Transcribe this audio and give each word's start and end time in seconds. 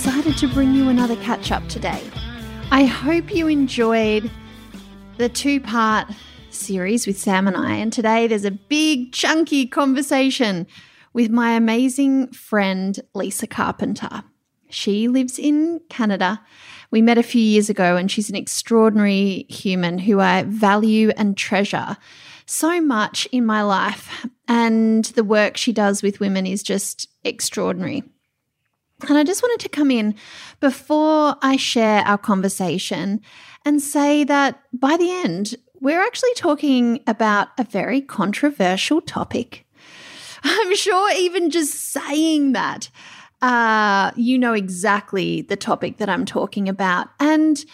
excited 0.00 0.34
to 0.34 0.48
bring 0.48 0.72
you 0.74 0.88
another 0.88 1.16
catch 1.16 1.52
up 1.52 1.62
today. 1.68 2.02
I 2.70 2.84
hope 2.84 3.34
you 3.34 3.48
enjoyed 3.48 4.30
the 5.18 5.28
two 5.28 5.60
part 5.60 6.08
series 6.48 7.06
with 7.06 7.18
Sam 7.18 7.46
and 7.46 7.54
I, 7.54 7.74
and 7.74 7.92
today 7.92 8.26
there's 8.26 8.46
a 8.46 8.50
big, 8.50 9.12
chunky 9.12 9.66
conversation 9.66 10.66
with 11.12 11.30
my 11.30 11.50
amazing 11.52 12.28
friend 12.28 12.98
Lisa 13.12 13.46
Carpenter. 13.46 14.24
She 14.70 15.06
lives 15.06 15.38
in 15.38 15.82
Canada. 15.90 16.40
We 16.90 17.02
met 17.02 17.18
a 17.18 17.22
few 17.22 17.42
years 17.42 17.68
ago, 17.68 17.96
and 17.96 18.10
she's 18.10 18.30
an 18.30 18.36
extraordinary 18.36 19.44
human 19.50 19.98
who 19.98 20.18
I 20.18 20.44
value 20.44 21.10
and 21.18 21.36
treasure 21.36 21.98
so 22.46 22.80
much 22.80 23.28
in 23.32 23.44
my 23.44 23.60
life. 23.60 24.26
And 24.48 25.04
the 25.04 25.24
work 25.24 25.58
she 25.58 25.74
does 25.74 26.02
with 26.02 26.20
women 26.20 26.46
is 26.46 26.62
just 26.62 27.06
extraordinary. 27.22 28.02
And 29.08 29.18
I 29.18 29.24
just 29.24 29.42
wanted 29.42 29.60
to 29.60 29.68
come 29.68 29.90
in 29.90 30.14
before 30.60 31.36
I 31.42 31.56
share 31.56 32.02
our 32.02 32.18
conversation 32.18 33.20
and 33.64 33.80
say 33.80 34.24
that 34.24 34.62
by 34.72 34.96
the 34.96 35.10
end, 35.10 35.56
we're 35.80 36.02
actually 36.02 36.34
talking 36.34 37.00
about 37.06 37.48
a 37.58 37.64
very 37.64 38.00
controversial 38.00 39.00
topic. 39.00 39.66
I'm 40.42 40.74
sure 40.74 41.12
even 41.12 41.50
just 41.50 41.74
saying 41.92 42.52
that, 42.52 42.90
uh, 43.42 44.10
you 44.16 44.38
know 44.38 44.52
exactly 44.52 45.42
the 45.42 45.56
topic 45.56 45.98
that 45.98 46.08
I'm 46.08 46.24
talking 46.24 46.68
about. 46.68 47.08
And 47.18 47.64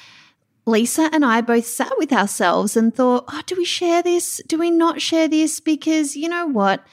Lisa 0.65 1.09
and 1.13 1.25
I 1.25 1.41
both 1.41 1.67
sat 1.67 1.93
with 1.99 2.13
ourselves 2.13 2.77
and 2.77 2.95
thought, 2.95 3.25
oh, 3.29 3.43
do 3.47 3.57
we 3.57 3.65
share 3.65 4.03
this? 4.03 4.41
Do 4.47 4.59
we 4.59 4.71
not 4.71 5.01
share 5.01 5.29
this? 5.29 5.61
Because 5.61 6.17
you 6.17 6.29
know 6.29 6.47
what? 6.47 6.85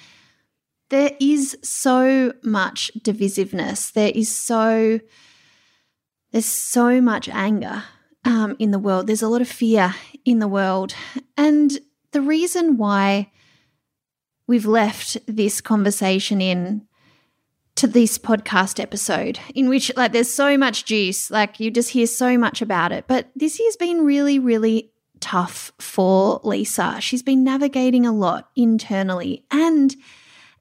There 0.93 1.17
is 1.19 1.57
so 1.63 2.33
much 2.43 2.91
divisiveness. 2.99 3.91
There 3.91 4.11
is 4.13 4.29
so, 4.29 4.99
there's 6.31 6.45
so 6.45 7.01
much 7.01 7.27
anger 7.29 7.85
um, 8.25 8.55
in 8.59 8.69
the 8.69 8.77
world. 8.77 9.07
There's 9.07 9.23
a 9.23 9.27
lot 9.27 9.41
of 9.41 9.47
fear 9.47 9.95
in 10.23 10.37
the 10.37 10.47
world. 10.47 10.93
And 11.35 11.79
the 12.11 12.21
reason 12.21 12.77
why 12.77 13.31
we've 14.45 14.67
left 14.67 15.17
this 15.25 15.61
conversation 15.61 16.41
in 16.41 16.85
to 17.73 17.87
this 17.87 18.19
podcast 18.19 18.79
episode 18.79 19.39
in 19.55 19.69
which 19.69 19.91
like 19.97 20.11
there's 20.11 20.31
so 20.31 20.59
much 20.59 20.85
juice 20.85 21.31
like 21.31 21.59
you 21.59 21.71
just 21.71 21.89
hear 21.89 22.05
so 22.05 22.37
much 22.37 22.61
about 22.61 22.91
it 22.91 23.05
but 23.07 23.31
this 23.35 23.59
year's 23.59 23.77
been 23.77 24.05
really 24.05 24.37
really 24.37 24.91
tough 25.19 25.71
for 25.79 26.39
Lisa 26.43 27.01
she's 27.01 27.23
been 27.23 27.43
navigating 27.43 28.05
a 28.05 28.11
lot 28.11 28.51
internally 28.55 29.43
and 29.49 29.95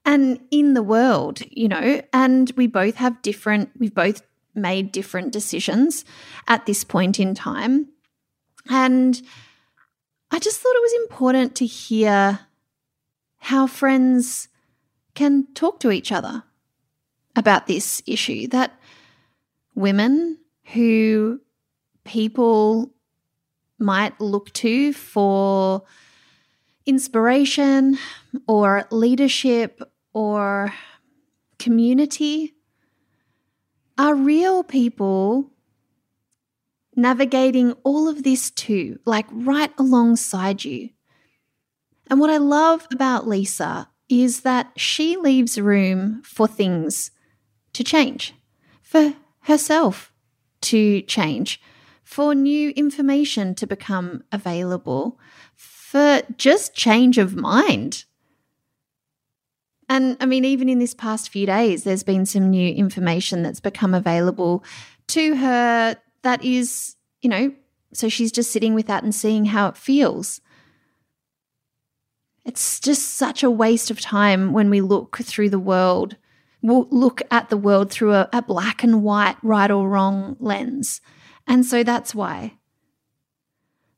and 0.05 0.39
in 0.51 0.73
the 0.73 0.83
world 0.83 1.41
you 1.49 1.67
know 1.67 2.01
and 2.11 2.51
we 2.55 2.67
both 2.67 2.95
have 2.95 3.21
different 3.21 3.69
we've 3.77 3.93
both 3.93 4.21
made 4.55 4.91
different 4.91 5.31
decisions 5.31 6.05
at 6.47 6.65
this 6.65 6.83
point 6.83 7.19
in 7.19 7.33
time. 7.33 7.89
And 8.69 9.21
I 10.31 10.39
just 10.39 10.59
thought 10.59 10.75
it 10.75 10.81
was 10.81 11.01
important 11.03 11.55
to 11.55 11.65
hear 11.65 12.39
how 13.37 13.67
friends 13.67 14.47
can 15.15 15.47
talk 15.53 15.79
to 15.81 15.91
each 15.91 16.11
other 16.11 16.43
about 17.35 17.67
this 17.67 18.01
issue 18.05 18.47
that 18.47 18.79
women 19.75 20.37
who 20.73 21.41
people 22.03 22.91
might 23.79 24.19
look 24.21 24.53
to 24.53 24.93
for 24.93 25.83
inspiration 26.85 27.97
or 28.47 28.85
leadership 28.91 29.81
or 30.13 30.73
community 31.59 32.53
are 33.97 34.15
real 34.15 34.63
people 34.63 35.51
navigating 36.95 37.73
all 37.83 38.07
of 38.07 38.23
this 38.23 38.51
too, 38.51 38.99
like 39.05 39.25
right 39.31 39.71
alongside 39.77 40.63
you. 40.63 40.89
And 42.09 42.19
what 42.19 42.29
I 42.29 42.37
love 42.37 42.87
about 42.91 43.27
Lisa 43.27 43.89
is 44.09 44.41
that 44.41 44.71
she 44.75 45.17
leaves 45.17 45.59
room 45.59 46.21
for 46.23 46.47
things 46.47 47.11
to 47.73 47.83
change, 47.83 48.33
for 48.81 49.13
herself 49.41 50.13
to 50.61 51.01
change, 51.01 51.59
for 52.03 52.35
new 52.35 52.69
information 52.71 53.55
to 53.55 53.65
become 53.65 54.23
available, 54.31 55.19
for 55.55 56.21
just 56.37 56.75
change 56.75 57.17
of 57.17 57.35
mind. 57.35 58.05
And 59.93 60.17
I 60.19 60.25
mean, 60.25 60.43
even 60.43 60.69
in 60.69 60.79
this 60.79 60.95
past 60.95 61.29
few 61.29 61.45
days, 61.45 61.83
there's 61.83 62.01
been 62.01 62.25
some 62.25 62.49
new 62.49 62.73
information 62.73 63.43
that's 63.43 63.59
become 63.59 63.93
available 63.93 64.63
to 65.09 65.35
her 65.35 65.95
that 66.23 66.43
is, 66.43 66.95
you 67.21 67.29
know, 67.29 67.53
so 67.93 68.09
she's 68.09 68.31
just 68.31 68.51
sitting 68.51 68.73
with 68.73 68.87
that 68.87 69.03
and 69.03 69.13
seeing 69.13 69.45
how 69.45 69.67
it 69.67 69.77
feels. 69.77 70.41
It's 72.43 72.79
just 72.79 73.07
such 73.13 73.43
a 73.43 73.51
waste 73.51 73.91
of 73.91 74.01
time 74.01 74.51
when 74.51 74.71
we 74.71 74.81
look 74.81 75.17
through 75.17 75.51
the 75.51 75.59
world 75.59 76.17
will 76.63 76.87
look 76.89 77.21
at 77.29 77.49
the 77.49 77.57
world 77.57 77.91
through 77.91 78.13
a, 78.13 78.27
a 78.33 78.41
black 78.41 78.83
and 78.83 79.03
white, 79.03 79.35
right 79.43 79.69
or 79.69 79.87
wrong 79.87 80.37
lens. 80.39 81.01
And 81.45 81.67
so 81.67 81.83
that's 81.83 82.15
why. 82.15 82.57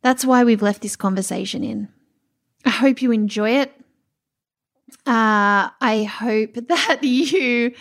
That's 0.02 0.26
why 0.26 0.44
we've 0.44 0.62
left 0.62 0.82
this 0.82 0.98
conversation 0.98 1.64
in. 1.64 1.88
I 2.66 2.72
hope 2.72 3.02
you 3.02 3.14
enjoy 3.14 3.52
it. 3.52 3.72
Uh, 5.06 5.70
I 5.82 6.04
hope 6.04 6.54
that 6.68 7.04
you 7.04 7.74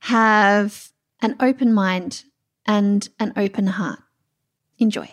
have 0.00 0.88
an 1.20 1.36
open 1.40 1.72
mind 1.72 2.24
and 2.66 3.08
an 3.18 3.32
open 3.36 3.66
heart. 3.66 4.00
Enjoy. 4.78 5.08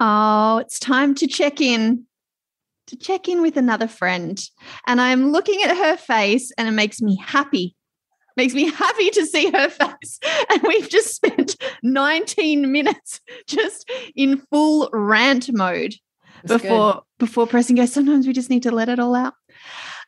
Oh, 0.00 0.58
it's 0.58 0.78
time 0.78 1.14
to 1.16 1.26
check 1.26 1.60
in. 1.60 2.04
To 2.86 2.96
check 2.96 3.28
in 3.28 3.42
with 3.42 3.56
another 3.56 3.88
friend. 3.88 4.40
And 4.86 5.00
I'm 5.00 5.30
looking 5.30 5.62
at 5.62 5.76
her 5.76 5.96
face 5.96 6.52
and 6.56 6.66
it 6.66 6.72
makes 6.72 7.02
me 7.02 7.16
happy 7.16 7.76
makes 8.38 8.54
me 8.54 8.70
happy 8.84 9.10
to 9.10 9.26
see 9.26 9.50
her 9.50 9.68
face. 9.68 10.18
And 10.50 10.62
we've 10.62 10.88
just 10.88 11.14
spent 11.14 11.56
19 11.82 12.72
minutes 12.72 13.20
just 13.46 13.90
in 14.16 14.38
full 14.50 14.88
rant 14.92 15.52
mode 15.52 15.96
That's 16.44 16.62
before 16.62 16.92
good. 16.94 17.02
before 17.18 17.46
pressing 17.46 17.76
go. 17.76 17.84
Sometimes 17.84 18.26
we 18.26 18.32
just 18.32 18.48
need 18.48 18.62
to 18.62 18.70
let 18.70 18.88
it 18.88 18.98
all 18.98 19.14
out. 19.14 19.34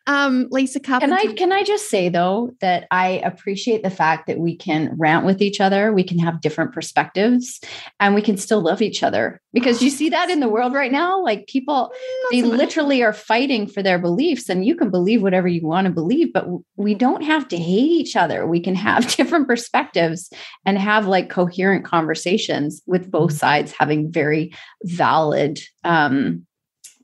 Um, 0.07 0.49
Lisa 0.51 0.81
Carpenter. 0.81 1.17
Can 1.17 1.29
I 1.29 1.33
can 1.35 1.53
I 1.53 1.63
just 1.63 1.91
say 1.91 2.09
though 2.09 2.53
that 2.61 2.87
I 2.91 3.21
appreciate 3.25 3.83
the 3.83 3.91
fact 3.91 4.27
that 4.27 4.39
we 4.39 4.57
can 4.57 4.95
rant 4.97 5.27
with 5.27 5.43
each 5.43 5.61
other, 5.61 5.93
we 5.93 6.03
can 6.03 6.19
have 6.19 6.41
different 6.41 6.73
perspectives, 6.73 7.61
and 8.01 8.15
we 8.15 8.23
can 8.23 8.37
still 8.37 8.63
love 8.63 8.81
each 8.81 9.03
other. 9.03 9.41
Because 9.53 9.83
you 9.83 9.91
see 9.91 10.09
that 10.09 10.31
in 10.31 10.41
the 10.41 10.49
world 10.49 10.73
right 10.73 10.91
now, 10.91 11.23
like 11.23 11.47
people, 11.49 11.75
Not 11.75 11.93
they 12.31 12.41
so 12.41 12.49
literally 12.49 13.03
are 13.03 13.13
fighting 13.13 13.67
for 13.67 13.83
their 13.83 13.99
beliefs, 13.99 14.49
and 14.49 14.65
you 14.65 14.75
can 14.75 14.91
believe 14.91 15.23
whatever 15.23 15.49
you 15.49 15.67
want 15.67 15.87
to 15.87 15.93
believe, 15.93 16.33
but 16.33 16.47
we 16.77 16.95
don't 16.95 17.23
have 17.23 17.47
to 17.49 17.57
hate 17.57 17.91
each 17.91 18.17
other. 18.17 18.47
We 18.47 18.61
can 18.61 18.75
have 18.75 19.07
different 19.17 19.49
perspectives 19.49 20.31
and 20.65 20.79
have 20.79 21.07
like 21.07 21.29
coherent 21.29 21.85
conversations 21.85 22.83
with 22.87 23.11
both 23.11 23.31
mm-hmm. 23.31 23.39
sides 23.39 23.75
having 23.79 24.11
very 24.11 24.55
valid 24.83 25.61
um, 25.85 26.47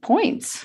points. 0.02 0.64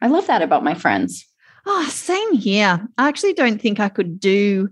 I 0.00 0.08
love 0.08 0.26
that 0.26 0.42
about 0.42 0.64
my 0.64 0.74
friends. 0.74 1.26
Oh, 1.66 1.88
same 1.88 2.34
here. 2.34 2.86
I 2.98 3.08
actually 3.08 3.32
don't 3.32 3.60
think 3.60 3.80
I 3.80 3.88
could 3.88 4.20
do 4.20 4.68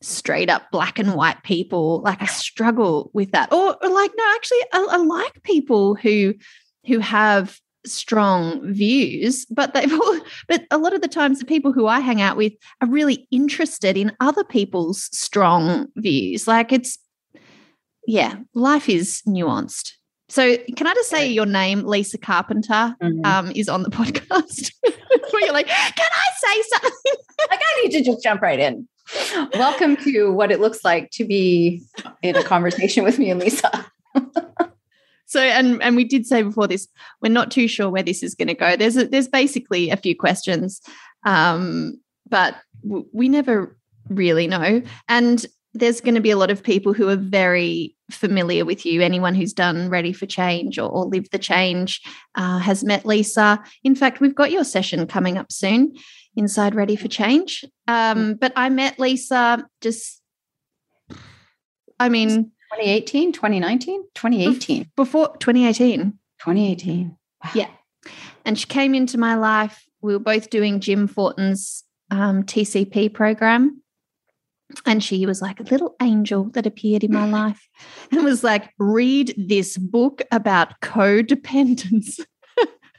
straight 0.00 0.50
up 0.50 0.70
black 0.70 0.98
and 0.98 1.14
white 1.14 1.42
people. 1.42 2.00
Like 2.02 2.22
I 2.22 2.26
struggle 2.26 3.10
with 3.12 3.32
that. 3.32 3.52
Or, 3.52 3.76
or 3.82 3.90
like, 3.90 4.12
no, 4.16 4.24
actually, 4.34 4.60
I, 4.72 4.86
I, 4.90 4.96
like 4.96 5.42
people 5.42 5.94
who 5.94 6.34
who 6.86 6.98
have 6.98 7.58
strong 7.86 8.72
views, 8.72 9.46
but 9.46 9.74
they've 9.74 9.92
all, 9.92 10.20
but 10.48 10.64
a 10.70 10.78
lot 10.78 10.94
of 10.94 11.00
the 11.00 11.08
times 11.08 11.38
the 11.38 11.46
people 11.46 11.72
who 11.72 11.86
I 11.86 12.00
hang 12.00 12.20
out 12.20 12.36
with 12.36 12.52
are 12.80 12.88
really 12.88 13.26
interested 13.30 13.96
in 13.96 14.12
other 14.20 14.44
people's 14.44 15.08
strong 15.16 15.88
views. 15.96 16.46
Like 16.46 16.72
it's 16.72 16.98
yeah, 18.06 18.36
life 18.54 18.88
is 18.88 19.22
nuanced. 19.26 19.92
So, 20.34 20.56
can 20.76 20.88
I 20.88 20.94
just 20.94 21.10
say 21.10 21.30
your 21.30 21.46
name, 21.46 21.84
Lisa 21.84 22.18
Carpenter, 22.18 22.96
mm-hmm. 23.00 23.24
um, 23.24 23.52
is 23.54 23.68
on 23.68 23.84
the 23.84 23.88
podcast? 23.88 24.72
Where 25.30 25.44
you're 25.44 25.52
like, 25.52 25.68
can 25.68 25.94
I 25.98 26.24
say 26.34 26.62
something? 26.72 27.12
like, 27.50 27.60
I 27.62 27.82
need 27.82 27.92
to 27.92 28.02
just 28.02 28.20
jump 28.20 28.42
right 28.42 28.58
in. 28.58 28.88
Welcome 29.54 29.96
to 29.98 30.32
what 30.32 30.50
it 30.50 30.58
looks 30.58 30.84
like 30.84 31.12
to 31.12 31.24
be 31.24 31.84
in 32.22 32.34
a 32.34 32.42
conversation 32.42 33.04
with 33.04 33.16
me 33.16 33.30
and 33.30 33.38
Lisa. 33.38 33.86
so, 35.26 35.40
and 35.40 35.80
and 35.80 35.94
we 35.94 36.02
did 36.02 36.26
say 36.26 36.42
before 36.42 36.66
this, 36.66 36.88
we're 37.22 37.28
not 37.28 37.52
too 37.52 37.68
sure 37.68 37.88
where 37.88 38.02
this 38.02 38.24
is 38.24 38.34
going 38.34 38.48
to 38.48 38.54
go. 38.54 38.74
There's 38.74 38.96
a, 38.96 39.06
there's 39.06 39.28
basically 39.28 39.90
a 39.90 39.96
few 39.96 40.16
questions, 40.16 40.80
um, 41.24 42.00
but 42.28 42.56
w- 42.82 43.06
we 43.12 43.28
never 43.28 43.76
really 44.08 44.48
know. 44.48 44.82
And 45.08 45.46
there's 45.74 46.00
going 46.00 46.14
to 46.14 46.20
be 46.20 46.30
a 46.30 46.36
lot 46.36 46.50
of 46.50 46.62
people 46.62 46.92
who 46.92 47.08
are 47.08 47.16
very 47.16 47.96
familiar 48.10 48.64
with 48.64 48.86
you. 48.86 49.02
Anyone 49.02 49.34
who's 49.34 49.52
done 49.52 49.90
Ready 49.90 50.12
for 50.12 50.24
Change 50.24 50.78
or, 50.78 50.88
or 50.88 51.04
Live 51.04 51.28
the 51.30 51.38
Change 51.38 52.00
uh, 52.36 52.58
has 52.58 52.84
met 52.84 53.04
Lisa. 53.04 53.62
In 53.82 53.96
fact, 53.96 54.20
we've 54.20 54.34
got 54.34 54.52
your 54.52 54.64
session 54.64 55.06
coming 55.06 55.36
up 55.36 55.50
soon 55.50 55.94
inside 56.36 56.74
Ready 56.74 56.94
for 56.94 57.08
Change. 57.08 57.64
Um, 57.88 58.34
but 58.34 58.52
I 58.54 58.68
met 58.68 59.00
Lisa 59.00 59.66
just, 59.80 60.22
I 61.98 62.08
mean, 62.08 62.52
2018, 62.72 63.32
2019, 63.32 64.02
2018. 64.14 64.90
Before 64.96 65.36
2018. 65.38 66.18
2018. 66.38 67.16
Wow. 67.44 67.50
Yeah. 67.54 67.68
And 68.44 68.58
she 68.58 68.66
came 68.66 68.94
into 68.94 69.18
my 69.18 69.34
life. 69.34 69.84
We 70.02 70.12
were 70.12 70.20
both 70.20 70.50
doing 70.50 70.80
Jim 70.80 71.08
Fortin's 71.08 71.82
um, 72.10 72.44
TCP 72.44 73.12
program. 73.12 73.82
And 74.86 75.02
she 75.02 75.26
was 75.26 75.42
like 75.42 75.60
a 75.60 75.64
little 75.64 75.96
angel 76.02 76.50
that 76.50 76.66
appeared 76.66 77.04
in 77.04 77.12
my 77.12 77.28
life 77.28 77.68
and 78.10 78.24
was 78.24 78.44
like, 78.44 78.70
read 78.78 79.34
this 79.36 79.76
book 79.76 80.22
about 80.30 80.80
codependence. 80.80 82.20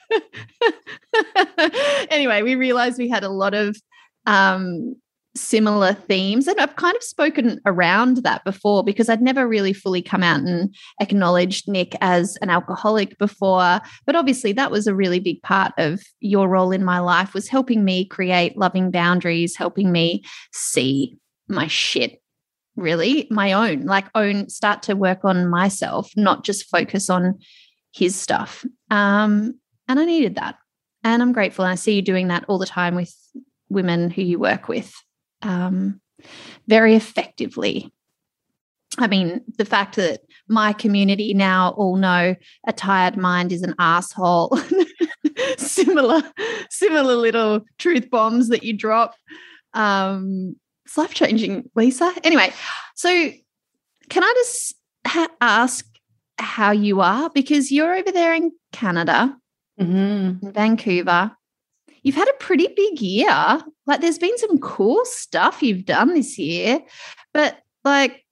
anyway, 2.10 2.42
we 2.42 2.56
realized 2.56 2.98
we 2.98 3.10
had 3.10 3.24
a 3.24 3.30
lot 3.30 3.54
of 3.54 3.78
um, 4.26 4.96
similar 5.36 5.94
themes. 5.94 6.48
And 6.48 6.60
I've 6.60 6.76
kind 6.76 6.96
of 6.96 7.04
spoken 7.04 7.60
around 7.66 8.18
that 8.18 8.44
before 8.44 8.84
because 8.84 9.10
I'd 9.10 9.22
never 9.22 9.48
really 9.48 9.74
fully 9.74 10.02
come 10.02 10.24
out 10.24 10.42
and 10.42 10.74
acknowledged 11.02 11.68
Nick 11.68 11.96
as 12.02 12.38
an 12.42 12.50
alcoholic 12.50 13.18
before. 13.18 13.80
But 14.06 14.16
obviously, 14.16 14.54
that 14.54 14.72
was 14.72 14.88
a 14.88 14.96
really 14.96 15.20
big 15.20 15.42
part 15.42 15.74
of 15.78 16.02
your 16.20 16.48
role 16.48 16.72
in 16.72 16.84
my 16.84 17.00
life 17.00 17.34
was 17.34 17.48
helping 17.48 17.84
me 17.84 18.06
create 18.06 18.58
loving 18.58 18.92
boundaries, 18.92 19.56
helping 19.56 19.92
me 19.92 20.24
see 20.54 21.18
my 21.48 21.68
shit 21.68 22.22
really 22.76 23.28
my 23.32 23.54
own 23.54 23.86
like 23.86 24.06
own 24.16 24.50
start 24.50 24.84
to 24.84 24.96
work 24.96 25.24
on 25.24 25.48
myself 25.48 26.12
not 26.16 26.44
just 26.44 26.70
focus 26.70 27.10
on 27.10 27.40
his 27.94 28.16
stuff 28.16 28.66
um 28.92 29.56
and 29.88 30.00
I 30.00 30.06
needed 30.06 30.36
that. 30.36 30.56
And 31.04 31.22
I'm 31.22 31.34
grateful. 31.34 31.66
And 31.66 31.72
I 31.72 31.76
see 31.76 31.96
you 31.96 32.02
doing 32.02 32.30
that 32.30 32.46
all 32.48 32.58
the 32.58 32.66
time 32.66 32.96
with 32.96 33.14
women 33.70 34.10
who 34.10 34.22
you 34.22 34.40
work 34.40 34.68
with 34.68 34.94
um, 35.42 36.02
very 36.68 36.96
effectively. 36.96 37.94
I 38.98 39.08
mean, 39.08 39.42
the 39.58 39.66
fact 39.66 39.98
that 39.98 40.22
my 40.48 40.74
community 40.74 41.34
now 41.34 41.72
all 41.78 41.98
know 41.98 42.36
a 42.66 42.74
tired 42.74 43.18
mind 43.18 43.52
is 43.52 43.62
an 43.62 43.76
asshole. 43.78 44.58
similar, 45.58 46.24
similar 46.70 47.16
little 47.16 47.62
truth 47.78 48.10
bombs 48.10 48.50
that 48.50 48.64
you 48.64 48.74
drop. 48.74 49.16
Um, 49.74 50.56
it's 50.86 50.98
life 50.98 51.14
changing, 51.14 51.70
Lisa. 51.76 52.14
Anyway, 52.24 52.54
so 52.96 53.10
can 54.10 54.24
I 54.24 54.34
just 54.38 54.76
ha- 55.06 55.36
ask 55.42 55.86
how 56.38 56.72
you 56.72 57.02
are? 57.02 57.30
Because 57.30 57.72
you're 57.72 57.96
over 57.96 58.12
there 58.12 58.34
in 58.34 58.52
Canada 58.72 59.36
mm-hmm. 59.80 60.46
in 60.46 60.54
Vancouver. 60.54 61.32
You've 62.04 62.16
had 62.16 62.28
a 62.28 62.34
pretty 62.40 62.68
big 62.76 63.02
year. 63.02 63.60
Like, 63.88 64.02
there's 64.02 64.20
been 64.20 64.38
some 64.38 64.60
cool 64.60 65.02
stuff 65.06 65.64
you've 65.64 65.86
done 65.86 66.14
this 66.14 66.38
year, 66.38 66.80
but 67.34 67.58
like, 67.84 68.24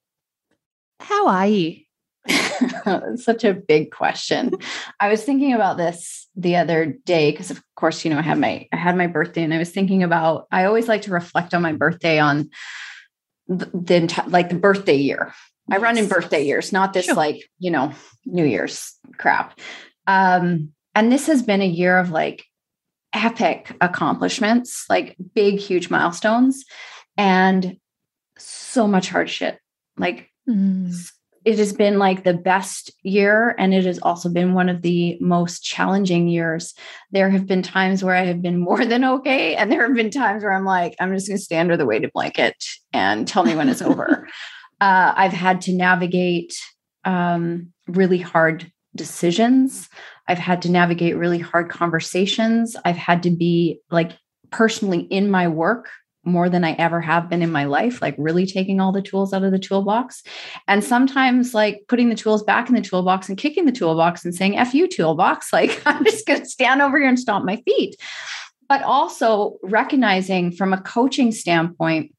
how 0.99 1.27
are 1.27 1.47
you? 1.47 1.82
Such 3.15 3.43
a 3.43 3.53
big 3.53 3.91
question. 3.91 4.53
I 4.99 5.09
was 5.09 5.23
thinking 5.23 5.53
about 5.53 5.77
this 5.77 6.27
the 6.35 6.55
other 6.55 6.97
day 7.05 7.31
because, 7.31 7.51
of 7.51 7.61
course, 7.75 8.05
you 8.05 8.11
know, 8.11 8.17
I 8.17 8.21
had 8.21 8.39
my 8.39 8.67
I 8.71 8.77
had 8.77 8.95
my 8.95 9.07
birthday, 9.07 9.43
and 9.43 9.53
I 9.53 9.57
was 9.57 9.71
thinking 9.71 10.03
about. 10.03 10.47
I 10.51 10.65
always 10.65 10.87
like 10.87 11.03
to 11.03 11.11
reflect 11.11 11.53
on 11.53 11.61
my 11.61 11.73
birthday 11.73 12.19
on 12.19 12.49
the, 13.47 13.65
the 13.65 14.23
like 14.27 14.49
the 14.49 14.55
birthday 14.55 14.95
year. 14.95 15.33
I 15.71 15.77
run 15.77 15.97
in 15.97 16.07
birthday 16.07 16.45
years, 16.45 16.71
not 16.71 16.93
this 16.93 17.05
sure. 17.05 17.15
like 17.15 17.43
you 17.59 17.71
know 17.71 17.91
New 18.25 18.45
Year's 18.45 18.93
crap. 19.17 19.59
Um, 20.07 20.73
and 20.95 21.11
this 21.11 21.27
has 21.27 21.41
been 21.41 21.61
a 21.61 21.67
year 21.67 21.97
of 21.97 22.09
like 22.09 22.43
epic 23.13 23.75
accomplishments, 23.81 24.85
like 24.89 25.15
big, 25.33 25.59
huge 25.59 25.89
milestones, 25.89 26.63
and 27.17 27.77
so 28.37 28.87
much 28.87 29.09
hardship. 29.09 29.59
Like 29.97 30.29
mm. 30.49 30.93
It 31.45 31.59
has 31.59 31.73
been 31.73 31.99
like 31.99 32.23
the 32.23 32.33
best 32.33 32.91
year, 33.03 33.55
and 33.57 33.73
it 33.73 33.85
has 33.85 33.99
also 33.99 34.29
been 34.29 34.53
one 34.53 34.69
of 34.69 34.81
the 34.81 35.17
most 35.19 35.63
challenging 35.63 36.27
years. 36.27 36.73
There 37.11 37.29
have 37.29 37.45
been 37.45 37.61
times 37.61 38.03
where 38.03 38.15
I 38.15 38.25
have 38.25 38.41
been 38.41 38.59
more 38.59 38.85
than 38.85 39.03
okay, 39.03 39.55
and 39.55 39.71
there 39.71 39.85
have 39.85 39.95
been 39.95 40.09
times 40.11 40.43
where 40.43 40.53
I'm 40.53 40.65
like, 40.65 40.95
I'm 40.99 41.13
just 41.13 41.27
going 41.27 41.37
to 41.37 41.43
stay 41.43 41.57
under 41.57 41.77
the 41.77 41.85
weighted 41.85 42.11
blanket 42.13 42.55
and 42.93 43.27
tell 43.27 43.43
me 43.43 43.55
when 43.55 43.69
it's 43.69 43.81
over. 43.81 44.27
Uh, 44.81 45.13
I've 45.15 45.31
had 45.31 45.61
to 45.61 45.71
navigate 45.71 46.53
um, 47.05 47.71
really 47.87 48.17
hard 48.17 48.69
decisions. 48.93 49.87
I've 50.27 50.39
had 50.39 50.61
to 50.63 50.71
navigate 50.71 51.15
really 51.15 51.39
hard 51.39 51.69
conversations. 51.69 52.75
I've 52.83 52.97
had 52.97 53.23
to 53.23 53.29
be 53.29 53.79
like 53.91 54.11
personally 54.51 55.01
in 55.01 55.31
my 55.31 55.47
work 55.47 55.89
more 56.25 56.49
than 56.49 56.63
I 56.63 56.73
ever 56.73 57.01
have 57.01 57.29
been 57.29 57.41
in 57.41 57.51
my 57.51 57.65
life, 57.65 58.01
like 58.01 58.15
really 58.17 58.45
taking 58.45 58.79
all 58.79 58.91
the 58.91 59.01
tools 59.01 59.33
out 59.33 59.43
of 59.43 59.51
the 59.51 59.59
toolbox. 59.59 60.23
And 60.67 60.83
sometimes 60.83 61.53
like 61.53 61.83
putting 61.87 62.09
the 62.09 62.15
tools 62.15 62.43
back 62.43 62.69
in 62.69 62.75
the 62.75 62.81
toolbox 62.81 63.27
and 63.27 63.37
kicking 63.37 63.65
the 63.65 63.71
toolbox 63.71 64.23
and 64.23 64.33
saying, 64.33 64.57
F 64.57 64.73
you, 64.73 64.87
toolbox. 64.87 65.51
Like, 65.53 65.81
I'm 65.85 66.03
just 66.03 66.25
going 66.25 66.39
to 66.39 66.45
stand 66.47 66.81
over 66.81 66.97
here 66.97 67.07
and 67.07 67.19
stomp 67.19 67.45
my 67.45 67.57
feet. 67.57 67.95
But 68.67 68.81
also 68.81 69.57
recognizing 69.61 70.51
from 70.51 70.73
a 70.73 70.81
coaching 70.81 71.31
standpoint, 71.31 72.13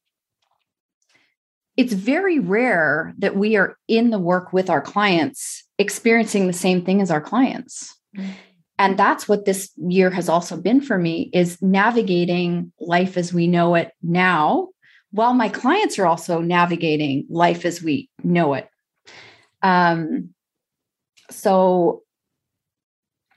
it's 1.75 1.91
very 1.91 2.39
rare 2.39 3.13
that 3.17 3.35
we 3.35 3.57
are 3.57 3.77
in 3.89 4.09
the 4.11 4.19
work 4.19 4.53
with 4.53 4.69
our 4.69 4.81
clients 4.81 5.63
experiencing 5.77 6.47
the 6.47 6.53
same 6.53 6.85
thing 6.85 7.01
as 7.01 7.11
our 7.11 7.19
clients. 7.19 7.93
Mm-hmm. 8.17 8.31
And 8.77 8.97
that's 8.99 9.27
what 9.27 9.45
this 9.45 9.71
year 9.77 10.09
has 10.09 10.27
also 10.27 10.57
been 10.57 10.81
for 10.81 10.97
me 10.97 11.29
is 11.33 11.61
navigating 11.61 12.71
life 12.79 13.17
as 13.17 13.33
we 13.33 13.47
know 13.47 13.75
it 13.75 13.91
now, 14.03 14.69
while 15.11 15.33
my 15.33 15.47
clients 15.47 15.97
are 15.97 16.05
also 16.05 16.41
navigating 16.41 17.25
life 17.29 17.63
as 17.65 17.81
we 17.81 18.09
know 18.23 18.53
it. 18.53 18.67
Um, 19.61 20.33
so 21.31 22.03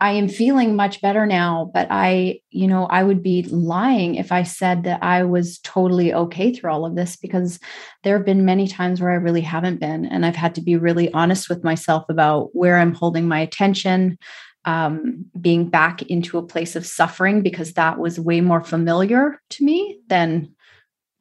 I 0.00 0.12
am 0.12 0.28
feeling 0.28 0.76
much 0.76 1.00
better 1.00 1.26
now, 1.26 1.70
but 1.74 1.88
I, 1.90 2.40
you 2.50 2.68
know, 2.68 2.86
I 2.86 3.02
would 3.02 3.20
be 3.20 3.42
lying 3.44 4.14
if 4.14 4.30
I 4.30 4.44
said 4.44 4.84
that 4.84 5.02
I 5.02 5.24
was 5.24 5.58
totally 5.64 6.14
okay 6.14 6.52
through 6.52 6.70
all 6.70 6.86
of 6.86 6.94
this 6.94 7.16
because 7.16 7.58
there 8.04 8.16
have 8.16 8.24
been 8.24 8.44
many 8.44 8.68
times 8.68 9.00
where 9.00 9.10
I 9.10 9.14
really 9.14 9.40
haven't 9.40 9.80
been. 9.80 10.04
And 10.04 10.24
I've 10.24 10.36
had 10.36 10.54
to 10.54 10.60
be 10.60 10.76
really 10.76 11.12
honest 11.12 11.48
with 11.48 11.64
myself 11.64 12.04
about 12.08 12.50
where 12.52 12.78
I'm 12.78 12.94
holding 12.94 13.26
my 13.26 13.40
attention, 13.40 14.18
um, 14.64 15.24
being 15.40 15.68
back 15.68 16.02
into 16.02 16.38
a 16.38 16.46
place 16.46 16.76
of 16.76 16.86
suffering 16.86 17.42
because 17.42 17.74
that 17.74 17.98
was 17.98 18.20
way 18.20 18.40
more 18.40 18.62
familiar 18.62 19.40
to 19.50 19.64
me 19.64 19.98
than 20.08 20.54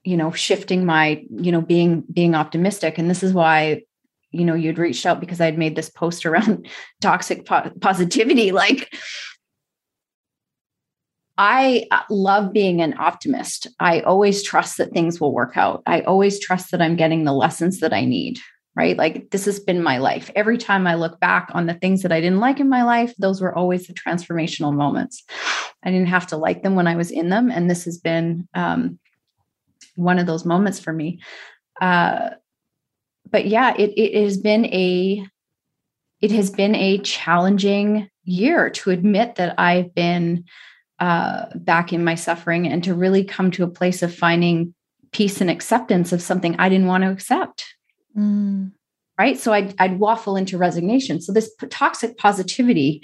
you 0.04 0.18
know 0.18 0.32
shifting 0.32 0.86
my 0.86 1.24
you 1.30 1.52
know 1.52 1.62
being 1.62 2.04
being 2.12 2.36
optimistic 2.36 2.98
and 2.98 3.10
this 3.10 3.24
is 3.24 3.34
why 3.34 3.82
you 4.32 4.46
know 4.46 4.54
you'd 4.54 4.78
reached 4.78 5.06
out 5.06 5.20
because 5.20 5.42
i'd 5.42 5.58
made 5.58 5.76
this 5.76 5.90
post 5.90 6.26
around 6.26 6.68
toxic 7.02 7.46
po- 7.46 7.72
positivity 7.82 8.52
like 8.64 8.94
I 11.38 11.86
uh, 11.92 12.02
love 12.10 12.52
being 12.52 12.82
an 12.82 12.96
optimist. 12.98 13.68
I 13.80 14.00
always 14.02 14.42
trust 14.42 14.78
that 14.78 14.92
things 14.92 15.22
will 15.22 15.32
work 15.32 15.56
out. 15.56 15.84
I 15.86 16.02
always 16.02 16.40
trust 16.40 16.72
that 16.72 16.82
I'm 16.82 16.96
getting 16.96 17.26
the 17.26 17.34
lessons 17.34 17.80
that 17.82 17.94
I 17.94 18.06
need, 18.06 18.40
right? 18.78 18.96
Like 18.96 19.32
this 19.32 19.46
has 19.46 19.60
been 19.60 19.82
my 19.82 19.98
life. 19.98 20.30
Every 20.36 20.60
time 20.60 20.86
I 20.86 20.94
look 20.94 21.20
back 21.20 21.50
on 21.54 21.66
the 21.66 21.74
things 21.74 22.04
that 22.04 22.12
I 22.12 22.22
didn't 22.22 22.40
like 22.40 22.60
in 22.60 22.70
my 22.70 22.84
life, 22.84 23.12
those 23.18 23.42
were 23.42 23.54
always 23.54 23.88
the 23.88 23.94
transformational 23.94 24.72
moments. 24.72 25.24
I 25.84 25.90
didn't 25.90 26.10
have 26.10 26.28
to 26.28 26.38
like 26.38 26.62
them 26.62 26.76
when 26.76 26.86
I 26.86 26.96
was 26.96 27.10
in 27.10 27.30
them. 27.30 27.50
And 27.50 27.68
this 27.68 27.86
has 27.86 27.98
been 27.98 28.48
um, 28.54 29.00
one 29.96 30.20
of 30.20 30.28
those 30.28 30.46
moments 30.46 30.80
for 30.80 30.94
me. 30.94 31.20
Uh, 31.82 32.30
but 33.28 33.48
yeah, 33.48 33.74
it, 33.76 33.94
it 33.98 34.24
has 34.24 34.38
been 34.38 34.66
a 34.66 35.28
it 36.22 36.32
has 36.32 36.50
been 36.50 36.76
a 36.76 37.00
challenging 37.00 38.10
year 38.24 38.70
to 38.72 38.92
admit 38.92 39.36
that 39.36 39.60
I've 39.60 39.94
been 39.94 40.46
uh, 41.00 41.46
back 41.56 41.94
in 41.94 42.04
my 42.04 42.16
suffering 42.16 42.68
and 42.68 42.84
to 42.84 42.96
really 42.96 43.24
come 43.24 43.52
to 43.52 43.64
a 43.64 43.70
place 43.70 44.02
of 44.02 44.14
finding 44.14 44.74
peace 45.12 45.42
and 45.42 45.50
acceptance 45.50 46.12
of 46.12 46.22
something 46.22 46.56
I 46.58 46.70
didn't 46.70 46.88
want 46.88 47.04
to 47.04 47.12
accept. 47.12 47.77
Mm. 48.18 48.72
Right. 49.20 49.40
So 49.40 49.52
I'd, 49.52 49.74
I'd 49.80 50.00
waffle 50.00 50.36
into 50.36 50.58
resignation. 50.60 51.22
So 51.22 51.34
this 51.34 51.52
toxic 51.70 52.18
positivity 52.18 53.04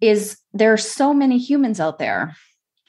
is 0.00 0.36
there 0.52 0.72
are 0.72 0.78
so 0.78 1.14
many 1.14 1.38
humans 1.38 1.80
out 1.80 1.98
there 1.98 2.36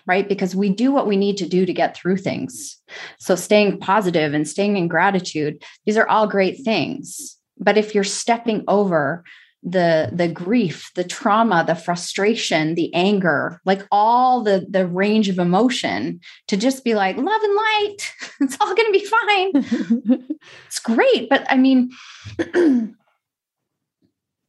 right? 0.08 0.29
Because 0.29 0.55
we 0.55 0.70
do 0.70 0.91
what 0.91 1.08
we 1.08 1.17
need 1.17 1.38
to 1.38 1.48
do 1.48 1.65
to 1.65 1.74
get 1.74 1.96
through 1.96 2.17
things. 2.17 2.77
So 3.20 3.36
staying 3.36 3.79
positive 3.79 4.34
and 4.34 4.48
staying 4.48 4.77
in 4.77 4.88
gratitude, 4.88 5.63
these 5.86 5.98
are 5.98 6.08
all 6.08 6.27
great 6.27 6.63
things. 6.63 7.38
But 7.58 7.77
if 7.77 7.96
you're 7.96 8.03
stepping 8.03 8.63
over 8.67 9.24
the 9.65 10.12
the 10.13 10.27
grief, 10.27 10.91
the 10.93 11.03
trauma, 11.03 11.63
the 11.65 11.74
frustration, 11.75 12.75
the 12.75 12.93
anger, 12.93 13.60
like 13.65 13.81
all 13.91 14.43
the 14.43 14.65
the 14.69 14.86
range 14.86 15.27
of 15.27 15.39
emotion 15.39 16.19
to 16.48 16.55
just 16.55 16.84
be 16.84 16.93
like 16.93 17.17
love 17.17 17.41
and 17.41 17.55
light, 17.55 18.13
it's 18.41 18.57
all 18.62 18.75
going 18.75 18.86
to 18.86 19.00
be 19.00 19.05
fine. 19.05 20.27
it's 20.67 20.79
great, 20.79 21.27
but 21.29 21.45
I 21.50 21.57
mean 21.57 21.89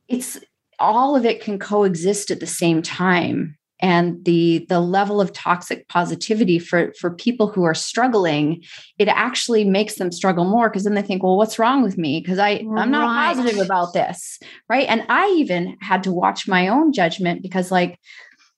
it's 0.08 0.38
all 0.78 1.16
of 1.16 1.24
it 1.24 1.40
can 1.40 1.58
coexist 1.58 2.30
at 2.30 2.40
the 2.40 2.46
same 2.46 2.82
time 2.82 3.56
and 3.80 4.24
the 4.24 4.64
the 4.68 4.80
level 4.80 5.20
of 5.20 5.32
toxic 5.32 5.86
positivity 5.88 6.58
for 6.58 6.92
for 6.98 7.10
people 7.10 7.48
who 7.48 7.64
are 7.64 7.74
struggling 7.74 8.62
it 8.98 9.08
actually 9.08 9.64
makes 9.64 9.96
them 9.96 10.10
struggle 10.10 10.44
more 10.44 10.68
because 10.68 10.84
then 10.84 10.94
they 10.94 11.02
think 11.02 11.22
well 11.22 11.36
what's 11.36 11.58
wrong 11.58 11.82
with 11.82 11.98
me? 11.98 12.20
Because 12.20 12.38
i 12.38 12.64
i'm 12.76 12.90
not 12.90 13.08
positive 13.08 13.64
about 13.64 13.92
this 13.92 14.38
right? 14.68 14.88
And 14.88 15.04
i 15.08 15.28
even 15.36 15.76
had 15.80 16.02
to 16.04 16.12
watch 16.12 16.48
my 16.48 16.68
own 16.68 16.92
judgment 16.92 17.42
because 17.42 17.70
like 17.70 17.98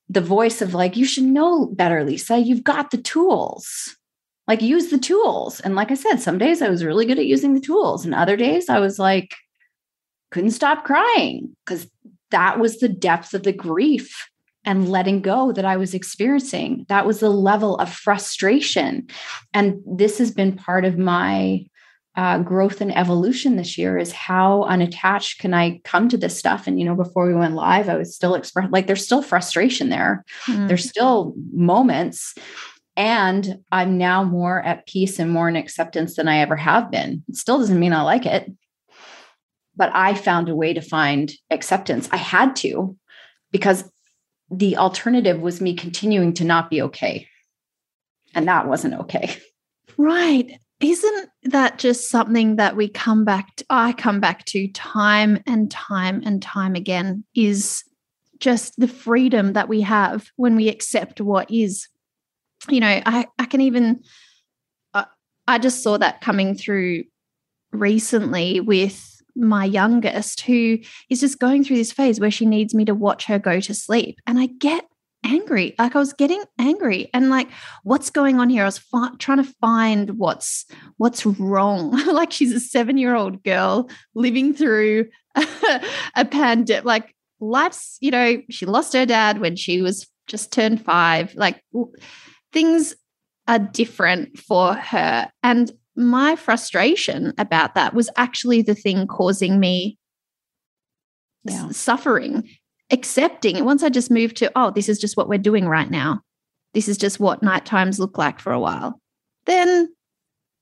the 0.08 0.20
voice 0.20 0.62
of 0.62 0.74
like 0.74 0.96
you 0.96 1.04
should 1.04 1.24
know 1.24 1.66
better 1.66 2.04
lisa. 2.04 2.38
You've 2.38 2.64
got 2.64 2.90
the 2.90 2.98
tools. 2.98 3.96
Like 4.46 4.62
use 4.62 4.88
the 4.88 4.98
tools. 4.98 5.60
And 5.60 5.74
like 5.74 5.90
i 5.90 5.94
said 5.94 6.16
some 6.16 6.38
days 6.38 6.62
i 6.62 6.68
was 6.68 6.84
really 6.84 7.06
good 7.06 7.18
at 7.18 7.26
using 7.26 7.54
the 7.54 7.60
tools 7.60 8.04
and 8.04 8.14
other 8.14 8.36
days 8.36 8.68
i 8.68 8.78
was 8.78 8.98
like 8.98 9.34
couldn't 10.30 10.50
stop 10.50 10.84
crying 10.84 11.56
because 11.64 11.88
that 12.30 12.60
was 12.60 12.78
the 12.78 12.88
depth 12.88 13.32
of 13.34 13.42
the 13.42 13.52
grief 13.52 14.28
and 14.64 14.88
letting 14.90 15.20
go 15.20 15.52
that 15.52 15.64
I 15.64 15.76
was 15.76 15.94
experiencing. 15.94 16.84
That 16.88 17.06
was 17.06 17.20
the 17.20 17.30
level 17.30 17.76
of 17.76 17.92
frustration. 17.92 19.08
And 19.54 19.80
this 19.86 20.18
has 20.18 20.30
been 20.30 20.56
part 20.56 20.84
of 20.84 20.98
my 20.98 21.66
uh, 22.16 22.38
growth 22.38 22.80
and 22.80 22.94
evolution 22.96 23.54
this 23.54 23.78
year 23.78 23.96
is 23.96 24.10
how 24.10 24.64
unattached 24.64 25.38
can 25.38 25.54
I 25.54 25.80
come 25.84 26.08
to 26.08 26.16
this 26.16 26.36
stuff? 26.36 26.66
And, 26.66 26.78
you 26.78 26.84
know, 26.84 26.96
before 26.96 27.28
we 27.28 27.34
went 27.34 27.54
live, 27.54 27.88
I 27.88 27.96
was 27.96 28.12
still 28.12 28.34
express 28.34 28.68
like 28.72 28.88
there's 28.88 29.04
still 29.04 29.22
frustration 29.22 29.88
there. 29.88 30.24
Mm. 30.48 30.66
There's 30.66 30.88
still 30.88 31.32
moments. 31.52 32.34
And 32.96 33.60
I'm 33.70 33.96
now 33.96 34.24
more 34.24 34.60
at 34.64 34.88
peace 34.88 35.20
and 35.20 35.30
more 35.30 35.48
in 35.48 35.54
acceptance 35.54 36.16
than 36.16 36.26
I 36.26 36.38
ever 36.38 36.56
have 36.56 36.90
been. 36.90 37.22
It 37.28 37.36
still 37.36 37.58
doesn't 37.58 37.78
mean 37.78 37.92
I 37.92 38.02
like 38.02 38.26
it, 38.26 38.50
but 39.76 39.92
I 39.94 40.14
found 40.14 40.48
a 40.48 40.56
way 40.56 40.74
to 40.74 40.80
find 40.80 41.30
acceptance. 41.50 42.08
I 42.10 42.16
had 42.16 42.56
to 42.56 42.96
because 43.52 43.88
the 44.50 44.76
alternative 44.76 45.40
was 45.40 45.60
me 45.60 45.74
continuing 45.74 46.32
to 46.34 46.44
not 46.44 46.70
be 46.70 46.82
okay. 46.82 47.28
And 48.34 48.48
that 48.48 48.66
wasn't 48.66 48.94
okay. 48.94 49.36
Right. 49.96 50.60
Isn't 50.80 51.28
that 51.44 51.78
just 51.78 52.08
something 52.08 52.56
that 52.56 52.76
we 52.76 52.88
come 52.88 53.24
back 53.24 53.56
to? 53.56 53.64
I 53.68 53.92
come 53.92 54.20
back 54.20 54.44
to 54.46 54.68
time 54.68 55.42
and 55.44 55.70
time 55.70 56.22
and 56.24 56.40
time 56.40 56.76
again 56.76 57.24
is 57.34 57.82
just 58.38 58.78
the 58.78 58.86
freedom 58.86 59.54
that 59.54 59.68
we 59.68 59.80
have 59.80 60.30
when 60.36 60.54
we 60.54 60.68
accept 60.68 61.20
what 61.20 61.50
is. 61.50 61.88
You 62.68 62.78
know, 62.80 63.02
I, 63.04 63.26
I 63.38 63.46
can 63.46 63.60
even, 63.60 64.02
uh, 64.94 65.06
I 65.48 65.58
just 65.58 65.82
saw 65.82 65.98
that 65.98 66.20
coming 66.20 66.54
through 66.54 67.04
recently 67.72 68.60
with 68.60 69.17
my 69.38 69.64
youngest 69.64 70.42
who 70.42 70.78
is 71.08 71.20
just 71.20 71.38
going 71.38 71.64
through 71.64 71.76
this 71.76 71.92
phase 71.92 72.20
where 72.20 72.30
she 72.30 72.46
needs 72.46 72.74
me 72.74 72.84
to 72.84 72.94
watch 72.94 73.26
her 73.26 73.38
go 73.38 73.60
to 73.60 73.74
sleep. 73.74 74.18
And 74.26 74.38
I 74.38 74.46
get 74.46 74.84
angry. 75.24 75.74
Like 75.78 75.96
I 75.96 75.98
was 75.98 76.12
getting 76.12 76.42
angry 76.58 77.10
and 77.12 77.30
like, 77.30 77.48
what's 77.82 78.10
going 78.10 78.38
on 78.38 78.50
here? 78.50 78.62
I 78.62 78.66
was 78.66 78.78
fi- 78.78 79.14
trying 79.18 79.38
to 79.38 79.52
find 79.60 80.18
what's 80.18 80.66
what's 80.96 81.24
wrong. 81.26 81.90
like 82.12 82.32
she's 82.32 82.52
a 82.52 82.60
seven 82.60 82.96
year 82.98 83.14
old 83.14 83.42
girl 83.42 83.88
living 84.14 84.54
through 84.54 85.08
a, 85.34 85.82
a 86.16 86.24
pandemic. 86.24 86.84
Like 86.84 87.14
life's, 87.40 87.98
you 88.00 88.10
know, 88.10 88.42
she 88.50 88.66
lost 88.66 88.92
her 88.92 89.06
dad 89.06 89.40
when 89.40 89.56
she 89.56 89.82
was 89.82 90.08
just 90.26 90.52
turned 90.52 90.84
five. 90.84 91.34
Like 91.34 91.62
things 92.52 92.94
are 93.46 93.58
different 93.58 94.38
for 94.38 94.74
her. 94.74 95.30
And 95.42 95.70
my 95.98 96.36
frustration 96.36 97.34
about 97.38 97.74
that 97.74 97.92
was 97.92 98.08
actually 98.16 98.62
the 98.62 98.74
thing 98.74 99.06
causing 99.06 99.58
me 99.58 99.98
yeah. 101.44 101.68
suffering, 101.70 102.48
accepting. 102.90 103.64
Once 103.64 103.82
I 103.82 103.88
just 103.88 104.10
moved 104.10 104.36
to, 104.38 104.52
oh, 104.54 104.70
this 104.70 104.88
is 104.88 104.98
just 104.98 105.16
what 105.16 105.28
we're 105.28 105.38
doing 105.38 105.66
right 105.66 105.90
now. 105.90 106.20
This 106.74 106.88
is 106.88 106.98
just 106.98 107.18
what 107.18 107.42
night 107.42 107.66
times 107.66 107.98
look 107.98 108.16
like 108.16 108.38
for 108.38 108.52
a 108.52 108.60
while. 108.60 109.00
Then 109.46 109.88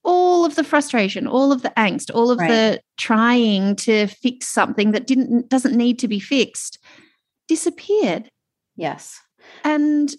all 0.05 0.45
of 0.45 0.55
the 0.55 0.65
frustration, 0.65 1.27
all 1.27 1.53
of 1.53 1.63
the 1.63 1.73
angst, 1.77 2.15
all 2.15 2.31
of 2.31 2.39
right. 2.39 2.49
the 2.49 2.81
trying 2.97 3.77
to 3.77 4.07
fix 4.07 4.49
something 4.49 4.93
that 4.93 5.07
didn't 5.07 5.49
doesn't 5.49 5.77
need 5.77 5.99
to 5.99 6.09
be 6.09 6.21
fixed 6.21 6.79
disappeared. 7.49 8.31
Yes. 8.77 9.21
And 9.65 10.15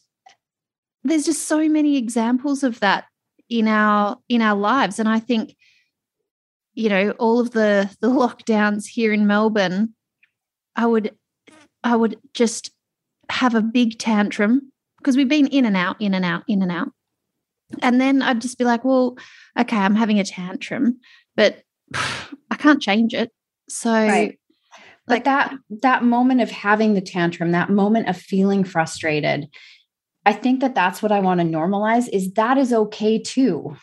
there's 1.04 1.26
just 1.26 1.48
so 1.48 1.68
many 1.70 1.98
examples 1.98 2.64
of 2.64 2.80
that 2.82 3.06
in 3.50 3.68
our 3.68 4.18
in 4.30 4.42
our 4.42 4.58
lives. 4.58 5.00
And 5.00 5.10
i 5.10 5.20
think 5.20 5.56
you 6.78 6.90
know 6.90 7.12
all 7.12 7.40
of 7.40 7.52
the 7.52 7.90
the 8.02 8.10
lockdowns 8.10 8.86
here 8.86 9.12
in 9.12 9.26
melbourne 9.26 9.96
i 10.76 10.86
would 10.86 11.12
i 11.84 11.96
would 11.96 12.18
just 12.36 12.72
have 13.30 13.56
a 13.56 13.62
big 13.62 13.98
tantrum 13.98 14.72
because 14.98 15.18
we've 15.18 15.28
been 15.28 15.48
in 15.48 15.66
and 15.66 15.76
out 15.76 16.00
in 16.00 16.14
and 16.14 16.24
out 16.24 16.44
in 16.48 16.62
and 16.62 16.72
out. 16.72 16.90
And 17.82 18.00
then 18.00 18.22
i'd 18.22 18.42
just 18.42 18.58
be 18.58 18.64
like 18.64 18.86
well 18.86 19.18
okay 19.60 19.76
i'm 19.76 19.96
having 19.96 20.20
a 20.20 20.24
tantrum 20.24 21.00
but 21.36 21.64
i 22.52 22.56
can't 22.58 22.82
change 22.82 23.14
it. 23.14 23.32
So 23.70 23.92
right. 23.92 24.40
like 25.08 25.26
that 25.26 25.54
that 25.82 26.04
moment 26.04 26.42
of 26.42 26.50
having 26.52 26.94
the 26.94 27.02
tantrum 27.02 27.52
that 27.52 27.70
moment 27.70 28.08
of 28.08 28.16
feeling 28.18 28.64
frustrated 28.64 29.50
I 30.28 30.34
think 30.34 30.60
that 30.60 30.76
that's 30.76 31.02
what 31.02 31.14
I 31.14 31.22
want 31.22 31.40
to 31.40 31.46
normalize 31.46 32.10
is 32.12 32.34
that 32.34 32.58
is 32.58 32.74
okay 32.74 33.18
too. 33.18 33.78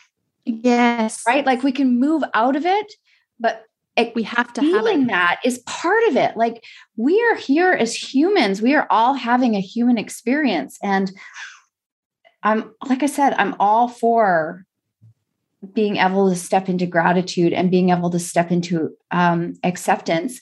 Yes. 0.45 1.23
Right? 1.27 1.43
Like 1.43 1.63
we 1.63 1.71
can 1.71 1.99
move 1.99 2.23
out 2.35 2.55
of 2.55 2.67
it, 2.67 2.93
but 3.39 3.63
it, 3.95 4.13
we 4.13 4.21
have 4.21 4.53
to 4.53 4.61
feeling 4.61 4.99
have 4.99 5.09
that 5.09 5.39
is 5.43 5.57
part 5.65 6.03
of 6.07 6.17
it. 6.17 6.37
Like 6.37 6.63
we 6.97 7.19
are 7.31 7.35
here 7.35 7.71
as 7.71 7.95
humans. 7.95 8.61
We 8.61 8.75
are 8.75 8.85
all 8.91 9.15
having 9.15 9.55
a 9.55 9.59
human 9.59 9.97
experience. 9.97 10.77
And 10.83 11.11
I'm 12.43 12.75
like 12.87 13.01
I 13.01 13.07
said, 13.07 13.33
I'm 13.39 13.55
all 13.59 13.87
for 13.87 14.67
being 15.73 15.95
able 15.95 16.29
to 16.29 16.35
step 16.35 16.69
into 16.69 16.85
gratitude 16.85 17.53
and 17.53 17.71
being 17.71 17.89
able 17.89 18.11
to 18.11 18.19
step 18.19 18.51
into 18.51 18.95
um, 19.09 19.55
acceptance 19.63 20.39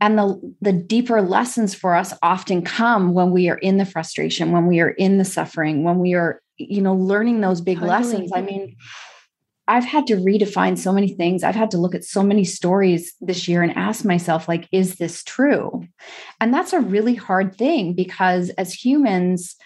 and 0.00 0.18
the 0.18 0.54
the 0.60 0.72
deeper 0.72 1.22
lessons 1.22 1.74
for 1.74 1.94
us 1.94 2.12
often 2.22 2.62
come 2.62 3.14
when 3.14 3.30
we 3.30 3.48
are 3.48 3.58
in 3.58 3.78
the 3.78 3.86
frustration 3.86 4.52
when 4.52 4.66
we 4.66 4.80
are 4.80 4.90
in 4.90 5.18
the 5.18 5.24
suffering 5.24 5.84
when 5.84 5.98
we 5.98 6.14
are 6.14 6.40
you 6.56 6.80
know 6.80 6.94
learning 6.94 7.40
those 7.40 7.60
big 7.60 7.78
totally. 7.78 7.90
lessons. 7.90 8.30
I 8.34 8.42
mean 8.42 8.76
i've 9.66 9.84
had 9.84 10.06
to 10.06 10.16
redefine 10.16 10.76
so 10.76 10.92
many 10.92 11.08
things. 11.14 11.42
I've 11.42 11.54
had 11.54 11.70
to 11.70 11.78
look 11.78 11.94
at 11.94 12.04
so 12.04 12.22
many 12.22 12.44
stories 12.44 13.14
this 13.20 13.48
year 13.48 13.62
and 13.62 13.76
ask 13.76 14.04
myself 14.04 14.48
like 14.48 14.68
is 14.72 14.96
this 14.96 15.22
true? 15.24 15.86
And 16.40 16.52
that's 16.52 16.72
a 16.72 16.80
really 16.80 17.14
hard 17.14 17.56
thing 17.56 17.94
because 17.94 18.50
as 18.50 18.72
humans 18.72 19.56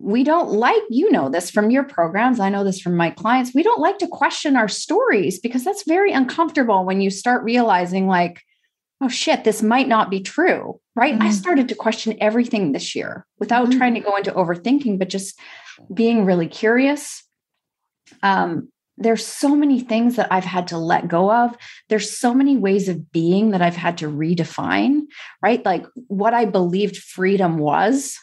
we 0.00 0.22
don't 0.22 0.50
like 0.50 0.82
you 0.90 1.10
know 1.10 1.28
this 1.28 1.50
from 1.50 1.70
your 1.70 1.82
programs 1.82 2.38
i 2.38 2.48
know 2.48 2.62
this 2.62 2.80
from 2.80 2.96
my 2.96 3.10
clients 3.10 3.52
we 3.52 3.64
don't 3.64 3.80
like 3.80 3.98
to 3.98 4.06
question 4.06 4.54
our 4.54 4.68
stories 4.68 5.40
because 5.40 5.64
that's 5.64 5.82
very 5.88 6.12
uncomfortable 6.12 6.84
when 6.84 7.00
you 7.00 7.10
start 7.10 7.42
realizing 7.42 8.06
like 8.06 8.40
oh 9.00 9.08
shit, 9.08 9.44
this 9.44 9.62
might 9.62 9.88
not 9.88 10.10
be 10.10 10.20
true. 10.20 10.80
Right. 10.94 11.14
Mm-hmm. 11.14 11.28
I 11.28 11.30
started 11.30 11.68
to 11.68 11.74
question 11.74 12.16
everything 12.20 12.72
this 12.72 12.94
year 12.94 13.26
without 13.38 13.68
mm-hmm. 13.68 13.78
trying 13.78 13.94
to 13.94 14.00
go 14.00 14.16
into 14.16 14.32
overthinking, 14.32 14.98
but 14.98 15.08
just 15.08 15.38
being 15.92 16.24
really 16.24 16.48
curious. 16.48 17.22
Um, 18.22 18.70
there's 18.96 19.24
so 19.24 19.54
many 19.54 19.78
things 19.78 20.16
that 20.16 20.26
I've 20.32 20.44
had 20.44 20.66
to 20.68 20.78
let 20.78 21.06
go 21.06 21.32
of. 21.32 21.56
There's 21.88 22.18
so 22.18 22.34
many 22.34 22.56
ways 22.56 22.88
of 22.88 23.12
being 23.12 23.50
that 23.50 23.62
I've 23.62 23.76
had 23.76 23.98
to 23.98 24.10
redefine, 24.10 25.02
right? 25.40 25.64
Like 25.64 25.86
what 26.08 26.34
I 26.34 26.46
believed 26.46 26.96
freedom 26.96 27.58
was 27.58 28.18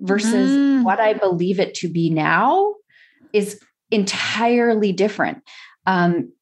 versus 0.00 0.50
mm. 0.50 0.84
what 0.84 1.00
I 1.00 1.14
believe 1.14 1.58
it 1.58 1.74
to 1.76 1.88
be 1.88 2.10
now 2.10 2.74
is 3.32 3.58
entirely 3.90 4.92
different. 4.92 5.42
Um, 5.86 6.32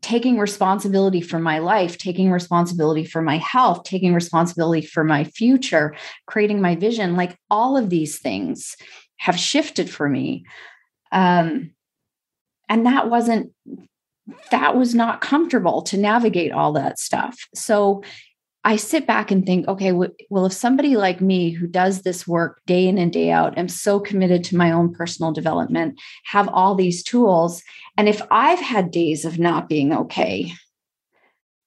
taking 0.00 0.38
responsibility 0.38 1.20
for 1.20 1.38
my 1.38 1.58
life, 1.58 1.98
taking 1.98 2.30
responsibility 2.30 3.04
for 3.04 3.22
my 3.22 3.38
health, 3.38 3.84
taking 3.84 4.14
responsibility 4.14 4.86
for 4.86 5.04
my 5.04 5.24
future, 5.24 5.94
creating 6.26 6.60
my 6.60 6.76
vision, 6.76 7.16
like 7.16 7.38
all 7.50 7.76
of 7.76 7.90
these 7.90 8.18
things 8.18 8.76
have 9.16 9.38
shifted 9.38 9.90
for 9.90 10.08
me. 10.08 10.44
Um, 11.10 11.72
and 12.68 12.86
that 12.86 13.10
wasn't, 13.10 13.52
that 14.50 14.76
was 14.76 14.94
not 14.94 15.20
comfortable 15.20 15.82
to 15.82 15.96
navigate 15.96 16.52
all 16.52 16.72
that 16.74 16.98
stuff. 16.98 17.38
So 17.54 18.02
I 18.68 18.76
sit 18.76 19.06
back 19.06 19.30
and 19.30 19.46
think, 19.46 19.66
okay, 19.66 19.92
well, 19.92 20.44
if 20.44 20.52
somebody 20.52 20.94
like 20.94 21.22
me 21.22 21.48
who 21.48 21.66
does 21.66 22.02
this 22.02 22.28
work 22.28 22.60
day 22.66 22.86
in 22.86 22.98
and 22.98 23.10
day 23.10 23.30
out, 23.30 23.56
am 23.56 23.66
so 23.66 23.98
committed 23.98 24.44
to 24.44 24.58
my 24.58 24.70
own 24.72 24.92
personal 24.92 25.32
development, 25.32 25.98
have 26.24 26.50
all 26.50 26.74
these 26.74 27.02
tools, 27.02 27.62
and 27.96 28.10
if 28.10 28.20
I've 28.30 28.58
had 28.58 28.90
days 28.90 29.24
of 29.24 29.38
not 29.38 29.70
being 29.70 29.94
okay, 29.94 30.52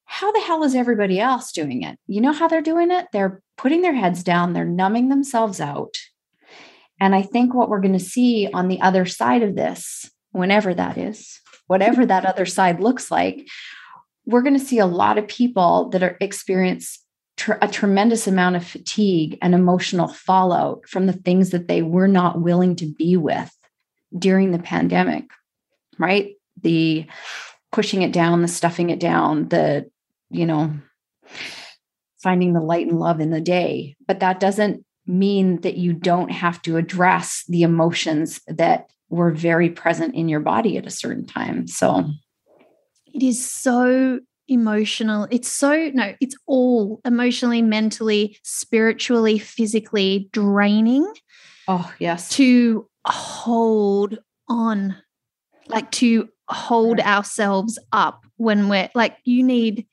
how 0.06 0.32
the 0.32 0.42
hell 0.42 0.64
is 0.64 0.76
everybody 0.76 1.20
else 1.20 1.52
doing 1.52 1.82
it? 1.82 1.98
You 2.06 2.22
know 2.22 2.34
how 2.34 2.48
they're 2.48 2.62
doing 2.62 2.92
it? 2.92 3.08
They're 3.12 3.42
putting 3.58 3.82
their 3.82 3.96
heads 3.96 4.22
down, 4.22 4.54
they're 4.54 4.64
numbing 4.64 5.10
themselves 5.10 5.60
out. 5.60 5.98
And 7.00 7.16
I 7.16 7.24
think 7.24 7.56
what 7.56 7.68
we're 7.68 7.82
going 7.82 7.98
to 7.98 8.00
see 8.00 8.48
on 8.54 8.68
the 8.68 8.80
other 8.80 9.08
side 9.08 9.42
of 9.42 9.56
this, 9.56 10.08
whenever 10.34 10.72
that 10.76 11.00
is, 11.00 11.42
whatever 11.66 12.06
that 12.06 12.28
other 12.28 12.46
side 12.46 12.80
looks 12.80 13.10
like, 13.10 13.48
we're 14.32 14.42
going 14.42 14.58
to 14.58 14.66
see 14.66 14.80
a 14.80 14.86
lot 14.86 15.18
of 15.18 15.28
people 15.28 15.90
that 15.90 16.02
are 16.02 16.18
experience 16.20 17.00
tr- 17.38 17.54
a 17.62 17.68
tremendous 17.68 18.28
amount 18.28 18.56
of 18.56 18.66
fatigue 18.66 19.38
and 19.42 19.54
emotional 19.54 20.08
fallout 20.08 20.88
from 20.88 21.06
the 21.06 21.14
things 21.14 21.52
that 21.52 21.68
they 21.68 21.82
were 21.82 22.08
not 22.08 22.42
willing 22.42 22.76
to 22.78 22.86
be 22.86 23.18
with 23.18 23.56
during 24.18 24.52
the 24.52 24.60
pandemic 24.60 25.26
right? 26.02 26.36
The 26.62 27.06
pushing 27.72 28.02
it 28.02 28.12
down 28.12 28.42
the 28.42 28.48
stuffing 28.50 28.90
it 28.90 29.00
down 29.00 29.48
the 29.48 29.90
you 30.30 30.46
know 30.46 30.74
finding 32.22 32.52
the 32.52 32.60
light 32.60 32.88
and 32.88 33.00
love 33.00 33.22
in 33.22 33.30
the 33.30 33.42
day. 33.42 33.96
But 34.08 34.20
that 34.20 34.40
doesn't 34.40 34.86
mean 35.08 35.62
that 35.62 35.78
you 35.78 35.94
don't 35.94 36.30
have 36.30 36.62
to 36.64 36.78
address 36.78 37.44
the 37.48 37.64
emotions 37.64 38.42
that 38.48 38.90
were 39.10 39.32
very 39.32 39.70
present 39.70 40.16
in 40.16 40.30
your 40.30 40.40
body 40.40 40.78
at 40.78 40.86
a 40.86 40.92
certain 40.92 41.26
time. 41.26 41.68
So 41.68 42.06
it 43.14 43.24
is 43.24 43.50
so 43.50 44.20
emotional. 44.48 45.28
It's 45.32 45.48
so, 45.48 45.92
no, 45.94 46.14
it's 46.20 46.36
all 46.46 47.00
emotionally, 47.06 47.62
mentally, 47.62 48.38
spiritually, 48.44 49.40
physically 49.40 50.30
draining. 50.34 51.12
Oh, 51.68 51.92
yes. 52.00 52.30
To 52.32 52.88
hold 53.06 54.20
on, 54.50 54.96
like 55.68 55.90
to 55.92 56.30
hold 56.50 56.98
right. 56.98 57.08
ourselves 57.08 57.80
up 57.94 58.26
when 58.38 58.68
we're 58.68 58.90
like, 58.94 59.18
you 59.24 59.44
need, 59.44 59.88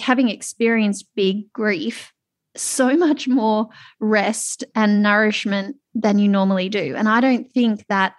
having 0.00 0.28
experienced 0.28 1.06
big 1.16 1.50
grief, 1.52 2.12
so 2.56 2.96
much 2.96 3.26
more 3.26 3.68
rest 4.00 4.64
and 4.74 5.02
nourishment 5.02 5.76
than 5.94 6.18
you 6.18 6.28
normally 6.28 6.68
do. 6.68 6.94
And 6.96 7.08
I 7.08 7.20
don't 7.20 7.50
think 7.52 7.86
that 7.88 8.14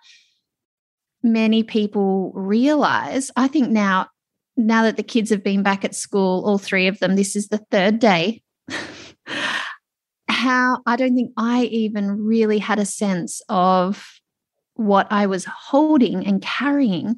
many 1.28 1.64
people 1.64 2.32
realize 2.34 3.32
i 3.36 3.48
think 3.48 3.70
now 3.70 4.08
now 4.56 4.84
that 4.84 4.98
the 4.98 5.04
kids 5.04 5.30
have 5.30 5.44
been 5.44 5.64
back 5.64 5.86
at 5.86 5.96
school 5.96 6.44
all 6.46 6.58
three 6.58 6.88
of 6.88 7.00
them 7.00 7.16
this 7.16 7.36
is 7.36 7.48
the 7.48 7.64
third 7.72 8.00
day 8.00 8.42
how 10.30 10.80
i 10.86 10.96
don't 10.96 11.16
think 11.16 11.32
i 11.38 11.64
even 11.66 12.24
really 12.24 12.60
had 12.60 12.80
a 12.80 12.86
sense 12.86 13.42
of 13.50 14.20
what 14.76 15.08
i 15.12 15.26
was 15.26 15.46
holding 15.46 16.26
and 16.26 16.42
carrying 16.42 17.16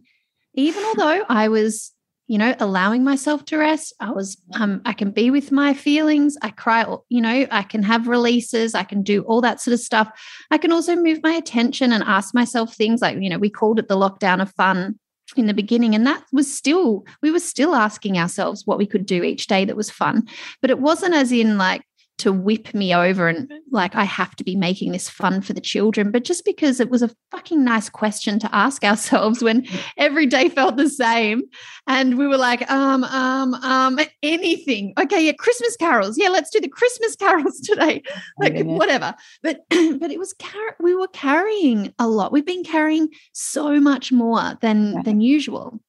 even 0.53 0.83
although 0.83 1.23
i 1.29 1.47
was 1.47 1.91
you 2.29 2.37
know 2.37 2.55
allowing 2.59 3.03
myself 3.03 3.43
to 3.45 3.57
rest. 3.57 3.93
I 3.99 4.11
was 4.11 4.37
um, 4.53 4.81
i 4.85 4.93
can 4.93 5.11
be 5.11 5.31
with 5.31 5.51
my 5.51 5.73
feelings. 5.73 6.37
I 6.41 6.51
cry 6.51 6.85
you 7.09 7.21
know 7.21 7.47
i 7.51 7.63
can 7.63 7.83
have 7.83 8.07
releases. 8.07 8.75
I 8.75 8.83
can 8.83 9.01
do 9.01 9.23
all 9.23 9.41
that 9.41 9.59
sort 9.59 9.73
of 9.73 9.79
stuff. 9.79 10.09
I 10.51 10.59
can 10.59 10.71
also 10.71 10.95
move 10.95 11.19
my 11.23 11.33
attention 11.33 11.91
and 11.91 12.03
ask 12.03 12.33
myself 12.33 12.75
things 12.75 13.01
like 13.01 13.17
you 13.19 13.29
know 13.29 13.39
we 13.39 13.49
called 13.49 13.79
it 13.79 13.87
the 13.87 13.97
lockdown 13.97 14.41
of 14.41 14.53
fun 14.53 14.99
in 15.35 15.47
the 15.47 15.53
beginning 15.53 15.93
and 15.93 16.07
that 16.07 16.23
was 16.31 16.51
still 16.51 17.05
we 17.21 17.31
were 17.31 17.39
still 17.39 17.75
asking 17.75 18.17
ourselves 18.17 18.65
what 18.65 18.77
we 18.77 18.85
could 18.85 19.05
do 19.05 19.23
each 19.23 19.47
day 19.47 19.65
that 19.65 19.75
was 19.75 19.89
fun. 19.89 20.27
But 20.61 20.69
it 20.69 20.79
wasn't 20.79 21.15
as 21.15 21.31
in 21.31 21.57
like 21.57 21.81
to 22.19 22.31
whip 22.31 22.73
me 22.73 22.93
over 22.93 23.27
and 23.27 23.51
like 23.71 23.95
I 23.95 24.03
have 24.03 24.35
to 24.35 24.43
be 24.43 24.55
making 24.55 24.91
this 24.91 25.09
fun 25.09 25.41
for 25.41 25.53
the 25.53 25.61
children, 25.61 26.11
but 26.11 26.23
just 26.23 26.45
because 26.45 26.79
it 26.79 26.89
was 26.89 27.01
a 27.01 27.09
fucking 27.31 27.63
nice 27.63 27.89
question 27.89 28.39
to 28.39 28.55
ask 28.55 28.83
ourselves 28.83 29.41
when 29.41 29.65
every 29.97 30.25
day 30.25 30.49
felt 30.49 30.77
the 30.77 30.89
same. 30.89 31.43
And 31.87 32.17
we 32.17 32.27
were 32.27 32.37
like, 32.37 32.69
um, 32.69 33.03
um, 33.05 33.53
um, 33.55 33.99
anything. 34.21 34.93
Okay, 34.99 35.25
yeah, 35.25 35.33
Christmas 35.33 35.75
carols. 35.77 36.17
Yeah, 36.17 36.29
let's 36.29 36.49
do 36.49 36.59
the 36.59 36.67
Christmas 36.67 37.15
carols 37.15 37.59
today. 37.63 38.03
Like 38.37 38.63
whatever. 38.63 39.15
But 39.41 39.61
but 39.69 40.11
it 40.11 40.19
was 40.19 40.33
car- 40.33 40.75
we 40.79 40.93
were 40.93 41.07
carrying 41.07 41.93
a 41.99 42.07
lot. 42.07 42.31
We've 42.31 42.45
been 42.45 42.63
carrying 42.63 43.09
so 43.33 43.79
much 43.79 44.11
more 44.11 44.57
than 44.61 45.01
than 45.03 45.21
usual. 45.21 45.79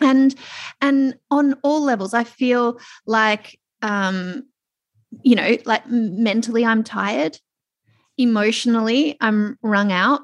And 0.00 0.34
and 0.80 1.16
on 1.30 1.54
all 1.62 1.82
levels, 1.82 2.14
I 2.14 2.24
feel 2.24 2.80
like 3.06 3.58
um 3.82 4.44
you 5.22 5.34
know, 5.34 5.56
like 5.64 5.88
mentally, 5.88 6.64
I'm 6.64 6.84
tired. 6.84 7.38
Emotionally, 8.18 9.16
I'm 9.20 9.58
wrung 9.62 9.92
out. 9.92 10.22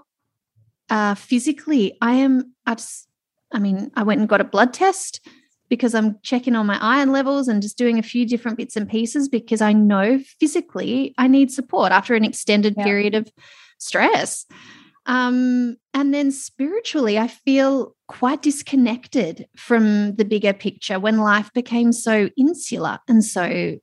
Uh, 0.89 1.15
physically, 1.15 1.97
I 2.01 2.15
am. 2.15 2.55
I 2.67 2.75
just, 2.75 3.09
I 3.53 3.59
mean, 3.59 3.91
I 3.95 4.03
went 4.03 4.21
and 4.21 4.29
got 4.29 4.41
a 4.41 4.45
blood 4.45 4.73
test 4.73 5.27
because 5.69 5.95
I'm 5.95 6.19
checking 6.23 6.55
on 6.55 6.67
my 6.67 6.79
iron 6.81 7.13
levels 7.13 7.49
and 7.49 7.63
just 7.63 7.79
doing 7.79 7.99
a 7.99 8.03
few 8.03 8.27
different 8.27 8.57
bits 8.57 8.77
and 8.77 8.89
pieces 8.89 9.29
because 9.29 9.61
I 9.61 9.73
know 9.73 10.21
physically 10.39 11.15
I 11.19 11.27
need 11.27 11.51
support 11.51 11.93
after 11.93 12.15
an 12.15 12.25
extended 12.25 12.75
yeah. 12.77 12.85
period 12.85 13.15
of 13.15 13.31
stress. 13.79 14.47
Um, 15.07 15.77
and 15.95 16.13
then 16.13 16.31
spiritually, 16.33 17.19
I 17.19 17.29
feel 17.29 17.95
quite 18.09 18.43
disconnected 18.43 19.47
from 19.57 20.17
the 20.17 20.25
bigger 20.25 20.53
picture 20.53 20.99
when 20.99 21.19
life 21.19 21.53
became 21.53 21.93
so 21.93 22.29
insular 22.37 22.99
and 23.09 23.25
so 23.25 23.77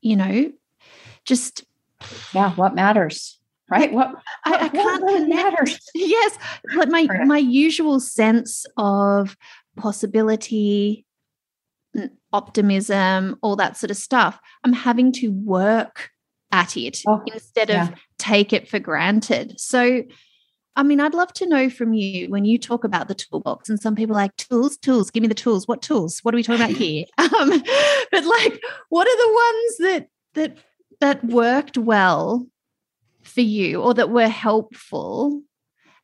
you 0.00 0.16
know, 0.16 0.52
just 1.24 1.64
yeah, 2.32 2.52
what 2.52 2.74
matters, 2.74 3.38
right? 3.70 3.92
What 3.92 4.14
I, 4.44 4.54
I 4.54 4.68
can't 4.68 5.02
what 5.02 5.16
connect. 5.16 5.28
Matters? 5.28 5.78
Yes, 5.94 6.38
like 6.76 6.88
my 6.88 7.06
Correct. 7.06 7.26
my 7.26 7.38
usual 7.38 8.00
sense 8.00 8.66
of 8.76 9.36
possibility, 9.76 11.04
mm, 11.96 12.10
optimism, 12.32 13.36
all 13.42 13.56
that 13.56 13.76
sort 13.76 13.90
of 13.90 13.96
stuff. 13.96 14.38
I'm 14.64 14.72
having 14.72 15.12
to 15.12 15.28
work 15.28 16.10
at 16.52 16.76
it 16.76 17.02
oh, 17.06 17.22
instead 17.26 17.68
yeah. 17.68 17.88
of 17.88 17.94
take 18.18 18.52
it 18.52 18.68
for 18.68 18.78
granted. 18.78 19.60
So 19.60 20.02
I 20.78 20.84
mean, 20.84 21.00
I'd 21.00 21.12
love 21.12 21.32
to 21.32 21.46
know 21.48 21.68
from 21.68 21.92
you 21.92 22.30
when 22.30 22.44
you 22.44 22.56
talk 22.56 22.84
about 22.84 23.08
the 23.08 23.14
toolbox, 23.16 23.68
and 23.68 23.80
some 23.80 23.96
people 23.96 24.14
like 24.14 24.36
tools, 24.36 24.76
tools, 24.76 25.10
give 25.10 25.22
me 25.22 25.28
the 25.28 25.34
tools. 25.34 25.66
What 25.66 25.82
tools? 25.82 26.20
What 26.22 26.32
are 26.32 26.36
we 26.36 26.44
talking 26.44 26.64
about 26.64 26.76
here? 26.76 27.04
Um, 27.18 27.50
but 28.12 28.24
like, 28.24 28.62
what 28.88 29.06
are 29.08 29.16
the 29.16 29.34
ones 29.34 29.76
that 29.78 30.08
that 30.34 30.58
that 31.00 31.24
worked 31.24 31.76
well 31.76 32.46
for 33.22 33.40
you 33.40 33.82
or 33.82 33.92
that 33.94 34.10
were 34.10 34.28
helpful 34.28 35.42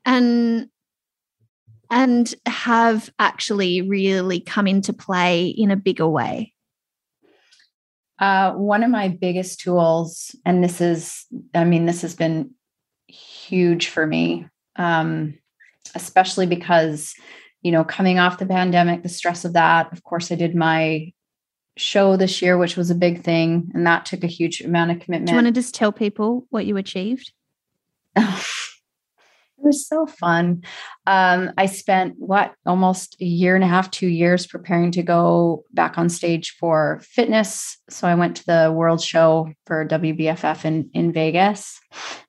and 0.04 0.68
and 1.88 2.34
have 2.44 3.10
actually 3.20 3.80
really 3.80 4.40
come 4.40 4.66
into 4.66 4.92
play 4.92 5.46
in 5.46 5.70
a 5.70 5.76
bigger 5.76 6.08
way? 6.08 6.52
Uh, 8.18 8.52
one 8.54 8.82
of 8.82 8.90
my 8.90 9.06
biggest 9.06 9.60
tools, 9.60 10.34
and 10.44 10.64
this 10.64 10.80
is, 10.80 11.26
I 11.54 11.64
mean, 11.64 11.86
this 11.86 12.02
has 12.02 12.16
been 12.16 12.50
huge 13.06 13.88
for 13.88 14.04
me 14.04 14.48
um, 14.76 15.34
especially 15.94 16.46
because, 16.46 17.14
you 17.62 17.72
know, 17.72 17.84
coming 17.84 18.18
off 18.18 18.38
the 18.38 18.46
pandemic, 18.46 19.02
the 19.02 19.08
stress 19.08 19.44
of 19.44 19.54
that. 19.54 19.92
Of 19.92 20.02
course, 20.02 20.30
I 20.32 20.34
did 20.34 20.54
my 20.54 21.12
show 21.76 22.16
this 22.16 22.40
year, 22.40 22.56
which 22.56 22.76
was 22.76 22.90
a 22.90 22.94
big 22.94 23.22
thing, 23.22 23.70
and 23.74 23.86
that 23.86 24.06
took 24.06 24.24
a 24.24 24.28
huge 24.28 24.60
amount 24.60 24.92
of 24.92 25.00
commitment. 25.00 25.28
Do 25.28 25.32
you 25.32 25.36
want 25.36 25.48
to 25.48 25.60
just 25.60 25.74
tell 25.74 25.92
people 25.92 26.46
what 26.50 26.66
you 26.66 26.76
achieved? 26.76 27.32
it 28.16 28.38
was 29.58 29.86
so 29.86 30.06
fun. 30.06 30.62
Um, 31.06 31.52
I 31.58 31.66
spent 31.66 32.14
what 32.18 32.54
almost 32.64 33.16
a 33.20 33.24
year 33.24 33.54
and 33.54 33.64
a 33.64 33.68
half, 33.68 33.90
two 33.90 34.06
years 34.06 34.46
preparing 34.46 34.92
to 34.92 35.02
go 35.02 35.64
back 35.72 35.98
on 35.98 36.08
stage 36.08 36.54
for 36.60 37.00
fitness. 37.02 37.78
So 37.90 38.06
I 38.06 38.14
went 38.14 38.36
to 38.36 38.46
the 38.46 38.72
World 38.72 39.02
Show 39.02 39.52
for 39.66 39.86
WBFF 39.86 40.64
in 40.64 40.90
in 40.94 41.12
Vegas. 41.12 41.80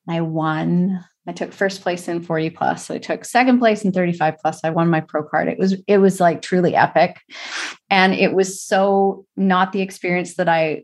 I 0.07 0.21
won 0.21 1.03
I 1.27 1.31
took 1.31 1.51
first 1.51 1.81
place 1.81 2.07
in 2.07 2.21
40 2.21 2.51
plus. 2.51 2.85
So 2.85 2.95
I 2.95 2.99
took 2.99 3.25
second 3.25 3.59
place 3.59 3.83
in 3.83 3.91
35 3.91 4.35
plus. 4.41 4.61
I 4.63 4.69
won 4.69 4.89
my 4.89 5.01
pro 5.01 5.23
card. 5.23 5.47
It 5.47 5.57
was 5.57 5.75
it 5.87 5.97
was 5.97 6.19
like 6.19 6.41
truly 6.41 6.75
epic. 6.75 7.19
And 7.89 8.13
it 8.13 8.33
was 8.33 8.61
so 8.61 9.25
not 9.35 9.71
the 9.71 9.81
experience 9.81 10.35
that 10.35 10.49
I 10.49 10.83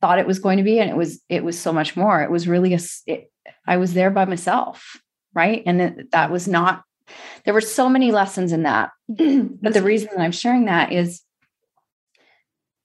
thought 0.00 0.18
it 0.18 0.26
was 0.26 0.38
going 0.38 0.56
to 0.56 0.64
be 0.64 0.80
and 0.80 0.90
it 0.90 0.96
was 0.96 1.20
it 1.28 1.44
was 1.44 1.58
so 1.58 1.72
much 1.72 1.96
more. 1.96 2.22
It 2.22 2.30
was 2.30 2.48
really 2.48 2.74
a 2.74 2.80
it, 3.06 3.30
I 3.66 3.76
was 3.76 3.94
there 3.94 4.10
by 4.10 4.24
myself, 4.24 4.96
right? 5.34 5.62
And 5.66 5.80
it, 5.82 6.10
that 6.12 6.30
was 6.30 6.48
not 6.48 6.82
there 7.44 7.54
were 7.54 7.60
so 7.60 7.88
many 7.88 8.10
lessons 8.10 8.52
in 8.52 8.62
that. 8.62 8.90
but 9.08 9.74
the 9.74 9.82
reason 9.82 10.08
that 10.12 10.22
I'm 10.22 10.32
sharing 10.32 10.64
that 10.64 10.92
is 10.92 11.22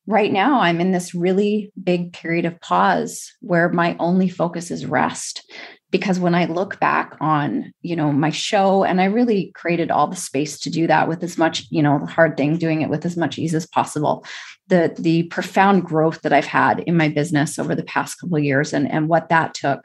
right 0.07 0.31
now 0.31 0.61
I'm 0.61 0.81
in 0.81 0.91
this 0.91 1.13
really 1.13 1.71
big 1.81 2.13
period 2.13 2.45
of 2.45 2.59
pause 2.61 3.33
where 3.41 3.69
my 3.69 3.95
only 3.99 4.29
focus 4.29 4.71
is 4.71 4.85
rest 4.85 5.43
because 5.89 6.19
when 6.19 6.35
I 6.35 6.45
look 6.45 6.79
back 6.79 7.15
on, 7.21 7.73
you 7.81 7.95
know, 7.95 8.11
my 8.11 8.29
show, 8.29 8.83
and 8.83 8.99
I 8.99 9.05
really 9.05 9.51
created 9.55 9.89
all 9.89 10.07
the 10.07 10.15
space 10.15 10.59
to 10.59 10.69
do 10.69 10.85
that 10.87 11.07
with 11.07 11.23
as 11.23 11.37
much, 11.37 11.65
you 11.69 11.81
know, 11.81 11.99
the 11.99 12.05
hard 12.05 12.35
thing, 12.35 12.57
doing 12.57 12.81
it 12.81 12.89
with 12.89 13.05
as 13.05 13.15
much 13.15 13.37
ease 13.37 13.55
as 13.55 13.65
possible. 13.65 14.25
The 14.67 14.93
the 14.99 15.23
profound 15.23 15.85
growth 15.85 16.21
that 16.23 16.33
I've 16.33 16.45
had 16.45 16.81
in 16.81 16.97
my 16.97 17.07
business 17.07 17.57
over 17.57 17.73
the 17.73 17.83
past 17.83 18.19
couple 18.19 18.37
years 18.39 18.73
and, 18.73 18.91
and 18.91 19.07
what 19.07 19.29
that 19.29 19.53
took, 19.53 19.81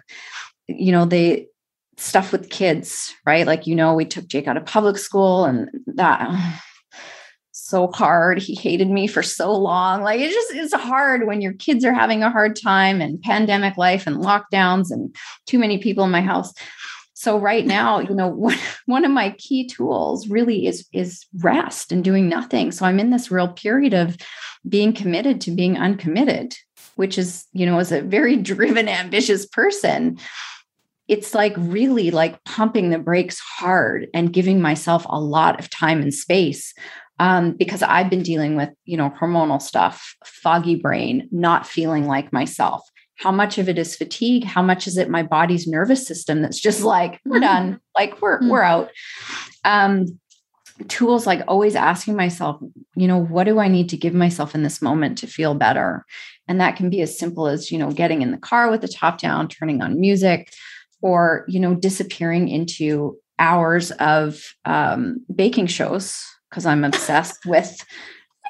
you 0.66 0.90
know, 0.90 1.04
they 1.04 1.46
stuff 1.98 2.32
with 2.32 2.50
kids, 2.50 3.14
right? 3.24 3.46
Like, 3.46 3.66
you 3.66 3.76
know, 3.76 3.94
we 3.94 4.04
took 4.04 4.26
Jake 4.26 4.48
out 4.48 4.56
of 4.56 4.66
public 4.66 4.98
school 4.98 5.44
and 5.44 5.68
that 5.86 6.28
so 7.72 7.88
hard. 7.88 8.38
He 8.38 8.54
hated 8.54 8.90
me 8.90 9.06
for 9.06 9.22
so 9.22 9.50
long. 9.50 10.02
Like 10.02 10.20
it 10.20 10.30
just 10.30 10.52
is 10.52 10.74
hard 10.74 11.26
when 11.26 11.40
your 11.40 11.54
kids 11.54 11.86
are 11.86 11.94
having 11.94 12.22
a 12.22 12.30
hard 12.30 12.54
time 12.54 13.00
and 13.00 13.20
pandemic 13.22 13.78
life 13.78 14.06
and 14.06 14.16
lockdowns 14.16 14.90
and 14.90 15.16
too 15.46 15.58
many 15.58 15.78
people 15.78 16.04
in 16.04 16.10
my 16.10 16.20
house. 16.20 16.52
So 17.14 17.38
right 17.38 17.64
now, 17.64 18.00
you 18.00 18.14
know, 18.14 18.50
one 18.86 19.06
of 19.06 19.10
my 19.10 19.30
key 19.38 19.66
tools 19.66 20.28
really 20.28 20.66
is 20.66 20.86
is 20.92 21.24
rest 21.38 21.92
and 21.92 22.04
doing 22.04 22.28
nothing. 22.28 22.72
So 22.72 22.84
I'm 22.84 23.00
in 23.00 23.08
this 23.08 23.30
real 23.30 23.48
period 23.48 23.94
of 23.94 24.18
being 24.68 24.92
committed 24.92 25.40
to 25.40 25.50
being 25.50 25.78
uncommitted, 25.78 26.54
which 26.96 27.16
is, 27.16 27.46
you 27.54 27.64
know, 27.64 27.78
as 27.78 27.90
a 27.90 28.02
very 28.02 28.36
driven 28.50 28.86
ambitious 28.86 29.46
person, 29.46 30.18
it's 31.08 31.34
like 31.34 31.54
really 31.56 32.10
like 32.10 32.42
pumping 32.44 32.90
the 32.90 32.98
brakes 32.98 33.38
hard 33.38 34.08
and 34.12 34.32
giving 34.32 34.60
myself 34.60 35.06
a 35.08 35.18
lot 35.18 35.58
of 35.58 35.70
time 35.70 36.02
and 36.02 36.12
space 36.12 36.74
um, 37.18 37.52
because 37.52 37.82
I've 37.82 38.10
been 38.10 38.22
dealing 38.22 38.56
with, 38.56 38.70
you 38.84 38.96
know, 38.96 39.10
hormonal 39.20 39.60
stuff, 39.60 40.16
foggy 40.24 40.76
brain, 40.76 41.28
not 41.30 41.66
feeling 41.66 42.06
like 42.06 42.32
myself. 42.32 42.82
How 43.16 43.30
much 43.30 43.58
of 43.58 43.68
it 43.68 43.78
is 43.78 43.94
fatigue? 43.94 44.44
How 44.44 44.62
much 44.62 44.86
is 44.86 44.96
it 44.96 45.08
my 45.08 45.22
body's 45.22 45.68
nervous 45.68 46.06
system 46.06 46.42
that's 46.42 46.58
just 46.58 46.82
like, 46.82 47.20
we're 47.24 47.36
mm-hmm. 47.36 47.42
done, 47.42 47.80
like 47.96 48.20
we're 48.20 48.38
mm-hmm. 48.38 48.48
we're 48.48 48.62
out. 48.62 48.90
Um, 49.64 50.18
tools 50.88 51.26
like 51.26 51.42
always 51.46 51.76
asking 51.76 52.16
myself, 52.16 52.60
you 52.96 53.06
know, 53.06 53.18
what 53.18 53.44
do 53.44 53.58
I 53.58 53.68
need 53.68 53.88
to 53.90 53.96
give 53.96 54.14
myself 54.14 54.54
in 54.54 54.62
this 54.62 54.82
moment 54.82 55.18
to 55.18 55.26
feel 55.26 55.54
better? 55.54 56.04
And 56.48 56.60
that 56.60 56.76
can 56.76 56.90
be 56.90 57.02
as 57.02 57.16
simple 57.16 57.46
as, 57.46 57.70
you 57.70 57.78
know, 57.78 57.92
getting 57.92 58.22
in 58.22 58.32
the 58.32 58.38
car 58.38 58.70
with 58.70 58.80
the 58.80 58.88
top 58.88 59.18
down, 59.18 59.48
turning 59.48 59.80
on 59.82 60.00
music, 60.00 60.52
or, 61.02 61.44
you 61.46 61.60
know, 61.60 61.74
disappearing 61.74 62.48
into 62.48 63.16
hours 63.38 63.90
of 63.92 64.42
um, 64.64 65.24
baking 65.32 65.66
shows 65.66 66.24
because 66.52 66.66
I'm 66.66 66.84
obsessed 66.84 67.46
with, 67.46 67.82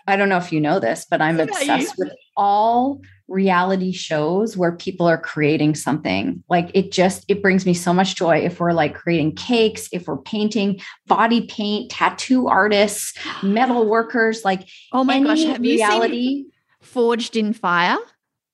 I 0.08 0.16
don't 0.16 0.28
know 0.28 0.36
if 0.36 0.50
you 0.50 0.60
know 0.60 0.80
this, 0.80 1.06
but 1.08 1.22
I'm 1.22 1.38
obsessed 1.38 1.94
with 1.96 2.12
all 2.36 3.00
reality 3.28 3.92
shows 3.92 4.56
where 4.56 4.72
people 4.72 5.06
are 5.06 5.16
creating 5.16 5.76
something. 5.76 6.42
Like 6.50 6.72
it 6.74 6.90
just 6.90 7.24
it 7.28 7.40
brings 7.40 7.64
me 7.64 7.74
so 7.74 7.92
much 7.92 8.16
joy 8.16 8.38
if 8.38 8.58
we're 8.58 8.72
like 8.72 8.94
creating 8.94 9.36
cakes 9.36 9.88
if 9.92 10.08
we're 10.08 10.18
painting 10.18 10.80
body 11.06 11.46
paint 11.46 11.90
tattoo 11.90 12.48
artists 12.48 13.16
metal 13.42 13.88
workers 13.88 14.44
like 14.44 14.68
oh 14.92 15.04
my 15.04 15.22
gosh 15.22 15.44
have 15.44 15.60
reality 15.60 16.16
you 16.16 16.42
seen 16.42 16.52
forged 16.82 17.36
in 17.36 17.52
fire? 17.52 17.98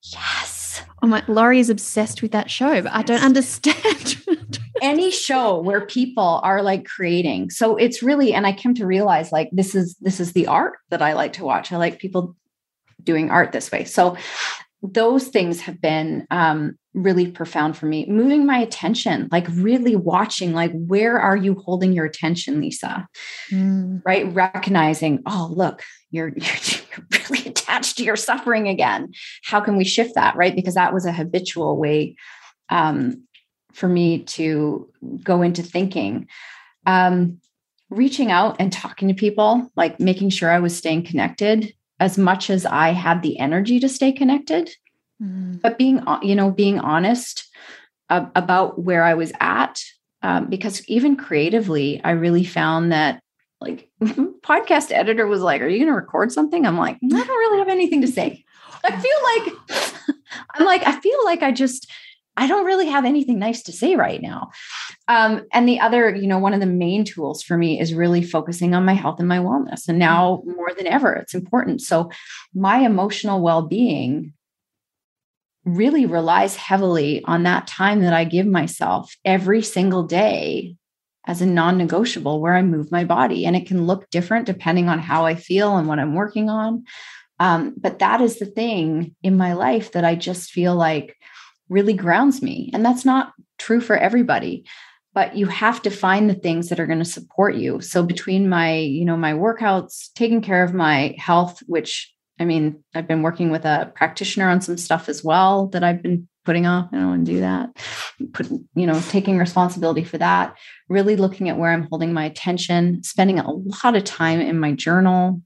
Yes 0.02 0.57
my 1.08 1.22
laurie 1.26 1.60
is 1.60 1.70
obsessed 1.70 2.22
with 2.22 2.32
that 2.32 2.50
show 2.50 2.80
but 2.82 2.92
i 2.92 3.02
don't 3.02 3.22
understand 3.22 4.16
any 4.82 5.10
show 5.10 5.60
where 5.60 5.84
people 5.86 6.40
are 6.42 6.62
like 6.62 6.86
creating. 6.86 7.50
So 7.50 7.76
it's 7.76 8.02
really, 8.02 8.32
and 8.34 8.46
I 8.46 8.52
came 8.52 8.74
to 8.74 8.86
realize 8.86 9.32
like 9.32 9.48
this 9.52 9.74
is 9.74 9.96
this 10.00 10.20
is 10.20 10.32
the 10.32 10.46
art 10.46 10.78
that 10.90 11.02
I 11.02 11.12
like 11.14 11.34
to 11.34 11.44
watch. 11.44 11.72
I 11.72 11.76
like 11.76 11.98
people 11.98 12.36
doing 13.02 13.30
art 13.30 13.52
this 13.52 13.70
way. 13.70 13.84
So 13.84 14.16
those 14.82 15.28
things 15.28 15.60
have 15.62 15.80
been 15.80 16.26
um, 16.30 16.78
really 16.94 17.30
profound 17.30 17.76
for 17.76 17.86
me. 17.86 18.06
Moving 18.06 18.46
my 18.46 18.58
attention, 18.58 19.28
like 19.32 19.46
really 19.50 19.96
watching, 19.96 20.52
like 20.52 20.72
where 20.72 21.18
are 21.18 21.36
you 21.36 21.54
holding 21.54 21.92
your 21.92 22.04
attention, 22.04 22.60
Lisa? 22.60 23.08
Mm. 23.50 24.02
Right, 24.04 24.32
recognizing, 24.32 25.22
oh 25.26 25.50
look, 25.52 25.82
you're, 26.10 26.28
you're 26.36 27.06
really 27.28 27.48
attached 27.48 27.98
to 27.98 28.04
your 28.04 28.16
suffering 28.16 28.68
again. 28.68 29.12
How 29.44 29.60
can 29.60 29.76
we 29.76 29.84
shift 29.84 30.14
that? 30.14 30.36
Right, 30.36 30.54
because 30.54 30.74
that 30.74 30.94
was 30.94 31.06
a 31.06 31.12
habitual 31.12 31.76
way 31.76 32.16
um, 32.68 33.24
for 33.72 33.88
me 33.88 34.20
to 34.20 34.90
go 35.22 35.42
into 35.42 35.62
thinking. 35.62 36.28
Um, 36.86 37.40
reaching 37.90 38.30
out 38.30 38.56
and 38.58 38.72
talking 38.72 39.08
to 39.08 39.14
people, 39.14 39.70
like 39.76 39.98
making 39.98 40.30
sure 40.30 40.50
I 40.50 40.60
was 40.60 40.76
staying 40.76 41.04
connected 41.04 41.72
as 42.00 42.18
much 42.18 42.50
as 42.50 42.66
I 42.66 42.90
had 42.90 43.22
the 43.22 43.38
energy 43.38 43.80
to 43.80 43.88
stay 43.88 44.12
connected, 44.12 44.70
mm. 45.22 45.60
but 45.60 45.78
being, 45.78 46.02
you 46.22 46.34
know, 46.34 46.50
being 46.50 46.78
honest 46.78 47.48
uh, 48.10 48.26
about 48.34 48.80
where 48.80 49.04
I 49.04 49.14
was 49.14 49.32
at. 49.40 49.82
Um, 50.22 50.46
because 50.48 50.86
even 50.88 51.16
creatively, 51.16 52.00
I 52.02 52.10
really 52.10 52.44
found 52.44 52.92
that 52.92 53.22
like 53.60 53.90
podcast 54.02 54.92
editor 54.92 55.26
was 55.26 55.40
like, 55.40 55.60
Are 55.60 55.68
you 55.68 55.78
going 55.78 55.88
to 55.88 55.94
record 55.94 56.32
something? 56.32 56.66
I'm 56.66 56.78
like, 56.78 56.96
I 56.96 57.08
don't 57.08 57.28
really 57.28 57.58
have 57.58 57.68
anything 57.68 58.00
to 58.02 58.08
say. 58.08 58.44
I 58.84 59.00
feel 59.00 59.76
like 59.76 60.16
I'm 60.54 60.66
like, 60.66 60.86
I 60.86 60.98
feel 61.00 61.24
like 61.24 61.42
I 61.42 61.52
just 61.52 61.90
I 62.38 62.46
don't 62.46 62.66
really 62.66 62.86
have 62.86 63.04
anything 63.04 63.40
nice 63.40 63.62
to 63.64 63.72
say 63.72 63.96
right 63.96 64.22
now. 64.22 64.52
Um, 65.08 65.44
and 65.52 65.68
the 65.68 65.80
other, 65.80 66.14
you 66.14 66.28
know, 66.28 66.38
one 66.38 66.54
of 66.54 66.60
the 66.60 66.66
main 66.66 67.04
tools 67.04 67.42
for 67.42 67.58
me 67.58 67.80
is 67.80 67.94
really 67.94 68.22
focusing 68.22 68.76
on 68.76 68.84
my 68.84 68.92
health 68.92 69.18
and 69.18 69.26
my 69.26 69.38
wellness. 69.38 69.88
And 69.88 69.98
now 69.98 70.44
more 70.46 70.70
than 70.76 70.86
ever, 70.86 71.14
it's 71.14 71.34
important. 71.34 71.82
So 71.82 72.12
my 72.54 72.78
emotional 72.78 73.42
well 73.42 73.62
being 73.62 74.34
really 75.64 76.06
relies 76.06 76.54
heavily 76.54 77.24
on 77.24 77.42
that 77.42 77.66
time 77.66 78.02
that 78.02 78.12
I 78.12 78.22
give 78.22 78.46
myself 78.46 79.16
every 79.24 79.60
single 79.60 80.04
day 80.04 80.76
as 81.28 81.40
a 81.40 81.46
non 81.46 81.78
negotiable 81.78 82.40
where 82.40 82.56
I 82.56 82.62
move 82.62 82.90
my 82.90 83.04
body. 83.04 83.46
And 83.46 83.54
it 83.54 83.68
can 83.68 83.86
look 83.86 84.10
different 84.10 84.46
depending 84.46 84.88
on 84.88 84.98
how 84.98 85.26
I 85.26 85.36
feel 85.36 85.76
and 85.76 85.86
what 85.86 86.00
I'm 86.00 86.14
working 86.14 86.50
on. 86.50 86.84
Um, 87.38 87.74
but 87.76 88.00
that 88.00 88.20
is 88.20 88.40
the 88.40 88.46
thing 88.46 89.14
in 89.22 89.36
my 89.36 89.52
life 89.52 89.92
that 89.92 90.04
I 90.04 90.16
just 90.16 90.50
feel 90.50 90.74
like 90.74 91.16
really 91.68 91.94
grounds 91.94 92.42
me. 92.42 92.70
And 92.74 92.84
that's 92.84 93.04
not 93.04 93.32
true 93.58 93.80
for 93.80 93.96
everybody 93.96 94.64
but 95.14 95.34
you 95.34 95.46
have 95.46 95.82
to 95.82 95.90
find 95.90 96.30
the 96.30 96.34
things 96.34 96.68
that 96.68 96.78
are 96.78 96.86
going 96.86 97.00
to 97.00 97.04
support 97.04 97.56
you 97.56 97.80
so 97.80 98.04
between 98.04 98.48
my 98.48 98.76
you 98.76 99.04
know 99.04 99.16
my 99.16 99.32
workouts 99.32 100.12
taking 100.14 100.40
care 100.40 100.62
of 100.62 100.72
my 100.72 101.14
health 101.18 101.60
which 101.66 102.14
i 102.38 102.44
mean 102.44 102.82
i've 102.94 103.08
been 103.08 103.22
working 103.22 103.50
with 103.50 103.64
a 103.64 103.90
practitioner 103.96 104.48
on 104.48 104.60
some 104.60 104.76
stuff 104.76 105.08
as 105.08 105.24
well 105.24 105.66
that 105.68 105.82
i've 105.82 106.02
been 106.02 106.28
putting 106.44 106.66
off 106.66 106.88
i 106.92 106.96
don't 106.96 107.08
want 107.08 107.26
to 107.26 107.32
do 107.32 107.40
that 107.40 107.70
put 108.32 108.48
you 108.74 108.86
know 108.86 109.00
taking 109.08 109.38
responsibility 109.38 110.04
for 110.04 110.18
that 110.18 110.56
really 110.88 111.16
looking 111.16 111.48
at 111.48 111.58
where 111.58 111.72
i'm 111.72 111.86
holding 111.90 112.12
my 112.12 112.24
attention 112.24 113.02
spending 113.02 113.38
a 113.38 113.50
lot 113.50 113.96
of 113.96 114.04
time 114.04 114.40
in 114.40 114.58
my 114.58 114.72
journal 114.72 115.40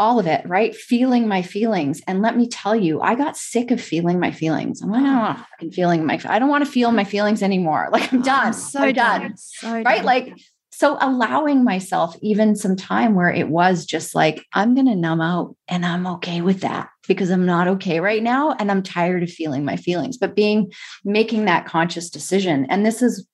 all 0.00 0.18
of 0.18 0.26
it, 0.26 0.40
right? 0.48 0.74
Feeling 0.74 1.28
my 1.28 1.42
feelings. 1.42 2.00
And 2.06 2.22
let 2.22 2.34
me 2.34 2.48
tell 2.48 2.74
you, 2.74 3.02
I 3.02 3.14
got 3.14 3.36
sick 3.36 3.70
of 3.70 3.82
feeling 3.82 4.18
my 4.18 4.30
feelings. 4.30 4.80
I'm 4.80 4.90
like, 4.90 5.02
oh, 5.04 5.44
I'm 5.60 5.70
feeling 5.70 6.06
my, 6.06 6.18
I 6.24 6.38
don't 6.38 6.48
want 6.48 6.64
to 6.64 6.70
feel 6.70 6.90
my 6.90 7.04
feelings 7.04 7.42
anymore. 7.42 7.88
Like 8.00 8.12
I'm 8.12 8.22
done. 8.22 8.46
I'm 8.46 8.52
so 8.54 8.80
I'm 8.80 8.94
done. 8.94 9.20
done. 9.20 9.36
So 9.36 9.72
right. 9.72 9.96
Done. 9.96 10.04
Like, 10.06 10.34
so 10.70 10.96
allowing 11.00 11.64
myself 11.64 12.16
even 12.22 12.56
some 12.56 12.76
time 12.76 13.14
where 13.14 13.28
it 13.28 13.48
was 13.48 13.84
just 13.84 14.14
like, 14.14 14.46
I'm 14.54 14.74
going 14.74 14.86
to 14.86 14.94
numb 14.94 15.20
out 15.20 15.54
and 15.68 15.84
I'm 15.84 16.06
okay 16.06 16.40
with 16.40 16.60
that 16.60 16.88
because 17.06 17.30
I'm 17.30 17.44
not 17.44 17.68
okay 17.68 18.00
right 18.00 18.22
now. 18.22 18.52
And 18.58 18.70
I'm 18.70 18.82
tired 18.82 19.22
of 19.22 19.28
feeling 19.28 19.66
my 19.66 19.76
feelings, 19.76 20.16
but 20.16 20.34
being, 20.34 20.72
making 21.04 21.44
that 21.44 21.66
conscious 21.66 22.08
decision. 22.08 22.66
And 22.70 22.86
this 22.86 23.02
is 23.02 23.26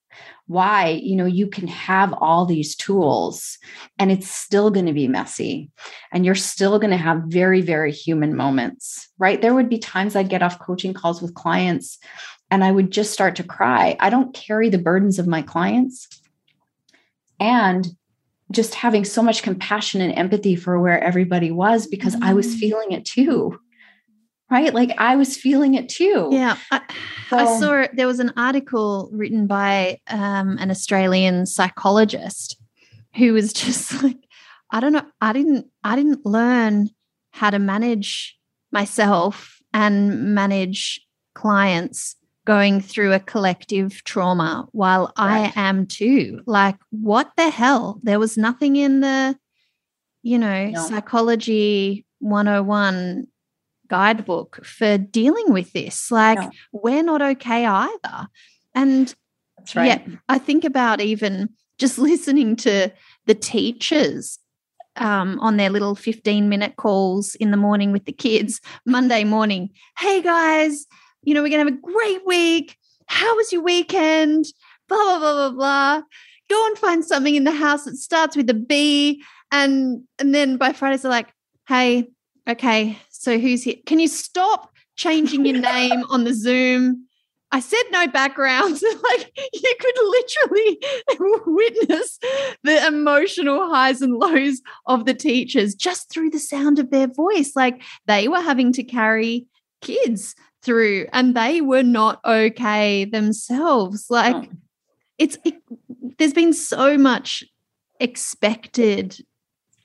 why 0.47 0.89
you 0.89 1.17
know 1.17 1.27
you 1.27 1.47
can 1.47 1.67
have 1.67 2.13
all 2.15 2.47
these 2.47 2.77
tools 2.77 3.59
and 3.99 4.13
it's 4.13 4.31
still 4.31 4.71
going 4.71 4.87
to 4.87 4.93
be 4.93 5.09
messy 5.09 5.71
and 6.13 6.25
you're 6.25 6.35
still 6.35 6.79
going 6.79 6.91
to 6.91 6.97
have 6.97 7.23
very 7.27 7.61
very 7.61 7.91
human 7.91 8.35
moments 8.35 9.09
right 9.19 9.43
there 9.43 9.55
would 9.55 9.69
be 9.69 9.79
times 9.79 10.15
i'd 10.15 10.29
get 10.29 10.43
off 10.43 10.61
coaching 10.61 10.95
calls 10.95 11.21
with 11.21 11.35
clients 11.35 11.99
and 12.51 12.63
i 12.63 12.71
would 12.71 12.91
just 12.91 13.13
start 13.13 13.35
to 13.37 13.43
cry 13.43 13.97
i 13.99 14.09
don't 14.09 14.35
carry 14.35 14.69
the 14.69 14.79
burdens 14.79 15.19
of 15.19 15.27
my 15.27 15.43
clients 15.43 16.09
and 17.41 17.89
just 18.53 18.77
having 18.77 19.05
so 19.05 19.23
much 19.23 19.43
compassion 19.43 20.01
and 20.01 20.17
empathy 20.17 20.55
for 20.55 20.79
where 20.81 21.03
everybody 21.03 21.51
was 21.51 21.89
because 21.89 22.15
mm-hmm. 22.15 22.25
i 22.25 22.35
was 22.35 22.55
mm. 22.55 22.59
feeling 22.59 22.93
it 22.93 23.05
too 23.05 23.59
right? 24.51 24.73
Like 24.73 24.93
I 24.99 25.17
was 25.17 25.37
feeling 25.37 25.75
it 25.75 25.89
too. 25.89 26.29
Yeah. 26.33 26.57
I, 26.71 26.81
so, 27.31 27.37
I 27.37 27.59
saw 27.59 27.87
there 27.93 28.07
was 28.07 28.21
an 28.21 28.33
article 28.37 29.11
written 29.13 29.47
by 29.47 30.01
um, 30.09 30.59
an 30.59 30.71
Australian 30.71 31.47
psychologist 31.47 32.57
who 33.17 33.33
was 33.33 33.53
just 33.53 34.03
like, 34.03 34.19
I 34.71 34.81
don't 34.81 34.93
know, 34.93 35.07
I 35.21 35.33
didn't, 35.33 35.67
I 35.85 35.97
didn't 35.97 36.25
learn 36.25 36.91
how 37.31 37.51
to 37.51 37.59
manage 37.59 38.37
myself 38.73 39.61
and 39.73 40.35
manage 40.35 41.01
clients 41.35 42.17
going 42.47 42.81
through 42.81 43.13
a 43.13 43.21
collective 43.21 44.03
trauma 44.05 44.69
while 44.73 45.13
right. 45.19 45.53
I 45.57 45.61
am 45.61 45.87
too. 45.87 46.41
Like, 46.47 46.77
what 46.91 47.33
the 47.37 47.51
hell? 47.51 48.01
There 48.03 48.21
was 48.21 48.39
nothing 48.39 48.77
in 48.77 49.01
the, 49.01 49.37
you 50.23 50.39
know, 50.39 50.71
no. 50.71 50.89
psychology 50.89 52.07
101 52.21 53.27
guidebook 53.89 54.65
for 54.65 54.99
dealing 54.99 55.53
with 55.53 55.73
this. 55.73 56.11
Like, 56.11 56.39
no. 56.39 56.51
we're 56.73 57.03
not 57.03 57.23
okay 57.23 57.65
either. 57.65 58.29
And 58.75 59.15
that's 59.59 59.77
right. 59.77 59.87
yeah, 59.87 60.17
I 60.29 60.39
think 60.39 60.65
about 60.65 61.01
even 61.01 61.51
just 61.79 61.99
listening 61.99 62.57
to 62.57 62.93
the 63.27 63.35
teachers 63.35 64.39
um, 64.97 65.39
on 65.41 65.57
their 65.57 65.71
little 65.71 65.95
15 65.95 66.49
minute 66.49 66.77
calls 66.77 67.35
in 67.37 67.51
the 67.51 67.57
morning 67.57 67.93
with 67.93 68.05
the 68.05 68.13
kids, 68.13 68.61
Monday 68.85 69.25
morning. 69.25 69.71
Hey 69.99 70.23
guys, 70.23 70.87
you 71.23 71.35
know, 71.35 71.43
we're 71.43 71.51
going 71.51 71.67
to 71.67 71.73
have 71.73 71.79
a 71.79 71.93
great 71.93 72.27
week. 72.27 72.77
How 73.07 73.37
was 73.37 73.53
your 73.53 73.63
weekend? 73.63 74.47
Blah, 74.89 74.97
blah, 74.97 75.19
blah, 75.19 75.33
blah, 75.35 75.51
blah. 75.51 76.03
Go 76.49 76.67
and 76.67 76.79
find 76.79 77.05
something 77.05 77.35
in 77.35 77.45
the 77.45 77.53
house 77.53 77.85
that 77.85 77.97
starts 77.97 78.37
with 78.37 78.49
a 78.49 78.55
B. 78.55 79.23
And, 79.51 80.05
and 80.19 80.35
then 80.35 80.57
by 80.57 80.73
Friday, 80.73 80.97
they're 80.97 81.11
like, 81.11 81.33
hey, 81.69 82.09
okay, 82.49 82.99
so 83.11 83.39
who's 83.39 83.63
here? 83.63 83.77
Can 83.87 83.99
you 83.99 84.09
stop 84.09 84.73
changing 84.97 85.45
your 85.45 85.59
name 85.59 86.05
on 86.11 86.25
the 86.25 86.35
Zoom? 86.35 87.07
I 87.53 87.61
said 87.61 87.83
no 87.91 88.07
backgrounds. 88.09 88.83
like 89.11 89.33
you 89.53 89.75
could 89.81 89.95
literally 89.99 90.79
witness 91.47 92.19
the 92.65 92.87
emotional 92.87 93.69
highs 93.71 94.03
and 94.03 94.15
lows 94.15 94.61
of 94.87 95.07
the 95.07 95.15
teachers 95.15 95.75
just 95.75 96.11
through 96.11 96.31
the 96.31 96.39
sound 96.39 96.79
of 96.79 96.91
their 96.91 97.07
voice. 97.07 97.53
Like 97.55 97.83
they 98.07 98.29
were 98.29 98.41
having 98.41 98.73
to 98.73 98.83
carry 98.83 99.47
kids 99.81 100.35
through 100.63 101.07
and 101.13 101.37
they 101.37 101.61
were 101.61 101.85
not 101.85 102.21
okay 102.25 103.05
themselves. 103.05 104.07
Like 104.11 104.35
oh. 104.35 104.57
it's, 105.19 105.39
it, 105.45 105.55
there's 106.19 106.35
been 106.35 106.53
so 106.53 106.99
much 106.99 107.45
expected 108.01 109.19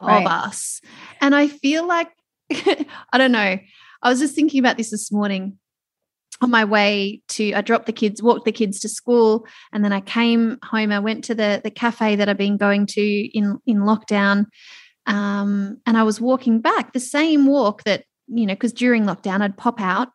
right. 0.02 0.26
of 0.26 0.32
us. 0.32 0.82
And 1.22 1.36
I 1.36 1.48
feel 1.48 1.88
like, 1.88 2.10
I 3.14 3.18
don't 3.18 3.32
know, 3.32 3.58
I 4.04 4.10
was 4.10 4.20
just 4.20 4.36
thinking 4.36 4.60
about 4.60 4.78
this 4.78 4.92
this 4.92 5.12
morning 5.12 5.58
on 6.42 6.50
my 6.50 6.66
way 6.66 7.22
to 7.30 7.54
I 7.54 7.62
dropped 7.62 7.86
the 7.86 7.94
kids, 7.94 8.22
walked 8.22 8.46
the 8.46 8.52
kids 8.52 8.80
to 8.80 8.90
school, 8.90 9.46
and 9.72 9.84
then 9.84 9.94
I 9.94 10.02
came 10.02 10.58
home. 10.64 10.92
I 10.92 11.00
went 11.00 11.24
to 11.26 11.36
the 11.36 11.62
the 11.64 11.72
cafe 11.72 12.16
that 12.16 12.28
I've 12.28 12.38
been 12.38 12.58
going 12.58 12.86
to 12.88 13.02
in 13.02 13.60
in 13.66 13.80
lockdown, 13.80 14.48
um, 15.06 15.80
and 15.86 15.98
I 15.98 16.04
was 16.04 16.20
walking 16.20 16.60
back 16.60 16.94
the 16.94 17.00
same 17.00 17.46
walk 17.46 17.84
that 17.84 18.06
you 18.28 18.46
know 18.46 18.54
because 18.54 18.74
during 18.74 19.04
lockdown 19.04 19.42
I'd 19.42 19.58
pop 19.58 19.80
out 19.80 20.10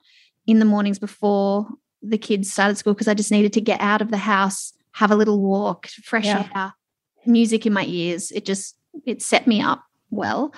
in 0.46 0.58
the 0.58 0.64
mornings 0.64 0.98
before 0.98 1.68
the 2.02 2.18
kids 2.18 2.52
started 2.52 2.76
school 2.76 2.94
because 2.94 3.08
I 3.08 3.14
just 3.14 3.32
needed 3.32 3.52
to 3.54 3.60
get 3.60 3.80
out 3.80 4.02
of 4.02 4.10
the 4.10 4.16
house, 4.16 4.72
have 4.92 5.10
a 5.10 5.16
little 5.16 5.40
walk, 5.40 5.86
fresh 6.04 6.26
yeah. 6.26 6.48
air, 6.54 6.74
music 7.24 7.66
in 7.66 7.72
my 7.72 7.84
ears. 7.84 8.32
It 8.32 8.44
just 8.44 8.76
it 9.04 9.22
set 9.22 9.46
me 9.46 9.60
up 9.60 9.84
well. 10.10 10.52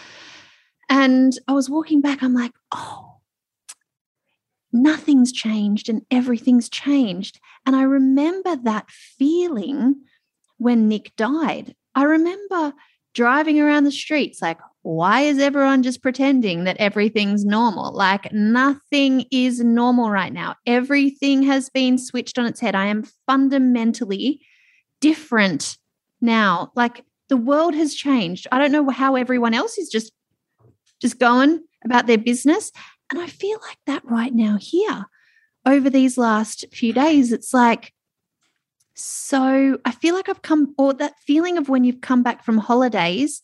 And 0.89 1.33
I 1.47 1.53
was 1.53 1.69
walking 1.69 2.01
back, 2.01 2.23
I'm 2.23 2.35
like, 2.35 2.53
oh, 2.73 3.17
nothing's 4.73 5.33
changed 5.33 5.89
and 5.89 6.03
everything's 6.11 6.69
changed. 6.69 7.41
And 7.67 7.77
I 7.77 7.83
remember 7.83 8.57
that 8.57 8.91
feeling 8.91 9.97
when 10.59 10.89
Nick 10.89 11.15
died. 11.17 11.75
I 11.95 12.05
remember 12.05 12.73
driving 13.15 13.61
around 13.61 13.85
the 13.85 13.93
streets 13.93 14.41
like, 14.41 14.59
why 14.83 15.23
is 15.23 15.39
everyone 15.39 15.83
just 15.83 16.03
pretending 16.03 16.65
that 16.65 16.77
everything's 16.79 17.45
normal? 17.45 17.93
Like, 17.93 18.33
nothing 18.33 19.27
is 19.31 19.61
normal 19.61 20.11
right 20.11 20.33
now. 20.33 20.55
Everything 20.67 21.43
has 21.43 21.69
been 21.69 21.99
switched 21.99 22.39
on 22.39 22.47
its 22.47 22.61
head. 22.61 22.75
I 22.75 22.87
am 22.87 23.05
fundamentally 23.27 24.41
different 25.01 25.77
now. 26.21 26.73
Like, 26.75 27.05
the 27.29 27.37
world 27.37 27.75
has 27.75 27.95
changed. 27.95 28.47
I 28.51 28.59
don't 28.59 28.73
know 28.73 28.89
how 28.89 29.17
everyone 29.17 29.53
else 29.53 29.77
is 29.77 29.91
just 29.91 30.13
just 31.01 31.19
going 31.19 31.63
about 31.85 32.07
their 32.07 32.19
business 32.19 32.73
and 33.11 33.21
I 33.21 33.27
feel 33.27 33.59
like 33.63 33.79
that 33.87 34.05
right 34.05 34.35
now 34.35 34.59
here 34.61 35.07
over 35.65 35.91
these 35.91 36.19
last 36.19 36.65
few 36.73 36.93
days. 36.93 37.33
It's 37.33 37.55
like, 37.55 37.93
so 38.95 39.79
I 39.85 39.91
feel 39.93 40.15
like 40.15 40.29
I've 40.29 40.43
come, 40.43 40.75
or 40.77 40.93
that 40.95 41.19
feeling 41.21 41.57
of 41.57 41.69
when 41.69 41.85
you've 41.85 42.01
come 42.01 42.23
back 42.23 42.45
from 42.45 42.59
holidays 42.59 43.43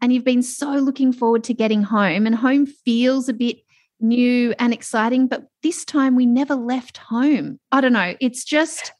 and 0.00 0.12
you've 0.12 0.24
been 0.24 0.42
so 0.42 0.72
looking 0.72 1.12
forward 1.12 1.44
to 1.44 1.54
getting 1.54 1.82
home, 1.82 2.26
and 2.26 2.34
home 2.34 2.66
feels 2.66 3.28
a 3.28 3.32
bit 3.32 3.58
new 3.98 4.54
and 4.58 4.74
exciting, 4.74 5.26
but 5.26 5.46
this 5.62 5.84
time 5.84 6.16
we 6.16 6.26
never 6.26 6.54
left 6.54 6.98
home. 6.98 7.58
I 7.72 7.80
don't 7.80 7.94
know. 7.94 8.14
It's 8.20 8.44
just 8.44 8.92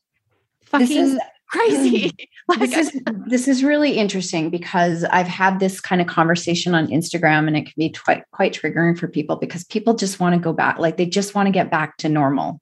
fucking 0.64 1.18
crazy. 1.48 2.10
Mm. 2.10 2.28
like, 2.48 2.70
this 2.70 2.94
is 2.94 3.02
this 3.26 3.48
is 3.48 3.64
really 3.64 3.92
interesting 3.92 4.50
because 4.50 5.04
I've 5.04 5.26
had 5.26 5.60
this 5.60 5.80
kind 5.80 6.00
of 6.00 6.06
conversation 6.06 6.74
on 6.74 6.88
Instagram, 6.88 7.46
and 7.46 7.56
it 7.56 7.64
can 7.64 7.74
be 7.76 7.90
quite 7.90 8.24
quite 8.32 8.54
triggering 8.54 8.98
for 8.98 9.08
people 9.08 9.36
because 9.36 9.64
people 9.64 9.94
just 9.94 10.20
want 10.20 10.34
to 10.34 10.40
go 10.40 10.52
back, 10.52 10.78
like 10.78 10.96
they 10.96 11.06
just 11.06 11.34
want 11.34 11.46
to 11.46 11.52
get 11.52 11.70
back 11.70 11.96
to 11.98 12.08
normal. 12.08 12.60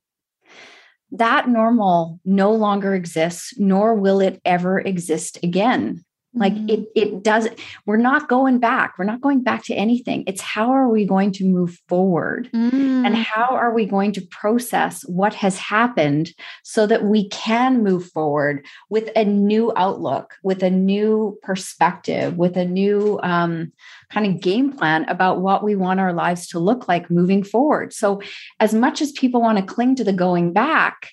That 1.12 1.48
normal 1.48 2.18
no 2.24 2.52
longer 2.52 2.94
exists, 2.94 3.54
nor 3.58 3.94
will 3.94 4.20
it 4.20 4.40
ever 4.44 4.80
exist 4.80 5.38
again 5.42 6.03
like 6.34 6.54
mm-hmm. 6.54 6.68
it 6.68 6.88
it 6.94 7.22
does 7.22 7.48
we're 7.86 7.96
not 7.96 8.28
going 8.28 8.58
back. 8.58 8.94
We're 8.98 9.04
not 9.04 9.20
going 9.20 9.42
back 9.42 9.64
to 9.64 9.74
anything. 9.74 10.24
It's 10.26 10.40
how 10.40 10.70
are 10.70 10.88
we 10.88 11.04
going 11.04 11.32
to 11.32 11.44
move 11.44 11.78
forward? 11.88 12.50
Mm-hmm. 12.54 13.06
and 13.06 13.14
mm. 13.14 13.22
how 13.22 13.54
are 13.54 13.72
we 13.72 13.86
going 13.86 14.12
to 14.12 14.20
process 14.22 15.02
what 15.02 15.34
has 15.34 15.58
happened 15.58 16.32
so 16.62 16.86
that 16.86 17.04
we 17.04 17.28
can 17.28 17.82
move 17.82 18.10
forward 18.10 18.64
with 18.88 19.10
a 19.16 19.24
new 19.24 19.72
outlook 19.76 20.34
with 20.42 20.62
a 20.62 20.70
new 20.70 21.38
perspective 21.42 22.36
with 22.36 22.56
a 22.56 22.64
new 22.64 23.18
um, 23.22 23.72
kind 24.10 24.26
of 24.26 24.40
game 24.40 24.72
plan 24.72 25.04
about 25.08 25.40
what 25.40 25.62
we 25.62 25.74
want 25.74 26.00
our 26.00 26.12
lives 26.12 26.46
to 26.48 26.58
look 26.58 26.88
like 26.88 27.10
moving 27.10 27.42
forward? 27.42 27.92
So 27.92 28.20
as 28.60 28.74
much 28.74 29.00
as 29.00 29.12
people 29.12 29.40
want 29.40 29.58
to 29.58 29.64
cling 29.64 29.96
to 29.96 30.04
the 30.04 30.12
going 30.12 30.52
back 30.52 31.10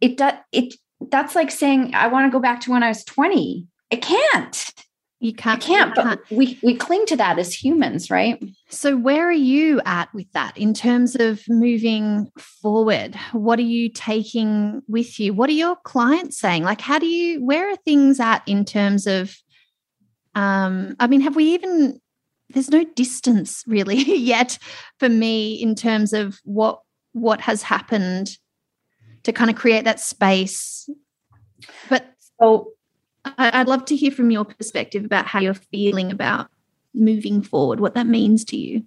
it 0.00 0.16
does 0.16 0.34
it 0.52 0.74
that's 1.10 1.34
like 1.34 1.50
saying 1.50 1.92
i 1.94 2.06
want 2.06 2.26
to 2.26 2.36
go 2.36 2.40
back 2.40 2.60
to 2.60 2.70
when 2.70 2.82
i 2.82 2.88
was 2.88 3.04
20 3.04 3.66
I 3.92 3.96
can't. 3.96 4.72
You 5.22 5.34
can't. 5.34 5.62
I 5.62 5.66
can't, 5.66 5.94
can't. 5.94 6.20
We 6.30 6.58
we 6.62 6.74
cling 6.74 7.04
to 7.06 7.16
that 7.16 7.38
as 7.38 7.52
humans, 7.52 8.10
right? 8.10 8.42
So 8.70 8.96
where 8.96 9.28
are 9.28 9.32
you 9.32 9.82
at 9.84 10.12
with 10.14 10.32
that 10.32 10.56
in 10.56 10.72
terms 10.72 11.14
of 11.14 11.42
moving 11.46 12.30
forward? 12.38 13.14
What 13.32 13.58
are 13.58 13.62
you 13.62 13.90
taking 13.90 14.80
with 14.88 15.20
you? 15.20 15.34
What 15.34 15.50
are 15.50 15.54
your 15.54 15.76
clients 15.84 16.38
saying? 16.38 16.62
Like, 16.62 16.80
how 16.80 16.98
do 16.98 17.06
you? 17.06 17.44
Where 17.44 17.70
are 17.70 17.76
things 17.76 18.18
at 18.18 18.42
in 18.46 18.64
terms 18.64 19.06
of? 19.06 19.36
Um, 20.34 20.96
I 20.98 21.06
mean, 21.06 21.20
have 21.20 21.36
we 21.36 21.52
even? 21.52 22.00
There's 22.48 22.70
no 22.70 22.84
distance 22.96 23.62
really 23.66 23.96
yet 24.16 24.58
for 24.98 25.10
me 25.10 25.52
in 25.52 25.74
terms 25.74 26.14
of 26.14 26.40
what 26.44 26.80
what 27.12 27.42
has 27.42 27.62
happened 27.62 28.38
to 29.24 29.32
kind 29.34 29.50
of 29.50 29.56
create 29.56 29.84
that 29.84 30.00
space. 30.00 30.88
But 31.90 32.14
so 32.40 32.72
I'd 33.24 33.68
love 33.68 33.84
to 33.86 33.96
hear 33.96 34.10
from 34.10 34.30
your 34.30 34.44
perspective 34.44 35.04
about 35.04 35.26
how 35.26 35.40
you're 35.40 35.54
feeling 35.54 36.10
about 36.10 36.48
moving 36.94 37.42
forward, 37.42 37.80
what 37.80 37.94
that 37.94 38.06
means 38.06 38.44
to 38.46 38.56
you. 38.56 38.84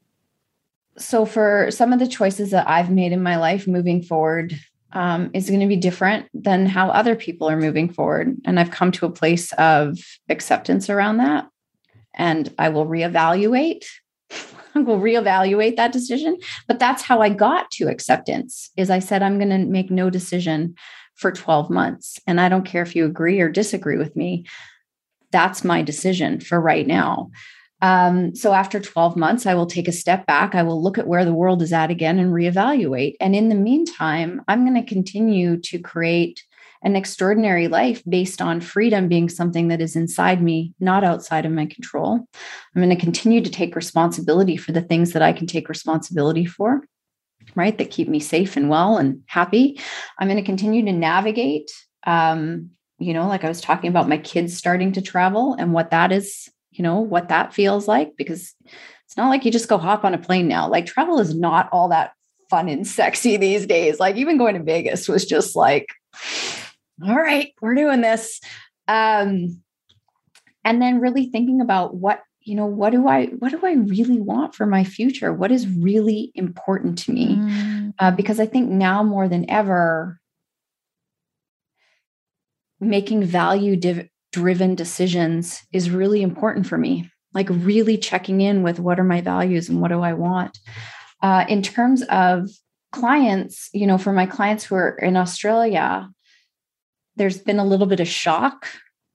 So, 0.97 1.25
for 1.25 1.69
some 1.71 1.91
of 1.93 1.99
the 1.99 2.07
choices 2.07 2.51
that 2.51 2.69
I've 2.69 2.91
made 2.91 3.11
in 3.11 3.23
my 3.23 3.35
life 3.37 3.67
moving 3.67 4.03
forward, 4.03 4.53
um, 4.93 5.31
is 5.33 5.49
going 5.49 5.59
to 5.59 5.67
be 5.67 5.75
different 5.75 6.27
than 6.33 6.65
how 6.65 6.89
other 6.89 7.15
people 7.15 7.49
are 7.49 7.57
moving 7.57 7.91
forward. 7.91 8.35
And 8.45 8.59
I've 8.59 8.71
come 8.71 8.91
to 8.93 9.05
a 9.05 9.11
place 9.11 9.51
of 9.53 9.97
acceptance 10.29 10.89
around 10.89 11.17
that. 11.17 11.47
And 12.13 12.53
I 12.59 12.69
will 12.69 12.85
reevaluate. 12.85 13.85
I 14.75 14.79
will 14.79 14.99
reevaluate 14.99 15.75
that 15.75 15.91
decision. 15.91 16.37
But 16.67 16.79
that's 16.79 17.01
how 17.01 17.21
I 17.21 17.29
got 17.29 17.69
to 17.71 17.87
acceptance 17.87 18.69
is 18.77 18.89
I 18.89 18.99
said, 18.99 19.23
I'm 19.23 19.37
going 19.37 19.49
to 19.49 19.65
make 19.65 19.91
no 19.91 20.09
decision 20.09 20.75
for 21.15 21.31
12 21.31 21.69
months. 21.69 22.19
And 22.27 22.39
I 22.39 22.49
don't 22.49 22.65
care 22.65 22.81
if 22.81 22.95
you 22.95 23.05
agree 23.05 23.39
or 23.39 23.49
disagree 23.49 23.97
with 23.97 24.15
me. 24.15 24.45
That's 25.31 25.63
my 25.63 25.81
decision 25.81 26.39
for 26.39 26.59
right 26.59 26.85
now. 26.85 27.31
Um, 27.81 28.33
so 28.33 28.53
after 28.53 28.79
12 28.79 29.17
months, 29.17 29.45
I 29.45 29.55
will 29.55 29.65
take 29.65 29.89
a 29.89 29.91
step 29.91 30.25
back. 30.25 30.55
I 30.55 30.63
will 30.63 30.81
look 30.81 30.97
at 30.97 31.07
where 31.07 31.25
the 31.25 31.33
world 31.33 31.61
is 31.61 31.73
at 31.73 31.91
again 31.91 32.17
and 32.17 32.31
reevaluate. 32.31 33.15
And 33.19 33.35
in 33.35 33.49
the 33.49 33.55
meantime, 33.55 34.41
I'm 34.47 34.63
going 34.65 34.81
to 34.81 34.89
continue 34.89 35.57
to 35.57 35.79
create 35.79 36.41
an 36.83 36.95
extraordinary 36.95 37.67
life 37.67 38.01
based 38.07 38.41
on 38.41 38.61
freedom 38.61 39.07
being 39.07 39.27
something 39.27 39.69
that 39.69 39.81
is 39.81 39.95
inside 39.95 40.41
me, 40.41 40.73
not 40.79 41.03
outside 41.03 41.45
of 41.45 41.51
my 41.51 41.65
control. 41.65 42.25
I'm 42.75 42.81
going 42.81 42.89
to 42.89 42.95
continue 42.95 43.41
to 43.41 43.49
take 43.49 43.75
responsibility 43.75 44.55
for 44.55 44.71
the 44.71 44.81
things 44.81 45.11
that 45.11 45.21
I 45.21 45.33
can 45.33 45.47
take 45.47 45.69
responsibility 45.69 46.45
for 46.45 46.83
right, 47.55 47.77
that 47.77 47.91
keep 47.91 48.07
me 48.07 48.19
safe 48.19 48.55
and 48.57 48.69
well 48.69 48.97
and 48.97 49.21
happy. 49.25 49.79
I'm 50.19 50.27
going 50.27 50.37
to 50.37 50.45
continue 50.45 50.83
to 50.85 50.91
navigate. 50.91 51.71
Um, 52.05 52.71
you 52.99 53.13
know, 53.13 53.27
like 53.27 53.43
I 53.43 53.49
was 53.49 53.61
talking 53.61 53.89
about 53.89 54.09
my 54.09 54.17
kids 54.17 54.55
starting 54.55 54.91
to 54.93 55.01
travel 55.01 55.53
and 55.53 55.73
what 55.73 55.91
that 55.91 56.11
is, 56.11 56.49
you 56.71 56.83
know, 56.83 56.99
what 56.99 57.29
that 57.29 57.53
feels 57.53 57.87
like, 57.87 58.15
because 58.17 58.53
it's 59.05 59.17
not 59.17 59.29
like 59.29 59.45
you 59.45 59.51
just 59.51 59.69
go 59.69 59.77
hop 59.77 60.05
on 60.05 60.13
a 60.13 60.17
plane 60.17 60.47
now. 60.47 60.69
Like 60.69 60.85
travel 60.85 61.19
is 61.19 61.35
not 61.35 61.69
all 61.71 61.89
that 61.89 62.13
fun 62.49 62.69
and 62.69 62.87
sexy 62.99 63.37
these 63.37 63.65
days. 63.65 63.99
Like 63.99 64.15
even 64.15 64.37
going 64.37 64.55
to 64.55 64.63
Vegas 64.63 65.07
was 65.07 65.25
just 65.25 65.55
like, 65.55 65.87
all 67.05 67.15
right, 67.15 67.53
we're 67.61 67.75
doing 67.75 68.01
this. 68.01 68.39
Um, 68.87 69.61
and 70.63 70.81
then 70.81 70.99
really 70.99 71.25
thinking 71.25 71.61
about 71.61 71.95
what 71.95 72.21
you 72.43 72.55
know 72.55 72.65
what 72.65 72.91
do 72.91 73.07
i 73.07 73.25
what 73.39 73.51
do 73.51 73.59
i 73.65 73.73
really 73.73 74.19
want 74.19 74.55
for 74.55 74.65
my 74.65 74.83
future? 74.83 75.33
What 75.33 75.51
is 75.51 75.67
really 75.67 76.31
important 76.35 76.97
to 76.99 77.11
me? 77.11 77.35
Mm. 77.35 77.93
uh, 77.99 78.11
because 78.11 78.39
i 78.39 78.45
think 78.45 78.69
now 78.69 79.03
more 79.03 79.27
than 79.27 79.49
ever 79.49 80.19
making 82.79 83.23
value 83.23 83.75
div- 83.75 84.09
driven 84.31 84.75
decisions 84.75 85.61
is 85.71 85.89
really 85.89 86.21
important 86.21 86.67
for 86.67 86.77
me. 86.77 87.09
Like 87.33 87.47
really 87.49 87.97
checking 87.97 88.41
in 88.41 88.61
with 88.61 88.79
what 88.79 88.99
are 88.99 89.05
my 89.05 89.21
values 89.21 89.69
and 89.69 89.81
what 89.81 89.89
do 89.89 90.01
i 90.01 90.13
want. 90.13 90.59
Uh, 91.21 91.45
in 91.47 91.61
terms 91.61 92.01
of 92.03 92.49
clients 92.93 93.69
you 93.73 93.87
know 93.87 93.97
for 93.97 94.13
my 94.13 94.25
clients 94.25 94.63
who 94.63 94.75
are 94.75 94.95
in 94.99 95.17
australia 95.17 96.07
there's 97.15 97.39
been 97.39 97.57
a 97.57 97.65
little 97.65 97.87
bit 97.87 97.99
of 97.99 98.07
shock 98.07 98.67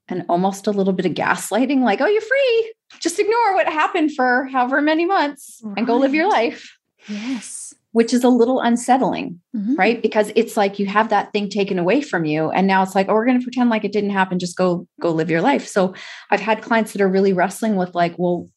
and 0.09 0.25
almost 0.27 0.67
a 0.67 0.71
little 0.71 0.91
bit 0.91 1.05
of 1.05 1.13
gaslighting 1.13 1.79
like 1.79 2.01
oh 2.01 2.05
you're 2.05 2.21
free 2.21 2.73
just 2.99 3.19
ignore 3.19 3.53
what 3.53 3.67
happened 3.67 4.13
for 4.13 4.45
however 4.51 4.81
many 4.81 5.05
months 5.05 5.61
right. 5.63 5.77
and 5.77 5.87
go 5.87 5.97
live 5.97 6.13
your 6.13 6.29
life 6.29 6.77
yes 7.07 7.73
which 7.91 8.13
is 8.13 8.23
a 8.23 8.29
little 8.29 8.59
unsettling 8.59 9.39
mm-hmm. 9.55 9.75
right 9.75 10.01
because 10.01 10.31
it's 10.35 10.55
like 10.55 10.79
you 10.79 10.85
have 10.85 11.09
that 11.09 11.31
thing 11.31 11.49
taken 11.49 11.79
away 11.79 12.01
from 12.01 12.25
you 12.25 12.49
and 12.49 12.67
now 12.67 12.83
it's 12.83 12.95
like 12.95 13.07
oh 13.09 13.13
we're 13.13 13.25
going 13.25 13.39
to 13.39 13.43
pretend 13.43 13.69
like 13.69 13.83
it 13.83 13.91
didn't 13.91 14.09
happen 14.09 14.39
just 14.39 14.57
go 14.57 14.87
go 14.99 15.11
live 15.11 15.29
your 15.29 15.41
life 15.41 15.67
so 15.67 15.93
i've 16.31 16.39
had 16.39 16.61
clients 16.61 16.93
that 16.93 17.01
are 17.01 17.09
really 17.09 17.33
wrestling 17.33 17.75
with 17.75 17.93
like 17.95 18.13
well 18.17 18.49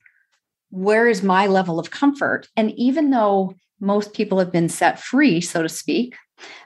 where 0.70 1.08
is 1.08 1.22
my 1.22 1.46
level 1.46 1.78
of 1.78 1.90
comfort 1.90 2.48
and 2.56 2.72
even 2.72 3.10
though 3.10 3.54
most 3.80 4.14
people 4.14 4.38
have 4.38 4.52
been 4.52 4.68
set 4.68 4.98
free 4.98 5.40
so 5.40 5.62
to 5.62 5.68
speak 5.68 6.16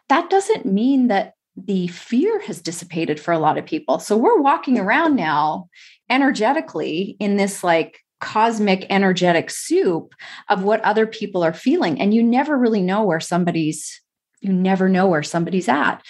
that 0.08 0.30
doesn't 0.30 0.64
mean 0.64 1.08
that 1.08 1.34
the 1.56 1.86
fear 1.88 2.40
has 2.42 2.60
dissipated 2.60 3.18
for 3.18 3.32
a 3.32 3.38
lot 3.38 3.56
of 3.56 3.64
people. 3.64 3.98
So 3.98 4.16
we're 4.16 4.40
walking 4.40 4.78
around 4.78 5.16
now 5.16 5.68
energetically 6.08 7.16
in 7.18 7.36
this 7.36 7.64
like 7.64 8.00
cosmic 8.20 8.86
energetic 8.88 9.50
soup 9.50 10.14
of 10.48 10.62
what 10.62 10.80
other 10.82 11.06
people 11.06 11.42
are 11.42 11.52
feeling. 11.52 12.00
And 12.00 12.14
you 12.14 12.22
never 12.22 12.56
really 12.56 12.82
know 12.82 13.04
where 13.04 13.20
somebody's, 13.20 14.00
you 14.40 14.52
never 14.52 14.88
know 14.88 15.06
where 15.06 15.22
somebody's 15.22 15.68
at. 15.68 16.02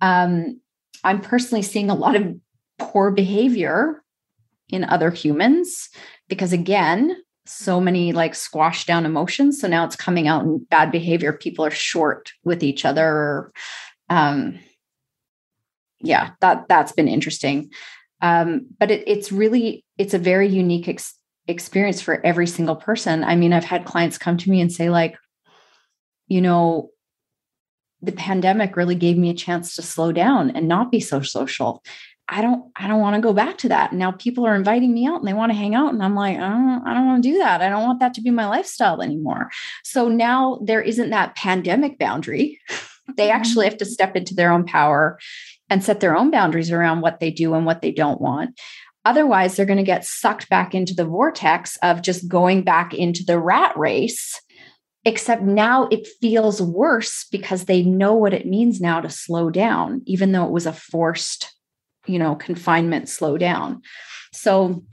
Um, 0.00 0.60
I'm 1.04 1.20
personally 1.20 1.62
seeing 1.62 1.90
a 1.90 1.94
lot 1.94 2.16
of 2.16 2.34
poor 2.78 3.10
behavior 3.10 4.02
in 4.68 4.84
other 4.84 5.10
humans 5.10 5.90
because, 6.28 6.52
again, 6.52 7.16
so 7.46 7.80
many 7.80 8.12
like 8.12 8.34
squashed 8.34 8.86
down 8.86 9.04
emotions. 9.04 9.60
So 9.60 9.68
now 9.68 9.84
it's 9.84 9.96
coming 9.96 10.28
out 10.28 10.44
in 10.44 10.66
bad 10.70 10.90
behavior. 10.90 11.32
People 11.32 11.64
are 11.64 11.70
short 11.70 12.32
with 12.42 12.62
each 12.62 12.84
other. 12.84 13.52
Um, 14.08 14.58
yeah, 16.00 16.30
that 16.40 16.66
that's 16.68 16.92
been 16.92 17.08
interesting. 17.08 17.70
Um, 18.24 18.68
but 18.80 18.90
it, 18.90 19.04
it's 19.06 19.30
really 19.30 19.84
it's 19.98 20.14
a 20.14 20.18
very 20.18 20.48
unique 20.48 20.88
ex- 20.88 21.18
experience 21.46 22.00
for 22.00 22.24
every 22.24 22.46
single 22.46 22.74
person. 22.74 23.22
I 23.22 23.36
mean, 23.36 23.52
I've 23.52 23.66
had 23.66 23.84
clients 23.84 24.16
come 24.16 24.38
to 24.38 24.50
me 24.50 24.62
and 24.62 24.72
say 24.72 24.88
like, 24.88 25.14
you 26.26 26.40
know, 26.40 26.88
the 28.00 28.12
pandemic 28.12 28.78
really 28.78 28.94
gave 28.94 29.18
me 29.18 29.28
a 29.28 29.34
chance 29.34 29.76
to 29.76 29.82
slow 29.82 30.10
down 30.10 30.50
and 30.52 30.66
not 30.66 30.90
be 30.90 31.00
so 31.00 31.20
social. 31.20 31.84
I 32.26 32.40
don't 32.40 32.72
I 32.76 32.88
don't 32.88 33.02
want 33.02 33.16
to 33.16 33.20
go 33.20 33.34
back 33.34 33.58
to 33.58 33.68
that. 33.68 33.92
Now 33.92 34.12
people 34.12 34.46
are 34.46 34.56
inviting 34.56 34.94
me 34.94 35.06
out 35.06 35.18
and 35.18 35.28
they 35.28 35.34
want 35.34 35.52
to 35.52 35.58
hang 35.58 35.74
out 35.74 35.92
and 35.92 36.02
I'm 36.02 36.14
like, 36.14 36.38
don't, 36.38 36.82
I 36.86 36.94
don't 36.94 37.06
want 37.06 37.22
to 37.22 37.28
do 37.30 37.36
that. 37.40 37.60
I 37.60 37.68
don't 37.68 37.82
want 37.82 38.00
that 38.00 38.14
to 38.14 38.22
be 38.22 38.30
my 38.30 38.48
lifestyle 38.48 39.02
anymore. 39.02 39.50
So 39.82 40.08
now 40.08 40.60
there 40.64 40.80
isn't 40.80 41.10
that 41.10 41.36
pandemic 41.36 41.98
boundary. 41.98 42.58
they 43.18 43.30
actually 43.30 43.66
have 43.66 43.76
to 43.76 43.84
step 43.84 44.16
into 44.16 44.34
their 44.34 44.50
own 44.50 44.64
power 44.64 45.18
and 45.74 45.82
set 45.82 45.98
their 45.98 46.16
own 46.16 46.30
boundaries 46.30 46.70
around 46.70 47.00
what 47.00 47.18
they 47.18 47.32
do 47.32 47.52
and 47.52 47.66
what 47.66 47.82
they 47.82 47.90
don't 47.90 48.20
want. 48.20 48.56
Otherwise, 49.04 49.56
they're 49.56 49.66
going 49.66 49.76
to 49.76 49.82
get 49.82 50.04
sucked 50.04 50.48
back 50.48 50.72
into 50.72 50.94
the 50.94 51.04
vortex 51.04 51.76
of 51.82 52.00
just 52.00 52.28
going 52.28 52.62
back 52.62 52.94
into 52.94 53.24
the 53.24 53.40
rat 53.40 53.76
race. 53.76 54.40
Except 55.04 55.42
now 55.42 55.88
it 55.88 56.06
feels 56.20 56.62
worse 56.62 57.26
because 57.32 57.64
they 57.64 57.82
know 57.82 58.14
what 58.14 58.32
it 58.32 58.46
means 58.46 58.80
now 58.80 59.00
to 59.00 59.10
slow 59.10 59.50
down, 59.50 60.00
even 60.06 60.30
though 60.30 60.44
it 60.44 60.52
was 60.52 60.64
a 60.64 60.72
forced, 60.72 61.52
you 62.06 62.20
know, 62.20 62.36
confinement 62.36 63.08
slow 63.08 63.36
down. 63.36 63.82
So, 64.32 64.84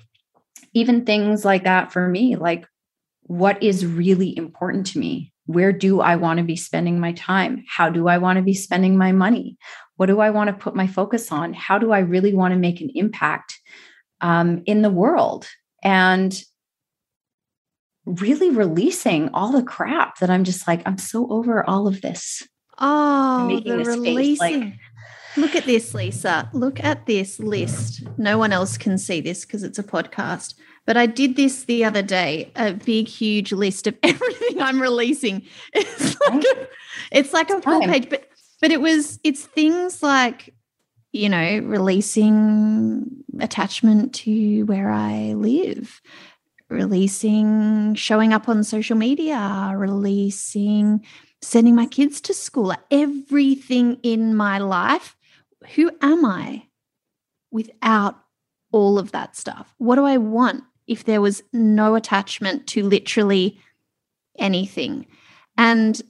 even 0.73 1.05
things 1.05 1.45
like 1.45 1.65
that 1.65 1.91
for 1.93 2.07
me, 2.07 2.37
like 2.37 2.65
what 3.21 3.61
is 3.61 3.85
really 3.85 4.35
important 4.35 4.87
to 4.87 4.99
me? 4.99 5.30
Where 5.51 5.71
do 5.71 6.01
I 6.01 6.15
want 6.15 6.37
to 6.37 6.43
be 6.43 6.55
spending 6.55 6.99
my 6.99 7.13
time? 7.13 7.63
How 7.67 7.89
do 7.89 8.07
I 8.07 8.17
want 8.17 8.37
to 8.37 8.43
be 8.43 8.53
spending 8.53 8.97
my 8.97 9.11
money? 9.11 9.57
What 9.97 10.07
do 10.07 10.19
I 10.19 10.29
want 10.29 10.47
to 10.49 10.53
put 10.53 10.75
my 10.75 10.87
focus 10.87 11.31
on? 11.31 11.53
How 11.53 11.77
do 11.77 11.91
I 11.91 11.99
really 11.99 12.33
want 12.33 12.53
to 12.53 12.59
make 12.59 12.81
an 12.81 12.89
impact 12.95 13.59
um, 14.21 14.63
in 14.65 14.81
the 14.81 14.89
world? 14.89 15.47
And 15.83 16.39
really 18.05 18.49
releasing 18.49 19.29
all 19.29 19.51
the 19.51 19.63
crap 19.63 20.19
that 20.19 20.29
I'm 20.29 20.43
just 20.43 20.67
like, 20.67 20.81
I'm 20.85 20.97
so 20.97 21.29
over 21.31 21.67
all 21.67 21.87
of 21.87 22.01
this. 22.01 22.47
Oh, 22.79 23.61
the 23.63 23.77
releasing. 23.77 24.61
Like, 24.61 24.73
Look 25.37 25.55
at 25.55 25.65
this, 25.65 25.93
Lisa. 25.93 26.49
Look 26.53 26.83
at 26.83 27.05
this 27.05 27.39
list. 27.39 28.03
No 28.17 28.37
one 28.37 28.51
else 28.51 28.77
can 28.77 28.97
see 28.97 29.21
this 29.21 29.45
because 29.45 29.63
it's 29.63 29.79
a 29.79 29.83
podcast. 29.83 30.55
But 30.85 30.97
I 30.97 31.05
did 31.05 31.35
this 31.35 31.65
the 31.65 31.85
other 31.85 32.01
day, 32.01 32.51
a 32.55 32.73
big, 32.73 33.07
huge 33.07 33.51
list 33.51 33.87
of 33.87 33.95
everything 34.03 34.61
I'm 34.61 34.81
releasing. 34.81 35.43
It's 35.73 36.19
like 36.21 36.43
a, 36.43 36.67
it's 37.11 37.33
like 37.33 37.49
a 37.49 37.61
full 37.61 37.81
page, 37.81 38.09
but 38.09 38.27
but 38.61 38.71
it 38.71 38.79
was, 38.79 39.19
it's 39.23 39.43
things 39.43 40.03
like, 40.03 40.53
you 41.11 41.29
know, 41.29 41.59
releasing 41.63 43.23
attachment 43.39 44.13
to 44.13 44.63
where 44.65 44.91
I 44.91 45.33
live, 45.33 45.99
releasing 46.69 47.95
showing 47.95 48.33
up 48.33 48.47
on 48.47 48.63
social 48.63 48.95
media, 48.95 49.73
releasing 49.75 51.03
sending 51.41 51.75
my 51.75 51.87
kids 51.87 52.21
to 52.21 52.33
school, 52.33 52.73
everything 52.89 53.97
in 54.03 54.35
my 54.35 54.59
life. 54.59 55.15
Who 55.75 55.91
am 56.01 56.25
I 56.25 56.67
without 57.51 58.19
all 58.71 58.97
of 58.97 59.11
that 59.11 59.35
stuff? 59.35 59.73
What 59.77 59.95
do 59.95 60.05
I 60.05 60.17
want 60.17 60.63
if 60.91 61.05
there 61.05 61.21
was 61.21 61.41
no 61.53 61.95
attachment 61.95 62.67
to 62.67 62.83
literally 62.83 63.57
anything? 64.37 65.07
And 65.57 66.01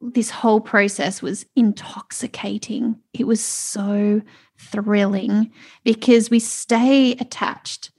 this 0.00 0.30
whole 0.30 0.60
process 0.60 1.20
was 1.20 1.44
intoxicating. 1.56 3.00
It 3.12 3.26
was 3.26 3.40
so 3.40 4.22
thrilling 4.58 5.50
because 5.82 6.30
we 6.30 6.38
stay 6.38 7.12
attached 7.12 7.90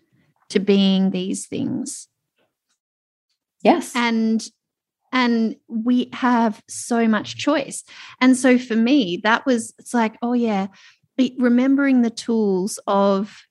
to 0.49 0.59
being 0.59 1.11
these 1.11 1.45
things. 1.45 2.07
Yes. 3.61 3.93
And 3.93 4.41
and 5.11 5.57
we 5.67 6.09
have 6.13 6.63
so 6.69 7.07
much 7.07 7.37
choice. 7.37 7.83
And 8.21 8.37
so 8.37 8.57
for 8.57 8.75
me 8.75 9.19
that 9.23 9.45
was 9.45 9.73
it's 9.77 9.93
like 9.93 10.15
oh 10.21 10.33
yeah, 10.33 10.67
remembering 11.37 12.01
the 12.01 12.09
tools 12.09 12.79
of 12.87 13.45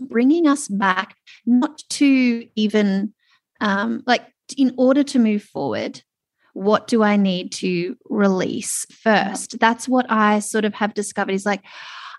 bringing 0.00 0.46
us 0.46 0.66
back 0.68 1.16
not 1.46 1.82
to 1.90 2.46
even 2.56 3.12
um 3.60 4.02
like 4.06 4.26
in 4.56 4.74
order 4.76 5.04
to 5.04 5.18
move 5.18 5.42
forward 5.42 6.02
what 6.52 6.86
do 6.86 7.02
I 7.02 7.16
need 7.16 7.52
to 7.52 7.96
release 8.08 8.86
first? 8.90 9.58
That's 9.60 9.88
what 9.88 10.06
I 10.10 10.40
sort 10.40 10.64
of 10.64 10.74
have 10.74 10.94
discovered 10.94 11.32
is 11.32 11.46
like, 11.46 11.62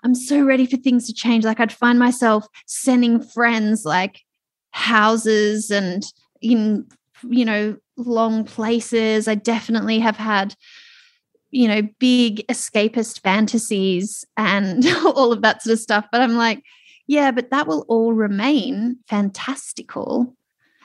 I'm 0.04 0.14
so 0.14 0.42
ready 0.42 0.66
for 0.66 0.76
things 0.76 1.06
to 1.06 1.14
change. 1.14 1.44
Like, 1.44 1.60
I'd 1.60 1.72
find 1.72 1.98
myself 1.98 2.46
sending 2.66 3.22
friends 3.22 3.84
like 3.84 4.20
houses 4.70 5.70
and 5.70 6.02
in, 6.40 6.86
you 7.28 7.44
know, 7.44 7.76
long 7.96 8.44
places. 8.44 9.28
I 9.28 9.34
definitely 9.34 10.00
have 10.00 10.16
had, 10.16 10.54
you 11.50 11.68
know, 11.68 11.82
big 12.00 12.44
escapist 12.48 13.20
fantasies 13.20 14.24
and 14.36 14.84
all 15.04 15.32
of 15.32 15.42
that 15.42 15.62
sort 15.62 15.74
of 15.74 15.80
stuff. 15.80 16.06
But 16.10 16.20
I'm 16.20 16.34
like, 16.34 16.64
yeah, 17.12 17.30
but 17.30 17.50
that 17.50 17.66
will 17.66 17.84
all 17.88 18.14
remain 18.14 18.96
fantastical 19.06 20.34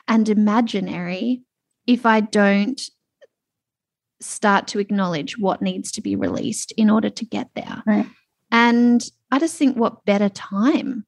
and 0.06 0.28
imaginary 0.28 1.40
if 1.86 2.04
I 2.04 2.20
don't 2.20 2.78
start 4.20 4.66
to 4.68 4.78
acknowledge 4.78 5.38
what 5.38 5.62
needs 5.62 5.90
to 5.92 6.02
be 6.02 6.16
released 6.16 6.70
in 6.72 6.90
order 6.90 7.08
to 7.08 7.24
get 7.24 7.48
there. 7.54 7.82
Right. 7.86 8.06
And 8.52 9.02
I 9.30 9.38
just 9.38 9.56
think 9.56 9.78
what 9.78 10.04
better 10.04 10.28
time 10.28 11.06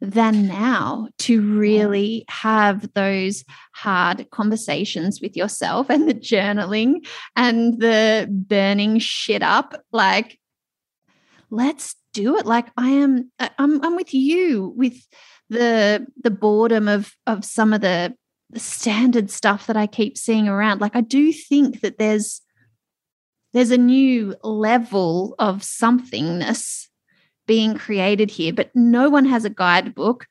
than 0.00 0.46
now 0.46 1.08
to 1.18 1.58
really 1.58 2.24
have 2.28 2.90
those 2.94 3.44
hard 3.74 4.30
conversations 4.30 5.20
with 5.20 5.36
yourself 5.36 5.90
and 5.90 6.08
the 6.08 6.14
journaling 6.14 7.06
and 7.34 7.78
the 7.78 8.26
burning 8.30 9.00
shit 9.00 9.42
up 9.42 9.84
like 9.92 10.38
let's 11.50 11.94
do 12.16 12.36
it 12.36 12.46
like 12.46 12.66
i 12.76 12.88
am 12.88 13.30
i'm 13.58 13.82
i'm 13.84 13.96
with 13.96 14.12
you 14.14 14.72
with 14.76 15.06
the 15.48 16.06
the 16.22 16.30
boredom 16.30 16.88
of 16.88 17.14
of 17.26 17.44
some 17.44 17.72
of 17.72 17.80
the 17.80 18.14
the 18.50 18.60
standard 18.60 19.30
stuff 19.30 19.66
that 19.66 19.76
I 19.76 19.86
keep 19.86 20.16
seeing 20.16 20.48
around. 20.48 20.80
Like 20.80 20.94
I 20.94 21.00
do 21.00 21.32
think 21.32 21.80
that 21.80 21.98
there's 21.98 22.42
there's 23.52 23.70
a 23.70 23.78
new 23.78 24.36
level 24.42 25.34
of 25.38 25.62
somethingness 25.62 26.88
being 27.46 27.76
created 27.76 28.30
here, 28.30 28.52
but 28.52 28.70
no 28.74 29.08
one 29.08 29.24
has 29.24 29.44
a 29.44 29.50
guidebook. 29.50 30.26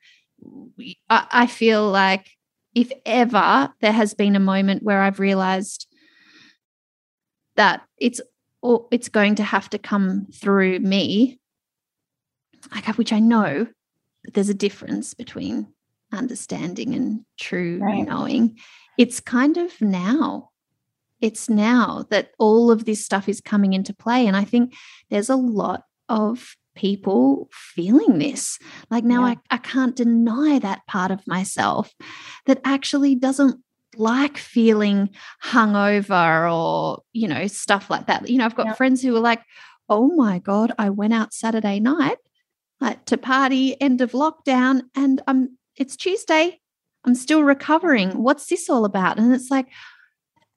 I, 1.09 1.27
I 1.31 1.47
feel 1.47 1.89
like 1.89 2.29
if 2.73 2.91
ever 3.05 3.73
there 3.81 3.93
has 3.93 4.13
been 4.13 4.35
a 4.35 4.39
moment 4.39 4.83
where 4.83 5.01
I've 5.01 5.19
realized 5.19 5.87
that 7.55 7.83
it's 7.97 8.21
it's 8.91 9.09
going 9.09 9.35
to 9.35 9.43
have 9.43 9.69
to 9.69 9.77
come 9.77 10.27
through 10.33 10.79
me, 10.79 11.39
which 12.95 13.13
I 13.13 13.19
know 13.19 13.67
there's 14.33 14.49
a 14.49 14.53
difference 14.53 15.13
between 15.13 15.67
understanding 16.11 16.93
and 16.93 17.25
true 17.39 17.79
right. 17.81 18.07
knowing. 18.07 18.57
It's 18.97 19.19
kind 19.19 19.57
of 19.57 19.79
now. 19.81 20.49
It's 21.21 21.49
now 21.49 22.05
that 22.09 22.31
all 22.39 22.71
of 22.71 22.85
this 22.85 23.03
stuff 23.03 23.29
is 23.29 23.41
coming 23.41 23.73
into 23.73 23.93
play. 23.93 24.27
And 24.27 24.35
I 24.35 24.43
think 24.43 24.73
there's 25.09 25.29
a 25.29 25.35
lot 25.35 25.83
of 26.09 26.55
people 26.75 27.49
feeling 27.51 28.19
this. 28.19 28.59
Like 28.89 29.03
now 29.03 29.25
yeah. 29.25 29.35
I, 29.49 29.55
I 29.55 29.57
can't 29.57 29.95
deny 29.95 30.59
that 30.59 30.85
part 30.87 31.11
of 31.11 31.25
myself 31.25 31.93
that 32.45 32.61
actually 32.65 33.15
doesn't 33.15 33.61
like 33.97 34.37
feeling 34.37 35.09
hungover 35.43 36.53
or, 36.53 37.01
you 37.13 37.27
know, 37.27 37.47
stuff 37.47 37.89
like 37.89 38.07
that. 38.07 38.29
You 38.29 38.37
know, 38.37 38.45
I've 38.45 38.55
got 38.55 38.67
yeah. 38.67 38.73
friends 38.73 39.01
who 39.01 39.15
are 39.15 39.21
like, 39.21 39.41
oh 39.87 40.07
my 40.15 40.39
God, 40.39 40.73
I 40.77 40.89
went 40.89 41.13
out 41.13 41.33
Saturday 41.33 41.79
night 41.79 42.17
like 42.81 43.05
to 43.05 43.17
party, 43.17 43.79
end 43.81 44.01
of 44.01 44.11
lockdown, 44.11 44.81
and 44.95 45.21
I'm 45.27 45.57
it's 45.77 45.95
Tuesday. 45.95 46.59
I'm 47.05 47.15
still 47.15 47.43
recovering. 47.43 48.11
What's 48.23 48.47
this 48.47 48.69
all 48.69 48.85
about? 48.85 49.19
And 49.19 49.33
it's 49.33 49.51
like, 49.51 49.67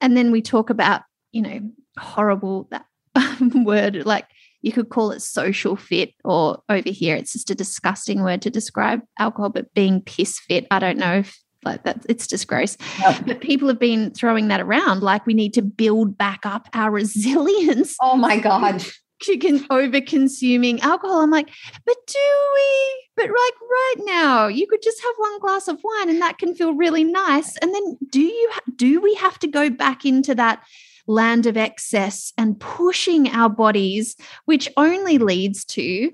and 0.01 0.17
then 0.17 0.31
we 0.31 0.41
talk 0.41 0.69
about, 0.69 1.03
you 1.31 1.41
know, 1.41 1.59
horrible 1.97 2.67
that 2.71 2.85
word 3.53 4.05
like 4.05 4.25
you 4.61 4.71
could 4.71 4.89
call 4.89 5.11
it 5.11 5.21
social 5.21 5.75
fit, 5.75 6.13
or 6.23 6.61
over 6.69 6.89
here, 6.89 7.15
it's 7.15 7.33
just 7.33 7.49
a 7.49 7.55
disgusting 7.55 8.23
word 8.23 8.41
to 8.41 8.49
describe 8.49 9.01
alcohol, 9.17 9.49
but 9.49 9.73
being 9.73 10.01
piss 10.01 10.39
fit. 10.39 10.67
I 10.71 10.79
don't 10.79 10.97
know 10.97 11.19
if 11.19 11.39
like 11.63 11.83
that, 11.83 12.05
it's 12.07 12.27
disgrace. 12.27 12.77
Yep. 12.99 13.25
But 13.25 13.41
people 13.41 13.67
have 13.67 13.79
been 13.79 14.11
throwing 14.11 14.47
that 14.47 14.61
around 14.61 15.01
like 15.01 15.25
we 15.25 15.33
need 15.33 15.53
to 15.55 15.61
build 15.61 16.17
back 16.17 16.45
up 16.45 16.67
our 16.73 16.91
resilience. 16.91 17.95
Oh 18.01 18.15
my 18.15 18.39
God. 18.39 18.83
Chicken 19.21 19.65
over 19.69 20.01
consuming 20.01 20.79
alcohol. 20.81 21.21
I'm 21.21 21.31
like, 21.31 21.49
but 21.85 21.95
do 22.07 22.51
we? 22.55 23.07
But 23.15 23.25
like 23.25 23.61
right 23.61 23.95
now, 23.99 24.47
you 24.47 24.65
could 24.67 24.81
just 24.81 25.01
have 25.01 25.15
one 25.17 25.39
glass 25.39 25.67
of 25.67 25.79
wine 25.83 26.09
and 26.09 26.21
that 26.21 26.37
can 26.37 26.55
feel 26.55 26.73
really 26.73 27.03
nice. 27.03 27.57
And 27.57 27.73
then 27.73 27.97
do 28.09 28.21
you 28.21 28.51
do 28.75 29.01
we 29.01 29.13
have 29.15 29.37
to 29.39 29.47
go 29.47 29.69
back 29.69 30.05
into 30.05 30.33
that 30.35 30.63
land 31.09 31.47
of 31.47 31.57
excess 31.57 32.31
and 32.37 32.59
pushing 32.59 33.29
our 33.29 33.49
bodies, 33.49 34.15
which 34.45 34.69
only 34.77 35.17
leads 35.17 35.65
to 35.65 36.11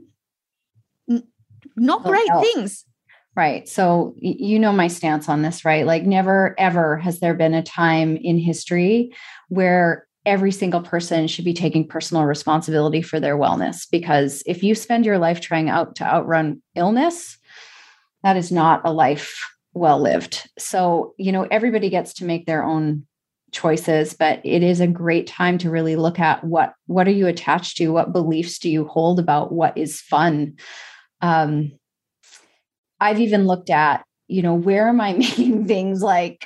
n- 1.10 1.28
not 1.76 2.04
great 2.04 2.30
health. 2.30 2.44
things. 2.44 2.86
Right. 3.36 3.68
So, 3.68 4.16
you 4.18 4.58
know 4.58 4.72
my 4.72 4.88
stance 4.88 5.28
on 5.28 5.42
this, 5.42 5.66
right? 5.66 5.86
Like, 5.86 6.04
never, 6.04 6.56
ever 6.58 6.98
has 6.98 7.20
there 7.20 7.34
been 7.34 7.54
a 7.54 7.62
time 7.62 8.16
in 8.16 8.38
history 8.38 9.14
where 9.50 10.05
every 10.26 10.52
single 10.52 10.82
person 10.82 11.28
should 11.28 11.46
be 11.46 11.54
taking 11.54 11.88
personal 11.88 12.24
responsibility 12.24 13.02
for 13.02 13.20
their 13.20 13.38
wellness. 13.38 13.88
Because 13.90 14.44
if 14.46 14.64
you 14.64 14.76
spend 14.76 15.06
your 15.06 15.18
life 15.18 15.42
trying 15.42 15.70
out 15.70 15.96
to 15.98 16.04
outrun 16.04 16.62
illness, 16.76 17.38
that 18.24 18.38
is 18.38 18.52
not 18.52 18.82
a 18.86 18.92
life 18.92 19.40
well 19.74 20.02
lived. 20.02 20.50
So, 20.58 21.14
you 21.18 21.32
know, 21.32 21.48
everybody 21.52 21.90
gets 21.90 22.14
to 22.16 22.26
make 22.26 22.46
their 22.46 22.64
own 22.64 23.06
choices 23.56 24.14
but 24.14 24.42
it 24.44 24.62
is 24.62 24.82
a 24.82 24.88
great 24.88 25.28
time 25.28 25.58
to 25.58 25.70
really 25.70 25.96
look 25.96 26.20
at 26.20 26.44
what 26.44 26.74
what 26.88 27.08
are 27.08 27.12
you 27.12 27.26
attached 27.26 27.78
to 27.78 27.88
what 27.88 28.12
beliefs 28.12 28.60
do 28.60 28.70
you 28.70 28.86
hold 28.86 29.18
about 29.18 29.50
what 29.50 29.78
is 29.78 30.02
fun 30.02 30.58
um 31.22 31.72
i've 33.00 33.22
even 33.22 33.48
looked 33.48 33.70
at 33.70 34.04
you 34.28 34.42
know 34.42 34.54
where 34.54 34.90
am 34.90 35.00
i 35.00 35.14
making 35.18 35.66
things 35.66 36.04
like 36.04 36.46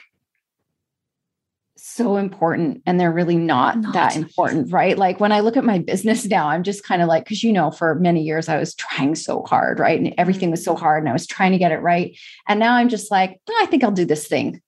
so 2.00 2.16
important 2.16 2.82
and 2.86 2.98
they're 2.98 3.12
really 3.12 3.36
not, 3.36 3.78
not, 3.78 3.94
that 3.94 4.16
important 4.16 4.72
right? 4.72 4.98
Like 4.98 5.20
when 5.20 5.34
i 5.34 5.42
look 5.42 5.58
at 5.58 5.66
my 5.66 5.80
business 5.80 6.26
now 6.26 6.48
i'm 6.48 6.64
just 6.64 6.86
kind 6.86 7.02
of 7.02 7.10
like 7.10 7.26
because 7.26 7.44
you 7.44 7.52
know 7.52 7.72
for 7.72 7.96
many 7.96 8.24
years 8.24 8.48
i 8.48 8.58
was 8.58 8.74
trying 8.76 9.16
so 9.16 9.44
hard 9.44 9.80
right? 9.80 10.00
And 10.00 10.14
everything 10.18 10.50
was 10.50 10.64
so 10.64 10.74
mm-hmm. 10.74 10.84
hard 10.84 11.04
and 11.04 11.10
i 11.10 11.14
was 11.14 11.28
trying 11.28 11.52
to 11.52 11.58
get 11.58 11.74
it 11.74 11.82
right. 11.82 12.18
And 12.48 12.60
now 12.60 12.76
i'm 12.76 12.90
just 12.90 13.12
like 13.12 13.40
oh, 13.50 13.60
i 13.62 13.66
think 13.66 13.84
i'll 13.84 13.92
do 13.92 14.06
this 14.06 14.28
thing 14.28 14.62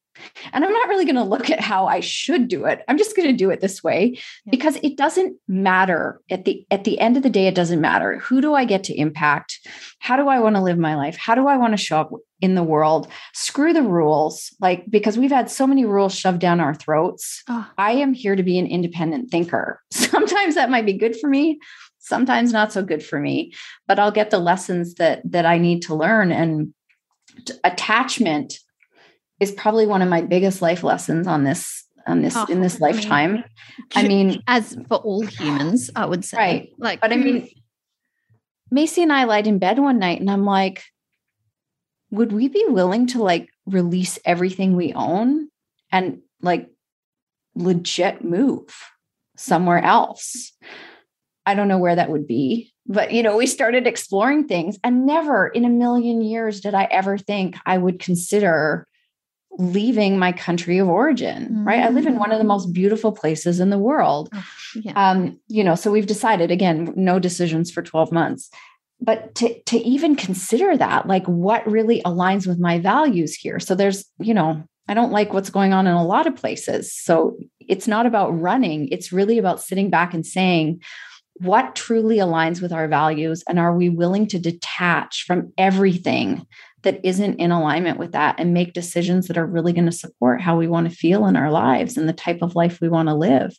and 0.54 0.64
I'm 0.64 0.74
not 0.74 0.88
really 0.90 1.06
going 1.06 1.16
to 1.16 1.24
look 1.24 1.50
at 1.50 1.60
how 1.60 1.88
I 1.88 2.00
should 2.00 2.48
do 2.48 2.66
it. 2.66 2.82
I'm 2.88 2.98
just 2.98 3.16
going 3.16 3.28
to 3.28 3.36
do 3.36 3.50
it 3.50 3.62
this 3.62 3.84
way 3.84 4.20
because 4.50 4.78
it 4.84 4.98
doesn't 4.98 5.38
matter 5.48 6.20
at 6.30 6.46
the 6.46 6.66
at 6.72 6.84
the 6.84 7.00
end 7.00 7.18
of 7.18 7.24
the 7.24 7.30
day 7.30 7.48
it 7.48 7.56
doesn't 7.56 7.82
matter. 7.82 8.20
Who 8.20 8.42
do 8.42 8.54
I 8.54 8.66
get 8.66 8.84
to 8.86 8.96
impact? 8.96 9.60
How 10.00 10.16
do 10.16 10.28
I 10.28 10.40
want 10.40 10.56
to 10.56 10.62
live 10.62 10.78
my 10.78 10.96
life? 10.96 11.18
How 11.18 11.36
do 11.36 11.48
I 11.48 11.58
want 11.58 11.74
to 11.74 11.78
show 11.78 12.02
up 12.02 12.12
in 12.42 12.56
the 12.56 12.64
world? 12.64 13.08
Screw 13.34 13.74
the 13.74 13.84
rules. 13.84 14.56
Like 14.60 14.86
because 14.90 15.18
we've 15.18 15.32
had 15.32 15.50
so 15.50 15.68
many 15.68 15.86
rules 15.86 16.16
shoved 16.16 16.40
down 16.40 16.60
our 16.60 16.74
throats. 16.74 17.44
Oh. 17.48 17.70
I 17.78 17.92
am 17.94 18.14
here 18.14 18.36
to 18.36 18.44
be 18.44 18.58
an 18.58 18.68
independent 18.68 19.32
thinker. 19.32 19.82
Sometimes 19.92 20.56
that 20.56 20.70
might 20.70 20.86
be 20.86 20.94
good 20.94 21.16
for 21.20 21.30
me, 21.30 21.60
sometimes 22.00 22.52
not 22.52 22.74
so 22.74 22.84
good 22.84 23.04
for 23.04 23.20
me, 23.20 23.54
but 23.88 24.00
I'll 24.00 24.12
get 24.12 24.30
the 24.30 24.40
lessons 24.40 24.96
that 24.96 25.22
that 25.26 25.46
I 25.46 25.58
need 25.58 25.84
to 25.84 25.96
learn 25.96 26.32
and 26.32 26.74
attachment 27.64 28.60
is 29.42 29.52
probably 29.52 29.88
one 29.88 30.02
of 30.02 30.08
my 30.08 30.22
biggest 30.22 30.62
life 30.62 30.84
lessons 30.84 31.28
on 31.28 31.44
this 31.44 31.84
on 32.08 32.22
this 32.22 32.36
oh, 32.38 32.46
in 32.46 32.62
this 32.62 32.80
lifetime. 32.80 33.44
I 33.96 34.08
mean, 34.08 34.42
as 34.48 34.78
for 34.88 34.98
all 34.98 35.26
humans, 35.26 35.90
I 35.96 36.06
would 36.06 36.24
say. 36.24 36.38
Right. 36.38 36.70
Like, 36.78 37.02
but 37.02 37.12
I 37.12 37.16
hmm. 37.18 37.24
mean, 37.24 37.50
Macy 38.70 39.04
and 39.04 39.12
I 39.12 39.26
lied 39.26 39.48
in 39.48 39.60
bed 39.60 39.80
one 39.80 40.00
night 40.00 40.22
and 40.22 40.30
I'm 40.30 40.46
like, 40.46 40.84
would 42.12 42.32
we 42.32 42.48
be 42.48 42.66
willing 42.68 43.08
to 43.08 43.22
like 43.22 43.50
release 43.66 44.20
everything 44.26 44.76
we 44.76 44.94
own 44.94 45.50
and 45.92 46.22
like 46.42 46.70
legit 47.56 48.24
move 48.24 48.74
somewhere 49.36 49.84
else? 49.84 50.54
I 51.46 51.56
don't 51.56 51.68
know 51.68 51.80
where 51.80 51.96
that 51.96 52.10
would 52.10 52.28
be, 52.28 52.74
but 52.86 53.12
you 53.12 53.24
know, 53.24 53.38
we 53.38 53.48
started 53.48 53.88
exploring 53.88 54.48
things 54.48 54.78
and 54.84 55.06
never 55.06 55.48
in 55.48 55.66
a 55.66 55.70
million 55.70 56.22
years 56.22 56.62
did 56.62 56.76
I 56.76 56.88
ever 56.92 57.18
think 57.18 57.56
I 57.66 57.78
would 57.78 58.00
consider 58.00 58.88
leaving 59.58 60.18
my 60.18 60.32
country 60.32 60.78
of 60.78 60.88
origin 60.88 61.44
mm-hmm. 61.44 61.68
right? 61.68 61.84
I 61.84 61.90
live 61.90 62.08
in 62.08 62.18
one 62.18 62.32
of 62.32 62.38
the 62.38 62.46
most 62.46 62.74
beautiful 62.74 63.12
places 63.12 63.60
in 63.60 63.70
the 63.70 63.78
world. 63.78 64.30
Oh, 64.34 64.46
yeah. 64.76 65.12
um 65.12 65.40
you 65.48 65.64
know 65.64 65.76
so 65.76 65.92
we've 65.92 66.08
decided 66.08 66.52
again 66.52 66.94
no 66.96 67.20
decisions 67.20 67.72
for 67.72 67.82
12 67.82 68.12
months. 68.12 68.50
But 69.00 69.36
to 69.36 69.62
to 69.64 69.78
even 69.78 70.16
consider 70.16 70.78
that 70.78 71.08
like 71.08 71.26
what 71.26 71.70
really 71.70 72.02
aligns 72.04 72.48
with 72.48 72.60
my 72.60 72.80
values 72.80 73.36
here? 73.36 73.60
So 73.60 73.76
there's 73.76 74.06
you 74.20 74.34
know 74.34 74.64
i 74.88 74.94
don't 74.94 75.12
like 75.12 75.32
what's 75.32 75.50
going 75.50 75.74
on 75.74 75.88
in 75.88 75.94
a 75.94 76.06
lot 76.06 76.28
of 76.28 76.36
places. 76.36 76.94
So 76.94 77.38
it's 77.60 77.88
not 77.88 78.06
about 78.06 78.40
running. 78.40 78.88
It's 78.90 79.12
really 79.12 79.38
about 79.38 79.62
sitting 79.62 79.90
back 79.90 80.14
and 80.14 80.26
saying 80.26 80.82
what 81.42 81.76
truly 81.76 82.18
aligns 82.18 82.62
with 82.62 82.72
our 82.72 82.88
values 82.88 83.44
and 83.48 83.58
are 83.58 83.76
we 83.76 83.90
willing 83.90 84.28
to 84.28 84.40
detach 84.40 85.24
from 85.26 85.52
everything 85.58 86.46
that 86.84 87.00
isn't 87.04 87.40
in 87.40 87.52
alignment 87.52 88.00
with 88.00 88.14
that 88.14 88.36
and 88.40 88.54
make 88.54 88.74
decisions 88.74 89.28
that 89.28 89.38
are 89.38 89.46
really 89.46 89.74
going 89.74 89.86
to 89.86 89.92
support 89.92 90.42
how 90.42 90.58
we 90.58 90.68
want 90.68 90.90
to 90.90 90.96
feel 90.96 91.28
in 91.28 91.36
our 91.36 91.52
lives 91.52 91.98
and 91.98 92.10
the 92.10 92.14
type 92.14 92.42
of 92.42 92.56
life 92.56 92.80
we 92.82 92.90
want 92.90 93.08
to 93.08 93.16
live. 93.16 93.56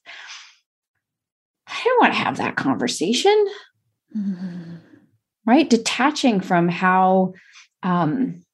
I 1.69 1.81
don't 1.85 2.01
want 2.01 2.13
to 2.13 2.19
have 2.19 2.37
that 2.39 2.57
conversation. 2.57 3.47
Mm-hmm. 4.17 4.77
Right? 5.47 5.69
Detaching 5.69 6.41
from 6.41 6.69
how 6.69 7.35
um, 7.83 8.45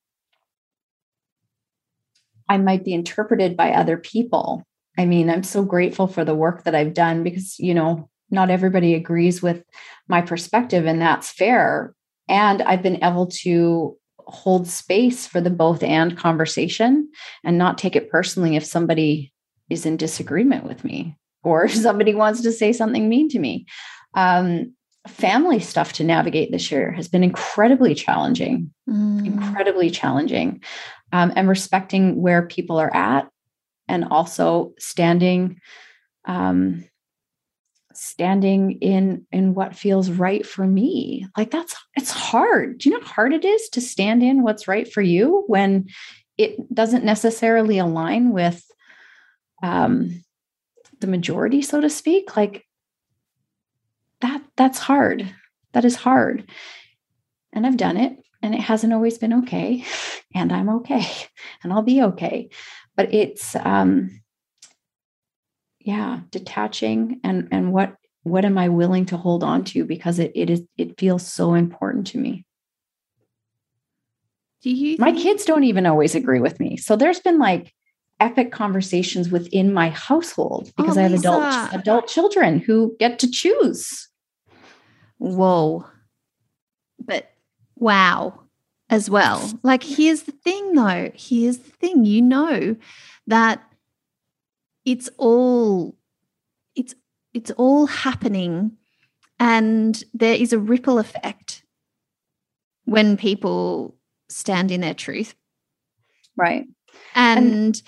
I 2.49 2.57
might 2.59 2.85
be 2.85 2.95
interpreted 2.95 3.57
by 3.57 3.73
other 3.73 3.97
people. 3.97 4.65
I 4.97 5.05
mean, 5.05 5.31
I'm 5.31 5.43
so 5.43 5.63
grateful 5.63 6.07
for 6.07 6.25
the 6.25 6.35
work 6.35 6.65
that 6.65 6.75
I've 6.75 6.95
done 6.95 7.23
because, 7.23 7.59
you 7.59 7.75
know, 7.75 8.09
not 8.31 8.51
everybody 8.51 8.95
agrees 8.95 9.43
with 9.43 9.63
my 10.09 10.23
perspective, 10.23 10.87
and 10.87 11.01
that's 11.01 11.31
fair. 11.31 11.95
And 12.29 12.63
I've 12.63 12.83
been 12.83 13.03
able 13.03 13.27
to 13.43 13.97
hold 14.29 14.69
space 14.69 15.27
for 15.27 15.41
the 15.41 15.51
both 15.51 15.83
and 15.83 16.17
conversation 16.17 17.09
and 17.45 17.57
not 17.57 17.79
take 17.79 17.97
it 17.97 18.11
personally 18.11 18.57
if 18.57 18.65
somebody 18.65 19.33
is 19.71 19.87
in 19.87 19.97
disagreement 19.97 20.65
with 20.65 20.85
me 20.85 21.17
or 21.43 21.65
if 21.67 21.75
somebody 21.75 22.15
wants 22.15 22.43
to 22.43 22.53
say 22.53 22.73
something 22.73 23.09
mean 23.09 23.29
to 23.31 23.39
me. 23.39 23.67
Um, 24.15 24.75
family 25.07 25.59
stuff 25.59 25.95
to 25.95 26.05
navigate 26.05 26.53
this 26.53 26.71
year 26.71 26.93
has 26.93 27.09
been 27.09 27.25
incredibly 27.25 27.95
challenging, 27.95 28.73
mm. 28.89 29.25
incredibly 29.25 29.91
challenging, 29.91 30.63
um, 31.13 31.33
and 31.35 31.49
respecting 31.49 32.21
where 32.21 32.47
people 32.47 32.79
are 32.79 32.95
at 32.95 33.29
and 33.87 34.05
also 34.11 34.75
standing 34.79 35.59
um, 36.27 36.85
standing 37.99 38.79
in 38.81 39.27
in 39.33 39.55
what 39.55 39.77
feels 39.77 40.11
right 40.11 40.47
for 40.47 40.67
me. 40.67 41.27
Like 41.37 41.51
that's 41.51 41.77
it's 41.97 42.11
hard. 42.11 42.79
Do 42.79 42.89
you 42.89 42.95
know 42.95 43.05
how 43.05 43.13
hard 43.13 43.33
it 43.33 43.45
is 43.45 43.69
to 43.71 43.81
stand 43.81 44.23
in 44.23 44.43
what's 44.43 44.69
right 44.69 44.91
for 44.91 45.03
you 45.03 45.45
when 45.47 45.89
it 46.37 46.73
doesn't 46.73 47.05
necessarily 47.05 47.79
align 47.79 48.33
with 48.33 48.65
um 49.63 50.25
the 51.01 51.07
majority 51.07 51.63
so 51.63 51.81
to 51.81 51.91
speak? 51.91 52.37
Like 52.37 52.65
that 54.21 54.43
that's 54.57 54.79
hard. 54.79 55.35
That 55.73 55.85
is 55.85 55.97
hard. 55.97 56.49
And 57.53 57.67
i've 57.67 57.77
done 57.77 57.97
it 57.97 58.17
and 58.43 58.55
it 58.55 58.61
hasn't 58.61 58.93
always 58.93 59.19
been 59.19 59.33
okay 59.33 59.85
and 60.35 60.53
i'm 60.53 60.69
okay 60.69 61.07
and 61.63 61.73
i'll 61.73 61.83
be 61.83 62.03
okay. 62.03 62.51
But 62.97 63.13
it's 63.13 63.57
um 63.57 64.21
yeah 65.89 66.21
detaching 66.31 67.19
and 67.25 67.49
and 67.51 67.73
what 67.73 67.97
what 68.23 68.45
am 68.45 68.59
i 68.59 68.69
willing 68.69 69.07
to 69.07 69.17
hold 69.17 69.43
on 69.43 69.65
to 69.65 69.87
because 69.87 70.19
it 70.19 70.31
it 70.35 70.51
is 70.51 70.63
it 70.77 71.01
feels 71.01 71.27
so 71.27 71.55
important 71.55 72.07
to 72.09 72.19
me. 72.19 72.45
Do 74.61 74.71
you 74.71 74.99
my 74.99 75.13
kids 75.13 75.47
don't 75.47 75.65
even 75.65 75.87
always 75.87 76.15
agree 76.15 76.41
with 76.41 76.61
me. 76.61 76.77
So 76.77 76.95
there's 76.95 77.21
been 77.21 77.39
like 77.39 77.73
epic 78.21 78.53
conversations 78.53 79.31
within 79.31 79.73
my 79.73 79.89
household 79.89 80.69
oh, 80.69 80.73
because 80.77 80.99
oh, 80.99 81.01
i 81.01 81.05
have 81.05 81.15
adult 81.15 81.73
adult 81.73 82.07
children 82.07 82.59
who 82.59 82.95
get 83.01 83.19
to 83.21 83.31
choose. 83.31 84.11
Whoa. 85.17 85.87
But 86.99 87.31
wow 87.77 88.41
as 88.91 89.09
well. 89.09 89.51
Like 89.63 89.83
here's 89.83 90.25
the 90.25 90.33
thing 90.33 90.75
though. 90.75 91.11
Here's 91.15 91.57
the 91.57 91.71
thing. 91.71 92.05
You 92.05 92.21
know 92.21 92.77
that 93.27 93.63
it's 94.89 95.11
all 95.19 95.95
it's 96.75 96.95
it's 97.35 97.51
all 97.53 97.87
happening 97.87 98.73
and 99.39 100.03
there 100.15 100.35
is 100.35 100.55
a 100.55 100.59
ripple 100.59 100.99
effect 100.99 101.63
when 102.87 103.19
people 103.19 103.97
stand 104.31 104.71
in 104.71 104.81
their 104.81 104.95
truth. 104.95 105.35
Right. 106.37 106.65
And 107.15 107.47
and, 107.47 107.83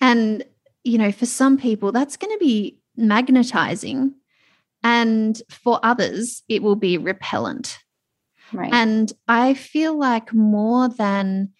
and 0.00 0.44
you 0.84 0.98
know 0.98 1.10
for 1.10 1.24
some 1.24 1.56
people 1.56 1.90
that's 1.90 2.18
going 2.18 2.32
to 2.32 2.44
be 2.44 2.78
magnetizing 2.98 4.14
and 4.82 5.40
for 5.48 5.80
others 5.82 6.42
it 6.50 6.62
will 6.62 6.76
be 6.76 6.98
repellent. 6.98 7.78
Right. 8.52 8.72
And 8.74 9.10
i 9.26 9.54
feel 9.54 9.98
like 9.98 10.34
more 10.34 10.90
than 10.90 11.54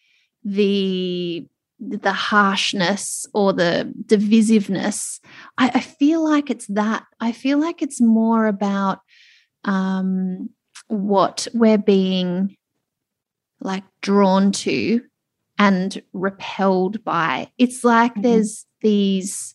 the 0.44 1.48
the 1.80 2.12
harshness 2.12 3.26
or 3.34 3.52
the 3.52 3.92
divisiveness 4.06 5.20
I, 5.58 5.70
I 5.74 5.80
feel 5.80 6.22
like 6.22 6.50
it's 6.50 6.66
that 6.68 7.04
i 7.20 7.32
feel 7.32 7.58
like 7.58 7.82
it's 7.82 8.00
more 8.00 8.46
about 8.46 9.00
um 9.64 10.50
what 10.86 11.48
we're 11.52 11.78
being 11.78 12.56
like 13.60 13.84
drawn 14.02 14.52
to 14.52 15.00
and 15.58 16.02
repelled 16.12 17.02
by. 17.04 17.50
It's 17.58 17.84
like 17.84 18.12
mm-hmm. 18.12 18.22
there's 18.22 18.66
these, 18.80 19.54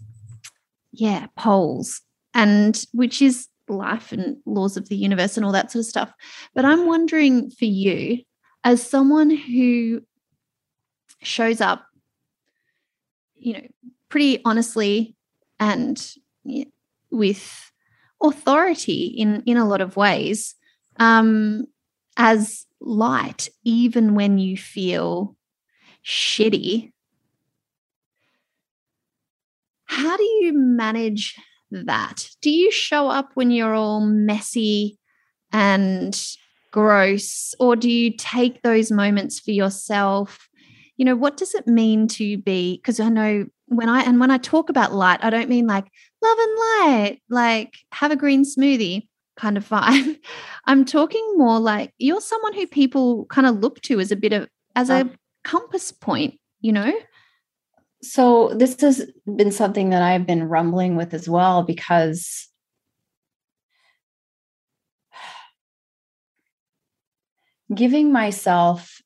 yeah, 0.92 1.28
poles, 1.38 2.02
and 2.34 2.82
which 2.94 3.22
is 3.22 3.48
life 3.68 4.12
and 4.12 4.38
laws 4.46 4.78
of 4.78 4.90
the 4.90 4.96
universe 4.96 5.38
and 5.38 5.46
all 5.46 5.52
that 5.52 5.72
sort 5.72 5.82
of 5.82 5.90
stuff. 5.90 6.12
But 6.56 6.66
I'm 6.66 6.88
wondering 6.88 7.52
for 7.52 7.66
you, 7.66 8.20
as 8.64 8.82
someone 8.82 9.30
who 9.30 10.02
shows 11.22 11.62
up, 11.62 11.86
you 13.50 13.56
know, 13.56 13.68
pretty 14.10 14.42
honestly 14.46 15.16
and 15.60 16.14
with 17.12 17.72
authority 18.22 19.08
in 19.18 19.42
in 19.46 19.58
a 19.58 19.68
lot 19.68 19.82
of 19.82 19.98
ways, 19.98 20.56
um, 20.98 21.66
as 22.16 22.66
light, 22.80 23.50
even 23.64 24.14
when 24.14 24.38
you 24.38 24.56
feel 24.56 25.36
shitty. 26.06 26.92
How 29.86 30.16
do 30.16 30.24
you 30.24 30.54
manage 30.54 31.36
that? 31.72 32.30
Do 32.42 32.52
you 32.52 32.72
show 32.72 33.10
up 33.10 33.32
when 33.34 33.50
you're 33.50 33.74
all 33.74 34.02
messy 34.02 35.00
and 35.52 36.16
gross, 36.72 37.56
or 37.60 37.76
do 37.76 37.90
you 37.90 38.16
take 38.16 38.62
those 38.62 38.92
moments 38.92 39.40
for 39.40 39.52
yourself? 39.52 40.49
You 41.00 41.06
know, 41.06 41.16
what 41.16 41.38
does 41.38 41.56
it 41.56 41.66
mean 41.66 42.10
to 42.10 42.38
be? 42.38 42.76
Because 42.76 43.00
I 43.00 43.08
know 43.08 43.46
when 43.68 43.88
I 43.88 44.02
and 44.02 44.20
when 44.20 44.32
I 44.32 44.38
talk 44.38 44.70
about 44.70 44.94
light, 44.94 45.24
I 45.24 45.30
don't 45.30 45.48
mean 45.48 45.66
like 45.66 45.86
love 46.22 46.38
and 46.38 46.58
light, 46.58 47.22
like 47.30 47.78
have 47.94 48.12
a 48.12 48.18
green 48.18 48.44
smoothie 48.44 49.08
kind 49.38 49.56
of 49.56 49.66
vibe. 49.66 50.20
I'm 50.66 50.84
talking 50.84 51.36
more 51.38 51.58
like 51.58 51.94
you're 52.00 52.20
someone 52.20 52.54
who 52.54 52.68
people 52.68 53.24
kind 53.28 53.48
of 53.48 53.60
look 53.60 53.80
to 53.84 54.02
as 54.02 54.12
a 54.12 54.18
bit 54.18 54.34
of 54.34 54.50
as 54.76 54.90
a 54.90 55.10
compass 55.46 55.94
point, 55.94 56.38
you 56.60 56.74
know? 56.74 56.92
So 58.04 58.54
this 58.54 58.82
has 58.82 59.10
been 59.38 59.54
something 59.54 59.92
that 59.92 60.02
I've 60.02 60.28
been 60.28 60.50
rumbling 60.50 60.98
with 60.98 61.14
as 61.14 61.30
well 61.30 61.64
because 61.64 62.50
giving 67.74 68.12
myself 68.12 69.02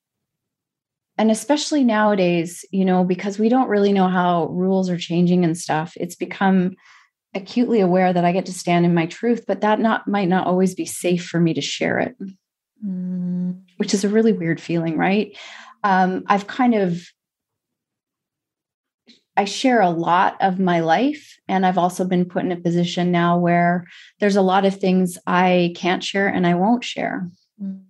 and 1.17 1.29
especially 1.29 1.83
nowadays, 1.83 2.65
you 2.71 2.85
know, 2.85 3.03
because 3.03 3.37
we 3.37 3.49
don't 3.49 3.69
really 3.69 3.93
know 3.93 4.07
how 4.07 4.47
rules 4.47 4.89
are 4.89 4.97
changing 4.97 5.43
and 5.43 5.57
stuff, 5.57 5.93
it's 5.97 6.15
become 6.15 6.75
acutely 7.35 7.79
aware 7.79 8.11
that 8.13 8.25
I 8.25 8.31
get 8.31 8.45
to 8.47 8.53
stand 8.53 8.85
in 8.85 8.93
my 8.93 9.05
truth, 9.05 9.45
but 9.47 9.61
that 9.61 9.79
not 9.79 10.07
might 10.07 10.29
not 10.29 10.47
always 10.47 10.75
be 10.75 10.85
safe 10.85 11.25
for 11.25 11.39
me 11.39 11.53
to 11.53 11.61
share 11.61 11.99
it, 11.99 12.15
mm. 12.85 13.61
which 13.77 13.93
is 13.93 14.03
a 14.03 14.09
really 14.09 14.33
weird 14.33 14.59
feeling, 14.59 14.97
right? 14.97 15.37
Um, 15.83 16.23
I've 16.27 16.47
kind 16.47 16.75
of 16.75 17.03
I 19.35 19.45
share 19.45 19.81
a 19.81 19.89
lot 19.89 20.37
of 20.41 20.59
my 20.59 20.81
life, 20.81 21.39
and 21.47 21.65
I've 21.65 21.79
also 21.79 22.05
been 22.05 22.25
put 22.25 22.43
in 22.43 22.51
a 22.51 22.57
position 22.57 23.11
now 23.11 23.39
where 23.39 23.85
there's 24.19 24.35
a 24.35 24.43
lot 24.43 24.65
of 24.65 24.79
things 24.79 25.17
I 25.25 25.73
can't 25.75 26.03
share 26.03 26.27
and 26.27 26.45
I 26.45 26.53
won't 26.53 26.83
share, 26.83 27.29
mm. 27.61 27.83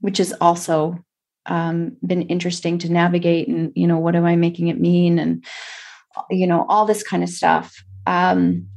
which 0.00 0.18
is 0.18 0.34
also 0.40 0.98
um, 1.46 1.96
been 2.06 2.22
interesting 2.22 2.78
to 2.78 2.92
navigate. 2.92 3.48
And 3.48 3.72
you 3.74 3.86
know, 3.86 3.98
what 3.98 4.16
am 4.16 4.24
I 4.24 4.36
making 4.36 4.68
it 4.68 4.80
mean? 4.80 5.18
And 5.18 5.44
you 6.30 6.46
know, 6.46 6.66
all 6.68 6.86
this 6.86 7.02
kind 7.02 7.22
of 7.22 7.28
stuff 7.28 7.82
um, 8.06 8.68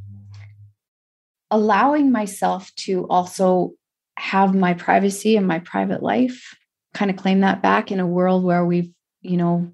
allowing 1.52 2.12
myself 2.12 2.74
to 2.76 3.08
also 3.10 3.74
have 4.18 4.54
my 4.54 4.74
privacy 4.74 5.38
and 5.38 5.48
my 5.48 5.60
private 5.60 6.04
life 6.04 6.56
kind 6.94 7.10
of 7.10 7.18
claim 7.18 7.42
that 7.42 7.62
back 7.62 7.92
in 7.92 8.00
a 8.00 8.08
world 8.08 8.44
where 8.44 8.66
we've 8.66 8.92
you 9.22 9.38
know 9.38 9.72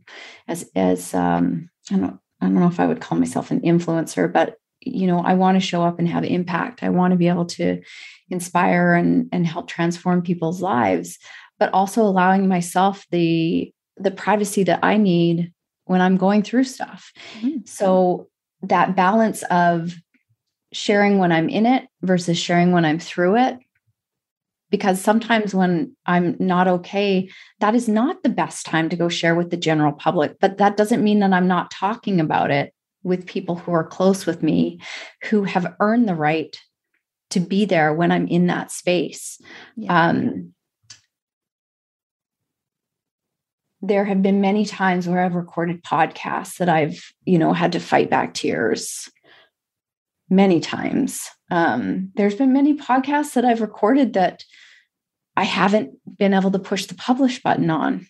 as 0.48 0.70
as 0.76 1.14
um 1.14 1.70
i 1.92 1.96
don't 1.96 2.20
i 2.42 2.46
don't 2.46 2.56
know 2.56 2.68
if 2.68 2.80
i 2.80 2.86
would 2.86 3.02
call 3.02 3.18
myself 3.18 3.50
an 3.50 3.62
influencer 3.62 4.32
but 4.32 4.58
you 4.82 5.08
know 5.08 5.20
i 5.20 5.34
want 5.34 5.56
to 5.56 5.66
show 5.66 5.82
up 5.82 5.98
and 5.98 6.08
have 6.08 6.24
impact 6.24 6.84
i 6.84 6.90
want 6.90 7.12
to 7.12 7.18
be 7.18 7.28
able 7.28 7.46
to 7.46 7.82
inspire 8.30 8.94
and 8.94 9.30
and 9.32 9.48
help 9.48 9.68
transform 9.68 10.22
people's 10.22 10.62
lives 10.62 11.18
but 11.60 11.74
also 11.74 12.02
allowing 12.02 12.48
myself 12.48 13.06
the 13.12 13.72
the 13.98 14.12
privacy 14.12 14.64
that 14.64 14.80
i 14.84 14.98
need 14.98 15.52
when 15.86 16.02
i'm 16.02 16.18
going 16.18 16.44
through 16.44 16.64
stuff 16.64 17.12
mm-hmm. 17.40 17.58
so 17.66 18.28
that 18.62 18.96
balance 18.96 19.44
of 19.44 19.96
sharing 20.76 21.20
when 21.20 21.32
I'm 21.32 21.50
in 21.50 21.66
it 21.66 21.88
versus 22.02 22.38
sharing 22.38 22.72
when 22.72 22.86
I'm 22.86 23.00
through 23.00 23.38
it. 23.38 23.58
Because 24.72 25.00
sometimes 25.00 25.56
when 25.56 25.96
I'm 26.06 26.36
not 26.40 26.68
okay, 26.68 27.30
that 27.60 27.76
is 27.76 27.88
not 27.88 28.24
the 28.24 28.30
best 28.30 28.66
time 28.66 28.90
to 28.90 28.96
go 28.96 29.08
share 29.08 29.36
with 29.36 29.50
the 29.52 29.58
general 29.58 29.94
public. 29.94 30.38
But 30.40 30.58
that 30.58 30.76
doesn't 30.76 31.04
mean 31.04 31.20
that 31.20 31.32
I'm 31.32 31.48
not 31.48 31.72
talking 31.72 32.20
about 32.20 32.52
it 32.52 32.74
with 33.04 33.28
people 33.28 33.56
who 33.56 33.72
are 33.72 33.88
close 33.88 34.26
with 34.26 34.44
me, 34.44 34.80
who 35.26 35.44
have 35.44 35.76
earned 35.80 36.10
the 36.10 36.16
right 36.16 36.60
to 37.30 37.40
be 37.40 37.66
there 37.66 37.94
when 37.94 38.12
I'm 38.12 38.28
in 38.28 38.48
that 38.48 38.72
space. 38.72 39.40
Yeah. 39.78 40.08
Um, 40.08 40.54
there 43.88 44.06
have 44.06 44.22
been 44.22 44.42
many 44.42 44.66
times 44.66 45.08
where 45.08 45.20
I've 45.20 45.36
recorded 45.36 45.84
podcasts 45.84 46.58
that 46.58 46.70
I've, 46.70 47.02
you 47.26 47.38
know, 47.38 47.54
had 47.54 47.72
to 47.74 47.80
fight 47.80 48.10
back 48.10 48.34
tears 48.34 49.10
many 50.30 50.60
times. 50.60 51.30
Um, 51.52 52.12
there's 52.16 52.36
been 52.36 52.54
many 52.54 52.76
podcasts 52.76 53.34
that 53.34 53.46
I've 53.46 53.62
recorded 53.62 54.14
that 54.14 54.44
I 55.38 55.44
haven't 55.44 55.92
been 56.18 56.34
able 56.34 56.52
to 56.52 56.60
push 56.60 56.86
the 56.86 56.96
publish 56.96 57.42
button 57.42 57.70
on, 57.70 58.08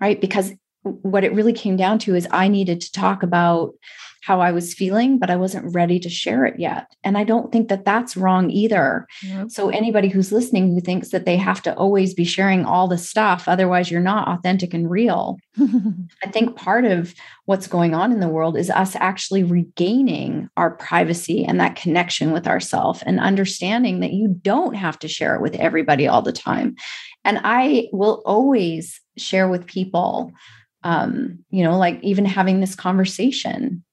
right? 0.00 0.20
Because 0.20 0.52
what 0.82 1.24
it 1.24 1.32
really 1.32 1.52
came 1.52 1.76
down 1.76 1.98
to 2.00 2.14
is 2.14 2.28
I 2.30 2.48
needed 2.48 2.80
to 2.82 2.92
talk 2.92 3.22
about 3.22 3.72
how 4.22 4.40
I 4.40 4.50
was 4.50 4.74
feeling, 4.74 5.18
but 5.18 5.30
I 5.30 5.36
wasn't 5.36 5.74
ready 5.74 5.98
to 6.00 6.08
share 6.08 6.44
it 6.44 6.58
yet. 6.58 6.94
And 7.04 7.16
I 7.16 7.24
don't 7.24 7.52
think 7.52 7.68
that 7.68 7.84
that's 7.84 8.16
wrong 8.16 8.50
either. 8.50 9.06
Yep. 9.22 9.50
So, 9.50 9.68
anybody 9.70 10.08
who's 10.08 10.32
listening 10.32 10.74
who 10.74 10.80
thinks 10.80 11.10
that 11.10 11.24
they 11.24 11.36
have 11.36 11.62
to 11.62 11.74
always 11.74 12.14
be 12.14 12.24
sharing 12.24 12.64
all 12.64 12.88
the 12.88 12.98
stuff, 12.98 13.48
otherwise, 13.48 13.90
you're 13.90 14.00
not 14.00 14.28
authentic 14.28 14.74
and 14.74 14.90
real. 14.90 15.38
I 15.60 16.30
think 16.30 16.56
part 16.56 16.84
of 16.84 17.14
what's 17.46 17.66
going 17.66 17.94
on 17.94 18.12
in 18.12 18.20
the 18.20 18.28
world 18.28 18.56
is 18.56 18.70
us 18.70 18.96
actually 18.96 19.42
regaining 19.42 20.48
our 20.56 20.70
privacy 20.70 21.44
and 21.44 21.60
that 21.60 21.76
connection 21.76 22.32
with 22.32 22.46
ourselves 22.46 23.02
and 23.02 23.20
understanding 23.20 24.00
that 24.00 24.12
you 24.12 24.28
don't 24.42 24.74
have 24.74 24.98
to 25.00 25.08
share 25.08 25.34
it 25.34 25.42
with 25.42 25.54
everybody 25.56 26.06
all 26.06 26.22
the 26.22 26.32
time. 26.32 26.76
And 27.24 27.40
I 27.44 27.88
will 27.92 28.22
always 28.24 29.00
share 29.16 29.48
with 29.48 29.66
people 29.66 30.32
um, 30.84 31.40
you 31.50 31.64
know, 31.64 31.76
like 31.76 31.98
even 32.02 32.24
having 32.24 32.60
this 32.60 32.74
conversation 32.74 33.84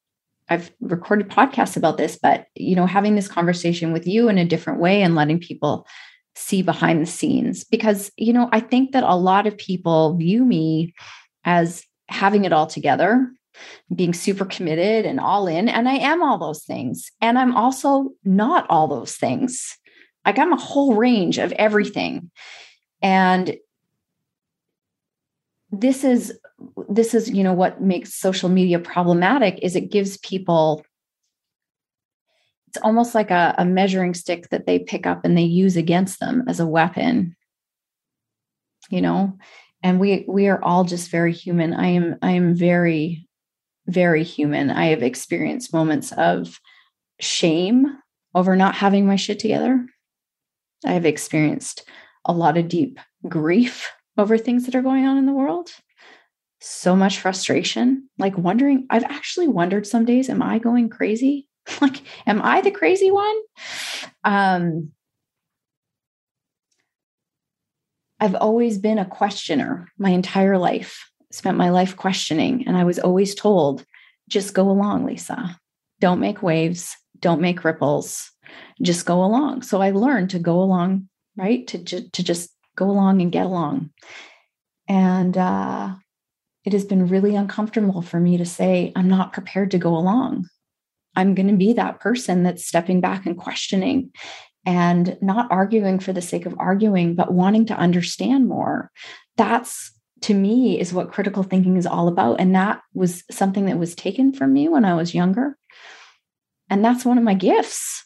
I've 0.50 0.72
recorded 0.80 1.30
podcasts 1.30 1.76
about 1.76 1.98
this, 1.98 2.18
but 2.22 2.48
you 2.56 2.76
know, 2.76 2.86
having 2.86 3.16
this 3.16 3.28
conversation 3.28 3.92
with 3.92 4.06
you 4.06 4.30
in 4.30 4.38
a 4.38 4.46
different 4.46 4.80
way 4.80 5.02
and 5.02 5.16
letting 5.16 5.40
people 5.40 5.88
see 6.36 6.62
behind 6.62 7.02
the 7.02 7.10
scenes 7.10 7.64
because 7.64 8.12
you 8.18 8.34
know 8.34 8.50
i 8.52 8.60
think 8.60 8.92
that 8.92 9.04
a 9.04 9.16
lot 9.16 9.48
of 9.48 9.58
people 9.58 10.16
view 10.18 10.44
me 10.44 10.94
as 11.46 11.84
having 12.10 12.44
it 12.44 12.52
all 12.54 12.68
together 12.68 13.32
being 13.96 14.14
super 14.14 14.44
committed 14.44 15.06
and 15.06 15.20
all 15.20 15.48
in 15.48 15.70
and 15.70 15.88
i 15.88 15.94
am 15.94 16.22
all 16.22 16.38
those 16.38 16.64
things 16.66 17.10
and 17.22 17.40
i'm 17.40 17.56
also 17.56 18.10
not 18.24 18.66
all 18.70 18.88
those 18.88 19.16
things. 19.16 19.78
Like 20.26 20.38
i'm 20.38 20.52
a 20.52 20.58
whole 20.58 20.96
range 20.96 21.38
of 21.38 21.54
everything 21.54 22.32
and 23.02 23.56
this 25.80 26.04
is 26.04 26.38
this 26.90 27.14
is 27.14 27.30
you 27.30 27.44
know 27.44 27.54
what 27.54 27.82
makes 27.82 28.14
social 28.14 28.50
media 28.50 28.80
problematic 28.80 29.60
is 29.62 29.76
it 29.76 29.92
gives 29.92 30.18
people 30.18 30.86
it's 32.76 32.84
almost 32.84 33.16
like 33.16 33.32
a, 33.32 33.56
a 33.58 33.64
measuring 33.64 34.14
stick 34.14 34.50
that 34.50 34.66
they 34.66 34.80
pick 34.80 35.08
up 35.08 35.24
and 35.24 35.38
they 35.38 35.44
use 35.44 35.78
against 35.78 36.20
them 36.20 36.44
as 36.50 36.60
a 36.60 36.68
weapon. 36.68 37.34
You 38.90 39.02
know? 39.02 39.38
And 39.82 39.98
we 39.98 40.26
we 40.28 40.50
are 40.50 40.62
all 40.62 40.84
just 40.84 41.10
very 41.10 41.32
human. 41.32 41.74
I 41.74 41.88
am 41.88 42.18
i 42.22 42.32
am 42.32 42.54
very 42.54 43.28
very 43.88 44.24
human. 44.24 44.72
I 44.72 44.88
have 44.88 45.04
experienced 45.04 45.74
moments 45.74 46.12
of 46.14 46.60
shame 47.22 47.86
over 48.34 48.56
not 48.58 48.76
having 48.76 49.06
my 49.08 49.16
shit 49.16 49.40
together. 49.40 49.86
I 50.86 50.92
have 50.94 51.06
experienced 51.06 51.88
a 52.26 52.34
lot 52.34 52.58
of 52.58 52.68
deep 52.68 53.00
grief 53.30 53.90
over 54.18 54.38
things 54.38 54.66
that 54.66 54.76
are 54.76 54.82
going 54.82 55.06
on 55.06 55.18
in 55.18 55.26
the 55.26 55.34
world 55.34 55.70
so 56.62 56.96
much 56.96 57.20
frustration 57.20 58.10
like 58.18 58.38
wondering 58.38 58.88
i've 58.90 59.04
actually 59.04 59.48
wondered 59.48 59.86
some 59.86 60.06
days 60.06 60.30
am 60.30 60.42
i 60.42 60.58
going 60.58 60.90
crazy 60.90 61.48
like, 61.82 62.02
am 62.26 62.42
I 62.42 62.62
the 62.62 62.72
crazy 62.72 63.12
one? 63.12 63.36
Um, 64.24 64.92
I've 68.20 68.36
always 68.36 68.78
been 68.78 68.98
a 68.98 69.06
questioner 69.06 69.92
my 69.98 70.10
entire 70.10 70.58
life, 70.58 71.10
spent 71.32 71.58
my 71.58 71.70
life 71.70 71.98
questioning. 71.98 72.68
And 72.68 72.78
I 72.78 72.84
was 72.84 73.00
always 73.00 73.36
told, 73.36 73.86
just 74.30 74.54
go 74.54 74.70
along, 74.70 75.06
Lisa. 75.06 75.60
Don't 76.00 76.20
make 76.20 76.42
waves, 76.42 76.96
don't 77.20 77.42
make 77.42 77.64
ripples, 77.64 78.32
just 78.82 79.06
go 79.06 79.24
along. 79.24 79.64
So 79.64 79.82
I 79.82 79.92
learned 79.92 80.32
to 80.32 80.40
go 80.40 80.62
along, 80.62 81.10
right? 81.36 81.68
To, 81.68 81.78
ju- 81.78 82.10
to 82.10 82.24
just 82.24 82.52
go 82.76 82.90
along 82.90 83.22
and 83.22 83.32
get 83.32 83.46
along. 83.46 83.92
And 84.88 85.38
uh, 85.38 85.96
it 86.64 86.74
has 86.74 86.86
been 86.86 87.08
really 87.08 87.36
uncomfortable 87.36 88.02
for 88.02 88.20
me 88.20 88.38
to 88.38 88.46
say, 88.46 88.92
I'm 88.96 89.08
not 89.08 89.34
prepared 89.34 89.72
to 89.72 89.78
go 89.78 89.96
along. 89.96 90.48
I'm 91.16 91.34
going 91.34 91.48
to 91.48 91.56
be 91.56 91.74
that 91.74 92.00
person 92.00 92.44
that's 92.44 92.68
stepping 92.68 93.02
back 93.02 93.26
and 93.26 93.38
questioning 93.38 94.12
and 94.66 95.18
not 95.22 95.52
arguing 95.52 96.00
for 96.00 96.12
the 96.12 96.22
sake 96.22 96.46
of 96.46 96.56
arguing, 96.58 97.16
but 97.16 97.34
wanting 97.34 97.68
to 97.68 97.78
understand 97.78 98.48
more. 98.48 98.92
That's 99.38 99.92
to 100.22 100.34
me 100.34 100.80
is 100.80 100.94
what 100.94 101.12
critical 101.12 101.44
thinking 101.44 101.78
is 101.78 101.86
all 101.86 102.08
about. 102.08 102.40
And 102.40 102.56
that 102.56 102.82
was 102.94 103.24
something 103.30 103.66
that 103.66 103.78
was 103.78 103.94
taken 103.94 104.34
from 104.34 104.54
me 104.54 104.68
when 104.68 104.84
I 104.84 104.96
was 104.96 105.14
younger. 105.14 105.58
And 106.70 106.84
that's 106.84 107.06
one 107.06 107.18
of 107.18 107.24
my 107.24 107.36
gifts. 107.36 108.06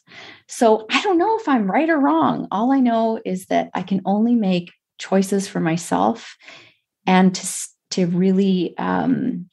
So 0.49 0.87
I 0.91 1.01
don't 1.03 1.19
know 1.19 1.37
if 1.37 1.47
I'm 1.47 1.71
right 1.71 1.89
or 1.89 1.99
wrong. 1.99 2.47
All 2.51 2.71
I 2.71 2.79
know 2.79 3.21
is 3.23 3.45
that 3.45 3.69
I 3.73 3.83
can 3.83 4.01
only 4.03 4.35
make 4.35 4.71
choices 4.97 5.47
for 5.47 5.59
myself 5.59 6.35
and 7.05 7.33
to, 7.33 7.67
to 7.91 8.07
really 8.07 8.77
um, 8.77 9.49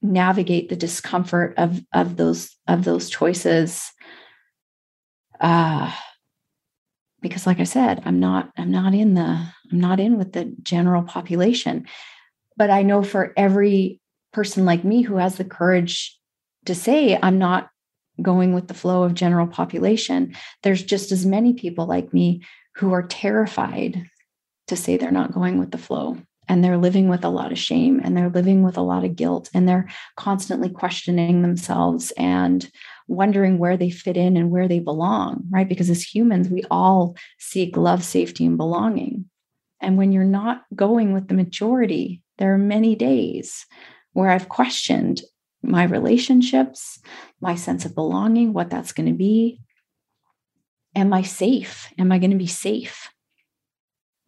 navigate 0.00 0.68
the 0.68 0.76
discomfort 0.76 1.54
of 1.58 1.82
of 1.92 2.16
those 2.16 2.56
of 2.68 2.84
those 2.84 3.10
choices 3.10 3.90
uh 5.40 5.92
because 7.20 7.46
like 7.48 7.58
i 7.58 7.64
said 7.64 8.00
i'm 8.04 8.20
not 8.20 8.50
i'm 8.56 8.70
not 8.70 8.94
in 8.94 9.14
the 9.14 9.22
i'm 9.22 9.80
not 9.80 9.98
in 9.98 10.16
with 10.16 10.32
the 10.32 10.54
general 10.62 11.02
population 11.02 11.84
but 12.56 12.70
i 12.70 12.82
know 12.82 13.02
for 13.02 13.32
every 13.36 14.00
person 14.32 14.64
like 14.64 14.84
me 14.84 15.02
who 15.02 15.16
has 15.16 15.36
the 15.36 15.44
courage 15.44 16.16
to 16.64 16.76
say 16.76 17.18
i'm 17.20 17.38
not 17.38 17.68
going 18.20 18.52
with 18.52 18.68
the 18.68 18.74
flow 18.74 19.02
of 19.02 19.14
general 19.14 19.46
population 19.46 20.34
there's 20.62 20.82
just 20.82 21.12
as 21.12 21.26
many 21.26 21.54
people 21.54 21.86
like 21.86 22.12
me 22.12 22.42
who 22.76 22.92
are 22.92 23.06
terrified 23.06 24.04
to 24.66 24.76
say 24.76 24.96
they're 24.96 25.10
not 25.10 25.32
going 25.32 25.58
with 25.58 25.70
the 25.70 25.78
flow 25.78 26.16
and 26.48 26.64
they're 26.64 26.78
living 26.78 27.08
with 27.08 27.24
a 27.24 27.28
lot 27.28 27.52
of 27.52 27.58
shame 27.58 28.00
and 28.02 28.16
they're 28.16 28.30
living 28.30 28.62
with 28.62 28.76
a 28.76 28.82
lot 28.82 29.04
of 29.04 29.16
guilt 29.16 29.50
and 29.52 29.68
they're 29.68 29.88
constantly 30.16 30.68
questioning 30.68 31.42
themselves 31.42 32.10
and 32.16 32.70
wondering 33.06 33.58
where 33.58 33.76
they 33.76 33.90
fit 33.90 34.16
in 34.16 34.36
and 34.36 34.50
where 34.50 34.68
they 34.68 34.78
belong, 34.78 35.44
right? 35.50 35.68
Because 35.68 35.90
as 35.90 36.02
humans, 36.02 36.48
we 36.48 36.62
all 36.70 37.16
seek 37.38 37.76
love, 37.76 38.02
safety, 38.02 38.46
and 38.46 38.56
belonging. 38.56 39.26
And 39.80 39.96
when 39.96 40.12
you're 40.12 40.24
not 40.24 40.64
going 40.74 41.12
with 41.12 41.28
the 41.28 41.34
majority, 41.34 42.22
there 42.38 42.54
are 42.54 42.58
many 42.58 42.94
days 42.94 43.66
where 44.12 44.30
I've 44.30 44.48
questioned 44.48 45.22
my 45.62 45.84
relationships, 45.84 47.00
my 47.40 47.54
sense 47.54 47.84
of 47.84 47.94
belonging, 47.94 48.52
what 48.52 48.70
that's 48.70 48.92
going 48.92 49.08
to 49.08 49.16
be. 49.16 49.60
Am 50.94 51.12
I 51.12 51.22
safe? 51.22 51.92
Am 51.98 52.10
I 52.12 52.18
going 52.18 52.30
to 52.30 52.36
be 52.36 52.46
safe? 52.46 53.08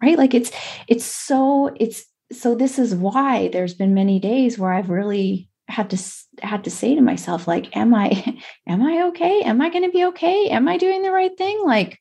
right 0.02 0.18
like 0.18 0.34
it's 0.34 0.50
it's 0.88 1.04
so 1.04 1.70
it's 1.78 2.04
so 2.32 2.54
this 2.54 2.78
is 2.78 2.94
why 2.94 3.48
there's 3.48 3.74
been 3.74 3.94
many 3.94 4.18
days 4.18 4.58
where 4.58 4.72
I've 4.72 4.90
really 4.90 5.48
had 5.68 5.90
to 5.90 5.98
had 6.42 6.64
to 6.64 6.70
say 6.70 6.94
to 6.94 7.00
myself 7.00 7.46
like 7.46 7.76
am 7.76 7.94
I 7.94 8.38
am 8.68 8.82
I 8.82 9.06
okay? 9.08 9.42
Am 9.42 9.60
I 9.60 9.70
going 9.70 9.84
to 9.84 9.90
be 9.90 10.04
okay? 10.06 10.48
Am 10.48 10.68
I 10.68 10.76
doing 10.76 11.02
the 11.02 11.12
right 11.12 11.36
thing? 11.36 11.62
Like 11.64 11.98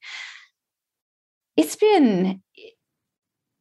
it's 1.58 1.76
been 1.76 2.42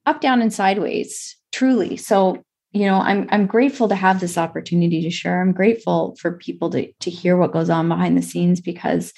up 0.07 0.21
down 0.21 0.41
and 0.41 0.53
sideways 0.53 1.37
truly. 1.53 1.97
So 1.97 2.43
you 2.79 2.87
know 2.87 3.01
i'm 3.01 3.27
i'm 3.31 3.47
grateful 3.47 3.89
to 3.89 3.95
have 3.95 4.21
this 4.21 4.39
opportunity 4.39 5.03
to 5.03 5.11
share 5.11 5.41
i'm 5.41 5.53
grateful 5.53 6.17
for 6.21 6.33
people 6.33 6.71
to 6.71 6.91
to 7.01 7.11
hear 7.11 7.37
what 7.37 7.53
goes 7.53 7.71
on 7.71 7.89
behind 7.89 8.17
the 8.17 8.23
scenes 8.23 8.61
because 8.61 9.13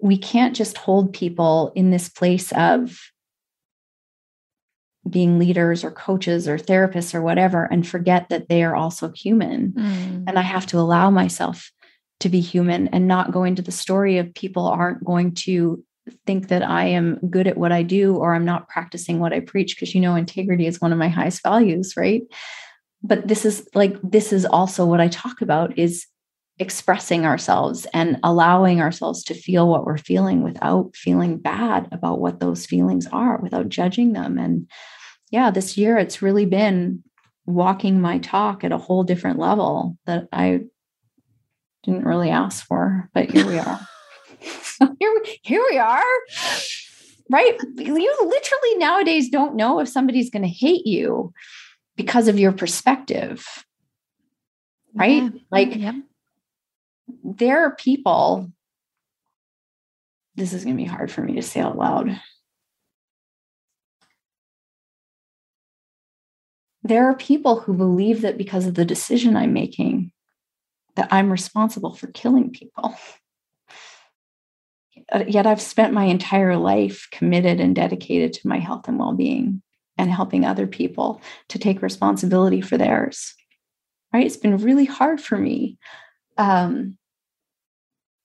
we 0.00 0.16
can't 0.16 0.56
just 0.56 0.76
hold 0.76 1.12
people 1.12 1.72
in 1.74 1.90
this 1.90 2.08
place 2.08 2.52
of 2.52 2.98
being 5.08 5.38
leaders 5.38 5.84
or 5.84 5.90
coaches 5.90 6.48
or 6.48 6.58
therapists 6.58 7.14
or 7.14 7.22
whatever 7.22 7.64
and 7.64 7.86
forget 7.86 8.28
that 8.28 8.48
they 8.48 8.64
are 8.64 8.74
also 8.74 9.12
human. 9.12 9.72
Mm. 9.72 10.24
And 10.26 10.38
I 10.38 10.42
have 10.42 10.66
to 10.66 10.78
allow 10.78 11.10
myself 11.10 11.70
to 12.20 12.28
be 12.28 12.40
human 12.40 12.88
and 12.88 13.06
not 13.06 13.30
go 13.30 13.44
into 13.44 13.62
the 13.62 13.72
story 13.72 14.18
of 14.18 14.34
people 14.34 14.66
aren't 14.66 15.04
going 15.04 15.32
to 15.34 15.84
think 16.24 16.48
that 16.48 16.62
I 16.62 16.86
am 16.86 17.18
good 17.30 17.46
at 17.46 17.58
what 17.58 17.72
I 17.72 17.82
do 17.82 18.16
or 18.16 18.34
I'm 18.34 18.44
not 18.44 18.68
practicing 18.68 19.18
what 19.18 19.32
I 19.32 19.40
preach 19.40 19.76
because 19.76 19.94
you 19.94 20.00
know 20.00 20.14
integrity 20.14 20.66
is 20.66 20.80
one 20.80 20.92
of 20.92 20.98
my 20.98 21.08
highest 21.08 21.42
values, 21.42 21.94
right? 21.96 22.22
But 23.06 23.28
this 23.28 23.44
is 23.44 23.68
like 23.74 23.96
this 24.02 24.32
is 24.32 24.44
also 24.44 24.84
what 24.84 25.00
I 25.00 25.08
talk 25.08 25.40
about 25.40 25.78
is 25.78 26.06
expressing 26.58 27.26
ourselves 27.26 27.86
and 27.92 28.18
allowing 28.22 28.80
ourselves 28.80 29.22
to 29.24 29.34
feel 29.34 29.68
what 29.68 29.84
we're 29.84 29.98
feeling 29.98 30.42
without 30.42 30.96
feeling 30.96 31.36
bad 31.36 31.86
about 31.92 32.20
what 32.20 32.40
those 32.40 32.64
feelings 32.64 33.06
are, 33.08 33.38
without 33.38 33.68
judging 33.68 34.12
them 34.12 34.38
and 34.38 34.66
yeah, 35.30 35.50
this 35.50 35.76
year 35.76 35.98
it's 35.98 36.22
really 36.22 36.46
been 36.46 37.02
walking 37.46 38.00
my 38.00 38.18
talk 38.18 38.64
at 38.64 38.72
a 38.72 38.78
whole 38.78 39.04
different 39.04 39.38
level 39.38 39.96
that 40.06 40.28
I 40.32 40.60
didn't 41.82 42.04
really 42.04 42.30
ask 42.30 42.66
for, 42.66 43.08
but 43.12 43.30
here 43.30 43.46
we 43.46 43.58
are. 43.58 43.80
here, 45.00 45.12
we, 45.14 45.40
here 45.42 45.64
we 45.70 45.78
are. 45.78 46.04
Right? 47.30 47.56
You 47.76 48.16
literally 48.22 48.76
nowadays 48.76 49.28
don't 49.28 49.56
know 49.56 49.80
if 49.80 49.88
somebody's 49.88 50.30
going 50.30 50.42
to 50.42 50.48
hate 50.48 50.86
you 50.86 51.32
because 51.96 52.28
of 52.28 52.38
your 52.38 52.52
perspective. 52.52 53.46
Right? 54.94 55.22
Yeah. 55.22 55.28
Mm-hmm. 55.28 55.36
Like 55.50 55.76
yeah. 55.76 55.92
there 57.24 57.64
are 57.64 57.74
people 57.74 58.50
this 60.34 60.52
is 60.52 60.64
going 60.64 60.76
to 60.76 60.82
be 60.82 60.88
hard 60.88 61.10
for 61.10 61.22
me 61.22 61.36
to 61.36 61.42
say 61.42 61.60
out 61.60 61.78
loud. 61.78 62.20
there 66.88 67.08
are 67.08 67.16
people 67.16 67.60
who 67.60 67.74
believe 67.74 68.22
that 68.22 68.38
because 68.38 68.66
of 68.66 68.74
the 68.74 68.84
decision 68.84 69.36
I'm 69.36 69.52
making, 69.52 70.12
that 70.94 71.08
I'm 71.10 71.30
responsible 71.32 71.94
for 71.94 72.06
killing 72.08 72.50
people. 72.50 72.96
Yet 75.26 75.46
I've 75.46 75.60
spent 75.60 75.92
my 75.92 76.04
entire 76.04 76.56
life 76.56 77.08
committed 77.12 77.60
and 77.60 77.74
dedicated 77.74 78.32
to 78.34 78.48
my 78.48 78.58
health 78.58 78.88
and 78.88 78.98
well 78.98 79.12
being 79.12 79.62
and 79.98 80.10
helping 80.10 80.44
other 80.44 80.66
people 80.66 81.20
to 81.48 81.58
take 81.58 81.82
responsibility 81.82 82.60
for 82.60 82.76
theirs. 82.76 83.34
Right? 84.12 84.26
It's 84.26 84.36
been 84.36 84.56
really 84.58 84.84
hard 84.84 85.20
for 85.20 85.36
me 85.36 85.78
um, 86.38 86.96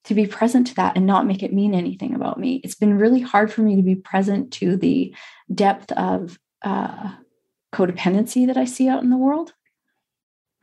to 0.05 0.13
be 0.13 0.25
present 0.25 0.67
to 0.67 0.75
that 0.75 0.95
and 0.95 1.05
not 1.05 1.25
make 1.25 1.43
it 1.43 1.53
mean 1.53 1.73
anything 1.73 2.13
about 2.13 2.39
me. 2.39 2.61
It's 2.63 2.75
been 2.75 2.97
really 2.97 3.21
hard 3.21 3.51
for 3.51 3.61
me 3.61 3.75
to 3.75 3.81
be 3.81 3.95
present 3.95 4.51
to 4.53 4.75
the 4.75 5.13
depth 5.53 5.91
of 5.93 6.39
uh, 6.63 7.15
codependency 7.73 8.47
that 8.47 8.57
I 8.57 8.65
see 8.65 8.87
out 8.87 9.03
in 9.03 9.09
the 9.09 9.17
world. 9.17 9.53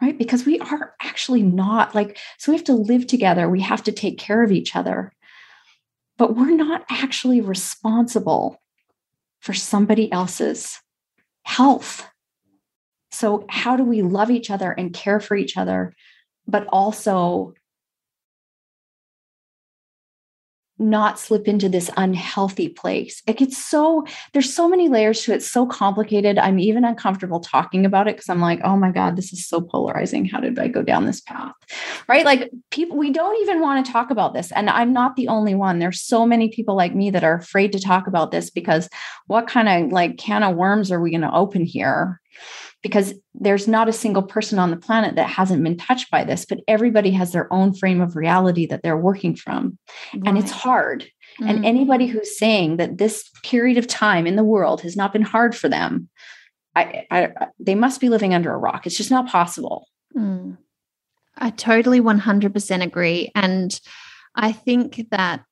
Right. 0.01 0.17
Because 0.17 0.47
we 0.47 0.61
are 0.61 0.95
actually 1.03 1.43
not 1.43 1.93
like, 1.93 2.19
so 2.39 2.53
we 2.53 2.57
have 2.57 2.67
to 2.67 2.75
live 2.75 3.09
together. 3.09 3.49
We 3.49 3.63
have 3.63 3.83
to 3.85 3.93
take 3.93 4.17
care 4.17 4.45
of 4.45 4.53
each 4.53 4.77
other. 4.77 5.13
But 6.17 6.37
we're 6.37 6.55
not 6.55 6.85
actually 6.89 7.41
responsible 7.41 8.61
for 9.41 9.55
somebody 9.55 10.11
else's 10.13 10.81
health. 11.49 12.07
So, 13.11 13.47
how 13.49 13.77
do 13.77 13.83
we 13.83 14.03
love 14.03 14.31
each 14.31 14.51
other 14.51 14.71
and 14.71 14.93
care 14.93 15.19
for 15.19 15.35
each 15.35 15.57
other, 15.57 15.95
but 16.47 16.67
also 16.69 17.55
not 20.79 21.19
slip 21.19 21.49
into 21.49 21.69
this 21.69 21.91
unhealthy 21.97 22.69
place. 22.69 23.23
It 23.27 23.37
gets 23.37 23.59
so, 23.59 24.07
there's 24.33 24.53
so 24.53 24.69
many 24.69 24.89
layers 24.89 25.23
to 25.23 25.33
it, 25.33 25.43
so 25.43 25.67
complicated. 25.67 26.39
I'm 26.39 26.59
even 26.59 26.85
uncomfortable 26.85 27.41
talking 27.41 27.85
about 27.85 28.09
it 28.09 28.17
because 28.17 28.29
I'm 28.29 28.41
like, 28.41 28.61
oh 28.63 28.77
my 28.77 28.91
God, 28.91 29.17
this 29.17 29.33
is 29.33 29.47
so 29.47 29.61
polarizing. 29.61 30.25
How 30.25 30.41
did 30.41 30.59
I 30.59 30.69
go 30.69 30.83
down 30.83 31.07
this 31.07 31.21
path? 31.21 31.55
Right? 32.09 32.25
Like 32.25 32.51
people, 32.71 32.97
we 32.97 33.11
don't 33.11 33.41
even 33.43 33.61
want 33.61 33.85
to 33.85 33.93
talk 33.93 34.11
about 34.11 34.35
this. 34.35 34.53
And 34.53 34.71
I'm 34.71 34.93
not 34.93 35.17
the 35.17 35.29
only 35.29 35.55
one. 35.55 35.79
There's 35.79 36.01
so 36.01 36.27
many 36.27 36.49
people 36.49 36.77
like 36.77 36.95
me 36.95 37.11
that 37.11 37.25
are 37.25 37.35
afraid 37.35 37.73
to 37.73 37.81
talk 37.81 38.07
about 38.07 38.31
this 38.31 38.51
because 38.51 38.89
what 39.27 39.49
kind 39.49 39.69
of 39.69 39.93
like 39.93 40.17
can 40.17 40.43
of 40.43 40.57
worms 40.57 40.93
are 40.93 41.01
we 41.01 41.11
going 41.11 41.23
to 41.23 41.35
open 41.35 41.65
here? 41.65 42.21
Because 42.83 43.15
there's 43.35 43.67
not 43.67 43.89
a 43.89 43.93
single 43.93 44.23
person 44.23 44.59
on 44.59 44.71
the 44.71 44.77
planet 44.77 45.17
that 45.17 45.29
hasn't 45.29 45.63
been 45.65 45.77
touched 45.77 46.11
by 46.11 46.25
this, 46.25 46.45
but 46.45 46.61
everybody 46.69 47.11
has 47.11 47.33
their 47.33 47.53
own 47.53 47.75
frame 47.75 48.01
of 48.01 48.17
reality 48.17 48.67
that 48.67 48.83
they're 48.83 48.97
working 48.97 49.35
from. 49.35 49.79
Right. 50.15 50.23
And 50.27 50.39
it's 50.39 50.51
hard. 50.51 51.03
Mm-hmm. 51.41 51.49
And 51.49 51.59
mm. 51.61 51.67
anybody 51.67 52.07
who's 52.07 52.39
saying 52.39 52.77
that 52.77 52.99
this 52.99 53.29
period 53.43 53.79
of 53.79 53.87
time 53.87 54.27
in 54.27 54.37
the 54.37 54.45
world 54.45 54.81
has 54.83 54.97
not 54.97 55.13
been 55.13 55.23
hard 55.23 55.57
for 55.57 55.69
them, 55.69 56.09
I, 56.77 57.07
I, 57.11 57.33
they 57.59 57.75
must 57.75 58.01
be 58.01 58.09
living 58.09 58.33
under 58.33 58.53
a 58.53 58.59
rock. 58.59 58.87
It's 58.87 58.97
just 58.97 59.11
not 59.11 59.29
possible. 59.29 59.89
Mm. 60.17 60.59
I 61.37 61.51
totally 61.51 62.01
100% 62.01 62.83
agree. 62.83 63.33
And 63.35 63.79
I 64.35 64.53
think 64.53 65.07
that 65.11 65.43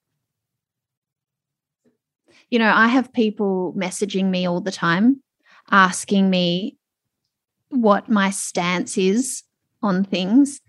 you 2.51 2.59
know, 2.61 2.73
I 2.73 2.87
have 2.89 3.13
people 3.13 3.75
messaging 3.77 4.27
me 4.27 4.47
all 4.47 4.61
the 4.61 4.71
time 4.71 5.21
asking 5.71 6.31
me 6.31 6.77
what 7.83 8.09
my 8.09 8.31
stance 8.31 8.99
is 8.99 9.43
on 9.83 10.05
things. 10.05 10.61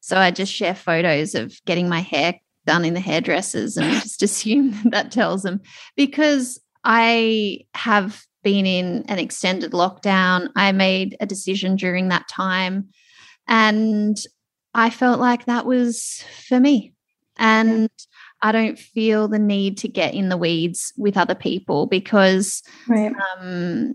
So 0.00 0.16
I 0.16 0.30
just 0.30 0.52
share 0.52 0.74
photos 0.74 1.34
of 1.34 1.58
getting 1.64 1.88
my 1.88 2.00
hair 2.00 2.40
done 2.66 2.84
in 2.84 2.94
the 2.94 3.00
hairdressers 3.00 3.76
and 3.76 3.92
just 4.02 4.22
assume 4.22 4.72
that, 4.72 4.90
that 4.90 5.12
tells 5.12 5.42
them 5.42 5.60
because 5.96 6.60
I 6.84 7.60
have 7.74 8.24
been 8.42 8.66
in 8.66 9.04
an 9.08 9.18
extended 9.18 9.72
lockdown. 9.72 10.50
I 10.54 10.70
made 10.72 11.16
a 11.20 11.26
decision 11.26 11.76
during 11.76 12.08
that 12.08 12.28
time 12.28 12.88
and 13.48 14.16
I 14.74 14.90
felt 14.90 15.18
like 15.18 15.46
that 15.46 15.66
was 15.66 16.24
for 16.48 16.60
me. 16.60 16.94
And 17.38 17.90
I 18.42 18.52
don't 18.52 18.78
feel 18.78 19.28
the 19.28 19.38
need 19.38 19.78
to 19.78 19.88
get 19.88 20.14
in 20.14 20.28
the 20.28 20.36
weeds 20.36 20.92
with 20.96 21.16
other 21.16 21.34
people 21.34 21.86
because 21.86 22.62
right. 22.86 23.12
um, 23.38 23.94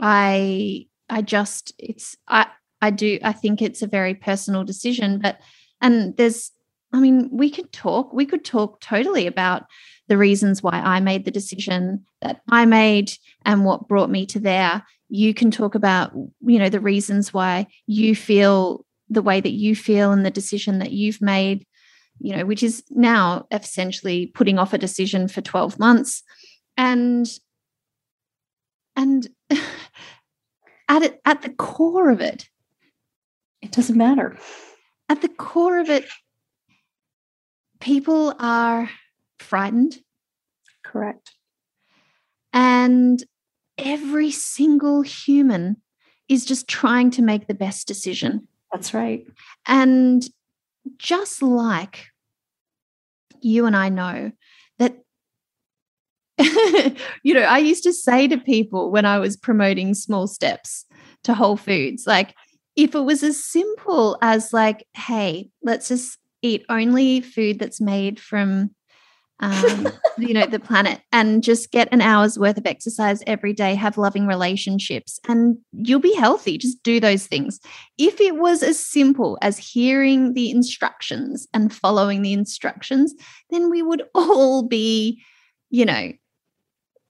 I 0.00 0.86
I 1.08 1.22
just 1.22 1.72
it's 1.78 2.16
I 2.28 2.46
I 2.80 2.90
do 2.90 3.18
I 3.22 3.32
think 3.32 3.62
it's 3.62 3.82
a 3.82 3.86
very 3.86 4.14
personal 4.14 4.64
decision, 4.64 5.18
but 5.18 5.38
and 5.80 6.16
there's 6.16 6.50
I 6.92 7.00
mean 7.00 7.28
we 7.32 7.50
could 7.50 7.72
talk 7.72 8.12
we 8.12 8.26
could 8.26 8.44
talk 8.44 8.80
totally 8.80 9.26
about 9.26 9.64
the 10.08 10.18
reasons 10.18 10.62
why 10.62 10.72
I 10.72 11.00
made 11.00 11.24
the 11.24 11.30
decision 11.30 12.04
that 12.20 12.42
I 12.50 12.64
made 12.66 13.12
and 13.44 13.64
what 13.64 13.88
brought 13.88 14.10
me 14.10 14.26
to 14.26 14.40
there. 14.40 14.82
You 15.08 15.34
can 15.34 15.50
talk 15.50 15.74
about 15.74 16.12
you 16.40 16.58
know 16.58 16.68
the 16.68 16.80
reasons 16.80 17.32
why 17.32 17.66
you 17.86 18.16
feel 18.16 18.84
the 19.08 19.22
way 19.22 19.40
that 19.40 19.52
you 19.52 19.76
feel 19.76 20.12
and 20.12 20.24
the 20.24 20.30
decision 20.30 20.78
that 20.78 20.92
you've 20.92 21.20
made 21.20 21.66
you 22.18 22.34
know 22.34 22.44
which 22.46 22.62
is 22.62 22.82
now 22.90 23.46
essentially 23.50 24.26
putting 24.26 24.58
off 24.58 24.72
a 24.72 24.78
decision 24.78 25.28
for 25.28 25.40
12 25.40 25.78
months 25.78 26.22
and 26.76 27.28
and 28.96 29.28
at 30.88 31.02
it 31.02 31.20
at 31.24 31.42
the 31.42 31.50
core 31.50 32.10
of 32.10 32.20
it 32.20 32.48
it 33.62 33.70
doesn't 33.70 33.96
matter. 33.96 34.36
At 35.08 35.22
the 35.22 35.28
core 35.28 35.78
of 35.78 35.88
it 35.88 36.04
people 37.80 38.34
are 38.38 38.90
frightened. 39.38 39.98
Correct. 40.84 41.34
And 42.52 43.22
every 43.78 44.30
single 44.30 45.02
human 45.02 45.76
is 46.28 46.44
just 46.44 46.68
trying 46.68 47.10
to 47.12 47.22
make 47.22 47.46
the 47.46 47.54
best 47.54 47.86
decision. 47.86 48.48
That's 48.70 48.92
right. 48.92 49.24
And 49.66 50.28
just 50.98 51.42
like 51.42 52.06
you 53.40 53.66
and 53.66 53.76
I 53.76 53.88
know 53.88 54.32
that 54.78 54.96
you 57.22 57.34
know, 57.34 57.42
I 57.42 57.58
used 57.58 57.82
to 57.84 57.92
say 57.92 58.28
to 58.28 58.38
people 58.38 58.90
when 58.90 59.04
I 59.04 59.18
was 59.18 59.36
promoting 59.36 59.94
small 59.94 60.26
steps 60.26 60.86
to 61.24 61.34
Whole 61.34 61.56
Foods, 61.56 62.04
like, 62.06 62.34
if 62.74 62.94
it 62.94 63.00
was 63.00 63.22
as 63.22 63.42
simple 63.42 64.16
as, 64.22 64.52
like, 64.52 64.86
hey, 64.94 65.50
let's 65.62 65.88
just 65.88 66.18
eat 66.40 66.64
only 66.68 67.20
food 67.20 67.58
that's 67.58 67.80
made 67.80 68.18
from, 68.18 68.70
um, 69.40 69.88
you 70.18 70.32
know, 70.32 70.46
the 70.46 70.58
planet 70.58 71.00
and 71.12 71.42
just 71.42 71.70
get 71.70 71.88
an 71.92 72.00
hour's 72.00 72.38
worth 72.38 72.56
of 72.56 72.66
exercise 72.66 73.22
every 73.26 73.52
day, 73.52 73.74
have 73.74 73.98
loving 73.98 74.26
relationships, 74.26 75.20
and 75.28 75.58
you'll 75.72 76.00
be 76.00 76.14
healthy. 76.14 76.56
Just 76.56 76.82
do 76.82 76.98
those 76.98 77.26
things. 77.26 77.60
If 77.98 78.20
it 78.22 78.36
was 78.36 78.62
as 78.62 78.80
simple 78.80 79.36
as 79.42 79.58
hearing 79.58 80.32
the 80.32 80.50
instructions 80.50 81.46
and 81.52 81.74
following 81.74 82.22
the 82.22 82.32
instructions, 82.32 83.14
then 83.50 83.68
we 83.68 83.82
would 83.82 84.02
all 84.14 84.62
be, 84.62 85.22
you 85.68 85.84
know, 85.84 86.12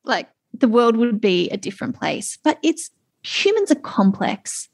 like 0.05 0.29
the 0.53 0.69
world 0.69 0.97
would 0.97 1.21
be 1.21 1.49
a 1.51 1.57
different 1.57 1.99
place. 1.99 2.39
But 2.43 2.59
it's 2.63 2.91
humans 3.23 3.71
are 3.71 3.77
complex. 3.77 4.69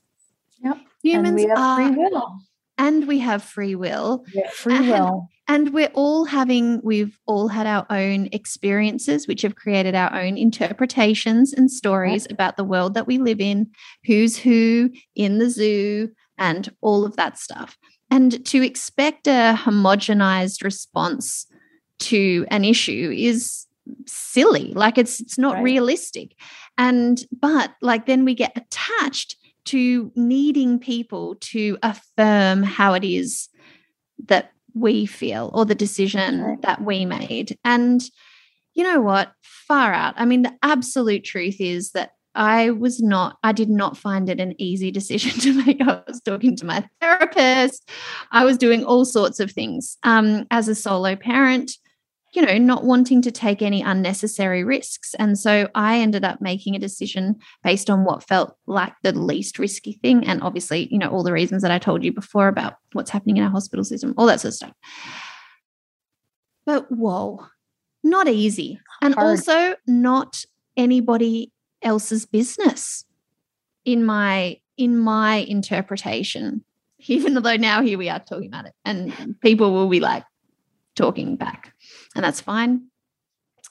Yep. 0.63 0.79
Humans 1.03 1.29
and 1.29 1.37
we 1.37 1.43
have 1.49 1.59
are, 1.59 1.77
free 1.77 1.97
will. 1.97 2.39
And 2.77 3.09
we 3.09 3.19
have 3.21 3.43
free 3.43 3.75
will. 3.75 4.25
free 4.53 4.77
and, 4.77 4.89
will. 4.89 5.29
And 5.47 5.73
we're 5.73 5.91
all 5.95 6.25
having, 6.27 6.81
we've 6.83 7.19
all 7.27 7.49
had 7.49 7.67
our 7.67 7.87
own 7.91 8.29
experiences, 8.33 9.27
which 9.27 9.43
have 9.43 9.57
created 9.57 9.95
our 9.95 10.15
own 10.15 10.37
interpretations 10.37 11.53
and 11.53 11.71
stories 11.71 12.27
about 12.31 12.57
the 12.57 12.65
world 12.65 12.95
that 12.95 13.07
we 13.07 13.19
live 13.19 13.41
in, 13.41 13.71
who's 14.05 14.37
who 14.37 14.91
in 15.15 15.39
the 15.39 15.49
zoo, 15.49 16.11
and 16.37 16.71
all 16.81 17.05
of 17.05 17.17
that 17.17 17.39
stuff. 17.39 17.79
And 18.11 18.45
to 18.47 18.63
expect 18.63 19.27
a 19.27 19.55
homogenized 19.57 20.63
response 20.63 21.47
to 22.01 22.47
an 22.51 22.65
issue 22.65 23.13
is 23.15 23.67
silly 24.07 24.73
like 24.75 24.99
it's 24.99 25.21
it's 25.21 25.39
not 25.39 25.55
right. 25.55 25.63
realistic 25.63 26.35
and 26.77 27.25
but 27.41 27.73
like 27.81 28.07
then 28.07 28.25
we 28.25 28.35
get 28.35 28.57
attached 28.57 29.37
to 29.65 30.11
needing 30.15 30.79
people 30.79 31.37
to 31.41 31.77
affirm 31.83 32.63
how 32.63 32.95
it 32.95 33.05
is 33.05 33.49
that 34.27 34.53
we 34.75 35.07
feel 35.07 35.51
or 35.55 35.65
the 35.65 35.75
decision 35.75 36.41
right. 36.43 36.63
that 36.63 36.83
we 36.83 37.05
made 37.05 37.59
and 37.65 38.11
you 38.75 38.85
know 38.85 39.01
what 39.01 39.33
far 39.43 39.93
out 39.93 40.15
i 40.17 40.25
mean 40.25 40.43
the 40.43 40.55
absolute 40.63 41.25
truth 41.25 41.61
is 41.61 41.93
that 41.93 42.13
I 42.35 42.71
was 42.71 43.03
not, 43.03 43.37
I 43.43 43.51
did 43.51 43.69
not 43.69 43.97
find 43.97 44.31
it 44.31 44.39
an 44.39 44.55
easy 44.59 44.91
decision 44.93 45.33
to 45.41 45.65
make. 45.65 45.81
I 45.83 46.03
was 46.07 46.21
talking 46.21 46.57
to 46.57 46.65
my 46.65 46.89
therapist. 47.01 47.91
I 48.31 48.45
was 48.45 48.57
doing 48.57 48.85
all 48.85 49.05
sorts 49.05 49.41
of 49.41 49.51
things. 49.51 49.99
Um, 50.05 50.47
as 50.53 50.69
a 50.69 50.75
solo 50.77 51.17
parent, 51.17 51.73
you 52.39 52.47
know, 52.47 52.57
not 52.57 52.85
wanting 52.85 53.21
to 53.21 53.33
take 53.33 53.63
any 53.63 53.83
unnecessary 53.83 54.63
risks. 54.63 55.13
And 55.15 55.37
so 55.37 55.69
I 55.75 55.99
ended 55.99 56.25
up 56.25 56.41
making 56.41 56.77
a 56.77 56.79
decision 56.79 57.35
based 57.65 57.91
on 57.91 58.05
what 58.05 58.23
felt 58.23 58.57
like 58.69 58.93
the 59.03 59.11
least 59.11 59.59
risky 59.59 59.95
thing. 59.95 60.25
And 60.25 60.41
obviously, 60.41 60.87
you 60.93 60.99
know, 60.99 61.09
all 61.09 61.25
the 61.25 61.33
reasons 61.33 61.63
that 61.63 61.73
I 61.73 61.81
told 61.81 62.05
you 62.05 62.13
before 62.13 62.47
about 62.47 62.75
what's 62.93 63.11
happening 63.11 63.39
in 63.39 63.43
our 63.43 63.51
hospital 63.51 63.85
system, 63.85 64.15
all 64.17 64.27
that 64.27 64.41
sort 64.41 64.51
of 64.51 64.55
stuff. 64.55 64.73
But 66.65 66.87
whoa, 66.93 67.45
not 68.05 68.29
easy. 68.29 68.79
And 69.03 69.15
Hard. 69.15 69.27
also 69.27 69.75
not 69.89 70.45
anybody 70.77 71.51
else's 71.83 72.25
business 72.25 73.05
in 73.85 74.05
my 74.05 74.59
in 74.77 74.97
my 74.97 75.37
interpretation 75.37 76.63
even 77.07 77.35
though 77.35 77.57
now 77.57 77.83
here 77.83 77.99
we 77.99 78.09
are 78.09 78.21
talking 78.21 78.49
about 78.49 78.67
it 78.67 78.75
and 78.85 79.41
people 79.41 79.73
will 79.73 79.89
be 79.89 80.01
like 80.01 80.25
talking 80.97 81.37
back 81.37 81.73
and 82.15 82.25
that's 82.25 82.41
fine. 82.41 82.89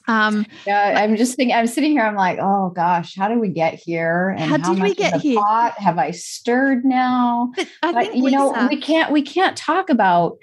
Um, 0.08 0.46
yeah, 0.66 0.94
I'm 0.96 1.16
just 1.16 1.36
thinking, 1.36 1.54
I'm 1.54 1.66
sitting 1.66 1.92
here, 1.92 2.02
I'm 2.02 2.14
like, 2.14 2.38
oh 2.40 2.70
gosh, 2.70 3.14
how 3.14 3.28
did 3.28 3.38
we 3.38 3.48
get 3.48 3.74
here? 3.74 4.30
And 4.30 4.50
how, 4.50 4.58
how 4.58 4.74
did 4.74 4.82
we 4.82 4.94
get 4.94 5.20
here? 5.20 5.38
Pot 5.38 5.74
have 5.78 5.98
I 5.98 6.12
stirred 6.12 6.84
now? 6.84 7.52
But, 7.82 7.92
but 7.92 8.16
you 8.16 8.24
Lisa, 8.24 8.36
know, 8.36 8.66
we 8.70 8.80
can't, 8.80 9.12
we 9.12 9.20
can't 9.20 9.54
talk 9.54 9.90
about, 9.90 10.38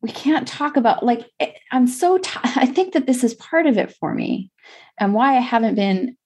we 0.00 0.10
can't 0.10 0.48
talk 0.48 0.78
about 0.78 1.04
like, 1.04 1.26
eh, 1.38 1.52
I'm 1.70 1.86
so, 1.86 2.16
t- 2.16 2.30
I 2.44 2.64
think 2.64 2.94
that 2.94 3.06
this 3.06 3.22
is 3.22 3.34
part 3.34 3.66
of 3.66 3.76
it 3.76 3.94
for 4.00 4.14
me. 4.14 4.50
And 4.98 5.12
why 5.12 5.36
I 5.36 5.40
haven't 5.40 5.74
been 5.74 6.16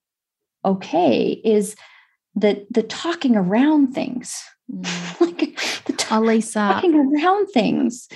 okay 0.64 1.40
is 1.44 1.74
the, 2.36 2.64
the 2.70 2.84
talking 2.84 3.34
around 3.34 3.92
things. 3.92 4.40
Mm. 4.72 5.20
like 5.38 5.58
the 5.86 5.92
t- 5.94 6.16
Lisa. 6.16 6.60
talking 6.60 6.94
around 6.94 7.48
things 7.48 8.08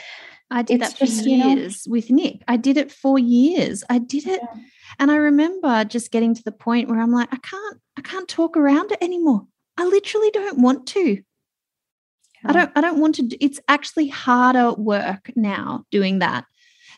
I 0.51 0.63
did 0.63 0.81
it's 0.81 0.91
that 0.91 0.99
for 0.99 1.07
just, 1.07 1.27
years 1.27 1.87
you 1.87 1.91
know, 1.91 1.93
with 1.93 2.11
Nick. 2.11 2.43
I 2.47 2.57
did 2.57 2.77
it 2.77 2.93
for 2.93 3.19
years. 3.19 3.83
I 3.91 3.99
did 3.99 4.27
it. 4.27 4.41
Yeah. 4.43 4.61
And 4.99 5.11
I 5.11 5.17
remember 5.17 5.85
just 5.85 6.11
getting 6.11 6.35
to 6.35 6.43
the 6.43 6.53
point 6.53 6.89
where 6.89 7.01
I'm 7.01 7.13
like, 7.13 7.29
I 7.33 7.39
can't, 7.39 7.81
I 7.97 8.03
can't 8.03 8.29
talk 8.29 8.57
around 8.57 8.93
it 8.93 8.99
anymore. 9.03 9.47
I 9.77 9.85
literally 9.85 10.31
don't 10.31 10.61
want 10.61 10.87
to. 10.89 11.11
Yeah. 11.11 11.21
I 12.45 12.53
don't, 12.53 12.73
I 12.77 12.81
don't 12.81 13.01
want 13.01 13.17
to. 13.17 13.23
Do, 13.23 13.37
it's 13.41 13.61
actually 13.69 14.09
harder 14.09 14.73
work 14.73 15.31
now 15.35 15.85
doing 15.91 16.21
that 16.21 16.45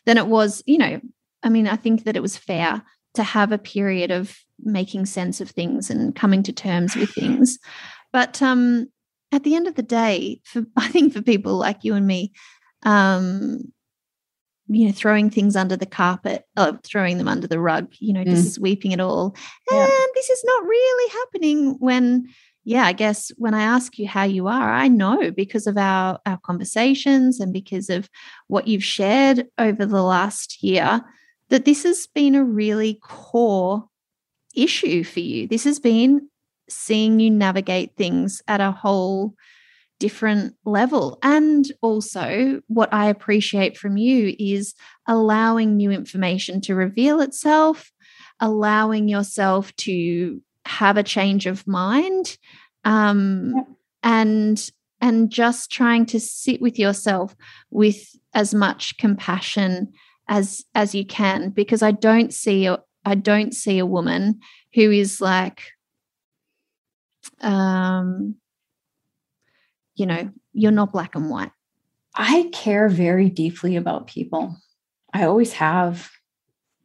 than 0.05 0.17
it 0.17 0.27
was, 0.27 0.63
you 0.65 0.77
know. 0.77 1.01
I 1.41 1.49
mean, 1.49 1.67
I 1.67 1.75
think 1.75 2.03
that 2.03 2.15
it 2.15 2.21
was 2.21 2.37
fair 2.37 2.83
to 3.15 3.23
have 3.23 3.51
a 3.51 3.57
period 3.57 4.11
of 4.11 4.37
making 4.59 5.05
sense 5.05 5.41
of 5.41 5.49
things 5.49 5.89
and 5.89 6.15
coming 6.15 6.43
to 6.43 6.53
terms 6.53 6.95
with 6.95 7.09
things. 7.11 7.57
But 8.11 8.41
um, 8.41 8.87
at 9.31 9.43
the 9.43 9.55
end 9.55 9.67
of 9.67 9.75
the 9.75 9.83
day, 9.83 10.41
for 10.43 10.65
I 10.77 10.87
think 10.87 11.13
for 11.13 11.21
people 11.21 11.55
like 11.55 11.83
you 11.83 11.95
and 11.95 12.05
me, 12.07 12.33
um, 12.83 13.71
you 14.67 14.85
know, 14.85 14.91
throwing 14.91 15.29
things 15.29 15.55
under 15.55 15.75
the 15.75 15.85
carpet, 15.85 16.45
or 16.57 16.79
throwing 16.83 17.17
them 17.17 17.27
under 17.27 17.47
the 17.47 17.59
rug, 17.59 17.91
you 17.99 18.13
know, 18.13 18.23
mm. 18.23 18.29
just 18.29 18.53
sweeping 18.53 18.91
it 18.91 18.99
all. 18.99 19.35
Yeah. 19.71 19.83
And 19.83 20.09
this 20.13 20.29
is 20.29 20.43
not 20.45 20.63
really 20.63 21.11
happening 21.11 21.75
when, 21.79 22.29
yeah, 22.63 22.85
I 22.85 22.93
guess 22.93 23.31
when 23.37 23.55
I 23.55 23.63
ask 23.63 23.97
you 23.97 24.07
how 24.07 24.23
you 24.23 24.47
are, 24.47 24.71
I 24.71 24.87
know 24.87 25.31
because 25.31 25.65
of 25.65 25.77
our 25.77 26.19
our 26.25 26.37
conversations 26.43 27.39
and 27.39 27.51
because 27.51 27.89
of 27.89 28.09
what 28.47 28.67
you've 28.67 28.83
shared 28.83 29.47
over 29.57 29.85
the 29.85 30.03
last 30.03 30.61
year 30.61 31.01
that 31.49 31.65
this 31.65 31.83
has 31.83 32.07
been 32.13 32.35
a 32.35 32.43
really 32.43 32.99
core 33.01 33.85
issue 34.55 35.03
for 35.03 35.19
you. 35.19 35.47
This 35.47 35.63
has 35.63 35.79
been 35.79 36.29
seeing 36.69 37.19
you 37.19 37.31
navigate 37.31 37.95
things 37.95 38.41
at 38.47 38.61
a 38.61 38.71
whole 38.71 39.33
different 39.99 40.55
level. 40.65 41.19
And 41.21 41.71
also, 41.81 42.61
what 42.67 42.93
I 42.93 43.09
appreciate 43.09 43.77
from 43.77 43.97
you 43.97 44.35
is 44.39 44.73
allowing 45.07 45.75
new 45.75 45.91
information 45.91 46.61
to 46.61 46.75
reveal 46.75 47.21
itself, 47.21 47.91
allowing 48.39 49.07
yourself 49.07 49.75
to 49.77 50.41
have 50.65 50.97
a 50.97 51.03
change 51.03 51.45
of 51.45 51.67
mind, 51.67 52.37
um, 52.85 53.53
yeah. 53.55 53.63
and 54.03 54.71
and 55.01 55.29
just 55.29 55.71
trying 55.71 56.05
to 56.07 56.19
sit 56.19 56.61
with 56.61 56.77
yourself 56.77 57.35
with 57.69 58.15
as 58.33 58.53
much 58.53 58.97
compassion 58.97 59.91
as 60.27 60.63
as 60.75 60.93
you 60.93 61.05
can 61.05 61.49
because 61.49 61.81
i 61.81 61.91
don't 61.91 62.33
see 62.33 62.65
a, 62.65 62.77
i 63.05 63.15
don't 63.15 63.53
see 63.53 63.79
a 63.79 63.85
woman 63.85 64.39
who 64.73 64.91
is 64.91 65.19
like 65.19 65.63
um 67.41 68.35
you 69.99 70.05
know 70.05 70.31
you're 70.53 70.71
not 70.71 70.91
black 70.91 71.15
and 71.15 71.29
white. 71.29 71.51
I 72.15 72.49
care 72.53 72.89
very 72.89 73.29
deeply 73.29 73.75
about 73.75 74.07
people. 74.07 74.55
I 75.13 75.23
always 75.23 75.53
have. 75.53 76.09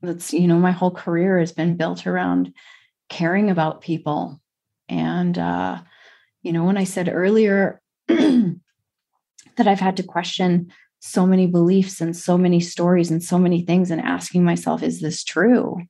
That's 0.03 0.33
you 0.33 0.47
know 0.47 0.59
my 0.59 0.73
whole 0.73 0.91
career 0.91 1.39
has 1.39 1.53
been 1.53 1.77
built 1.77 2.07
around 2.07 2.53
caring 3.09 3.51
about 3.51 3.81
people. 3.81 4.41
And 4.89 5.39
uh 5.39 5.81
you 6.45 6.53
know 6.53 6.63
when 6.63 6.77
i 6.77 6.85
said 6.85 7.09
earlier 7.11 7.81
that 8.07 8.61
i've 9.59 9.81
had 9.81 9.97
to 9.97 10.03
question 10.05 10.71
so 11.01 11.27
many 11.27 11.47
beliefs 11.47 12.01
and 12.01 12.17
so 12.17 12.39
many 12.39 12.61
stories 12.61 13.11
and 13.11 13.23
so 13.23 13.39
many 13.39 13.63
things 13.63 13.91
and 13.91 14.01
asking 14.01 14.43
myself 14.45 14.83
is 14.83 15.01
this 15.01 15.23
true? 15.23 15.83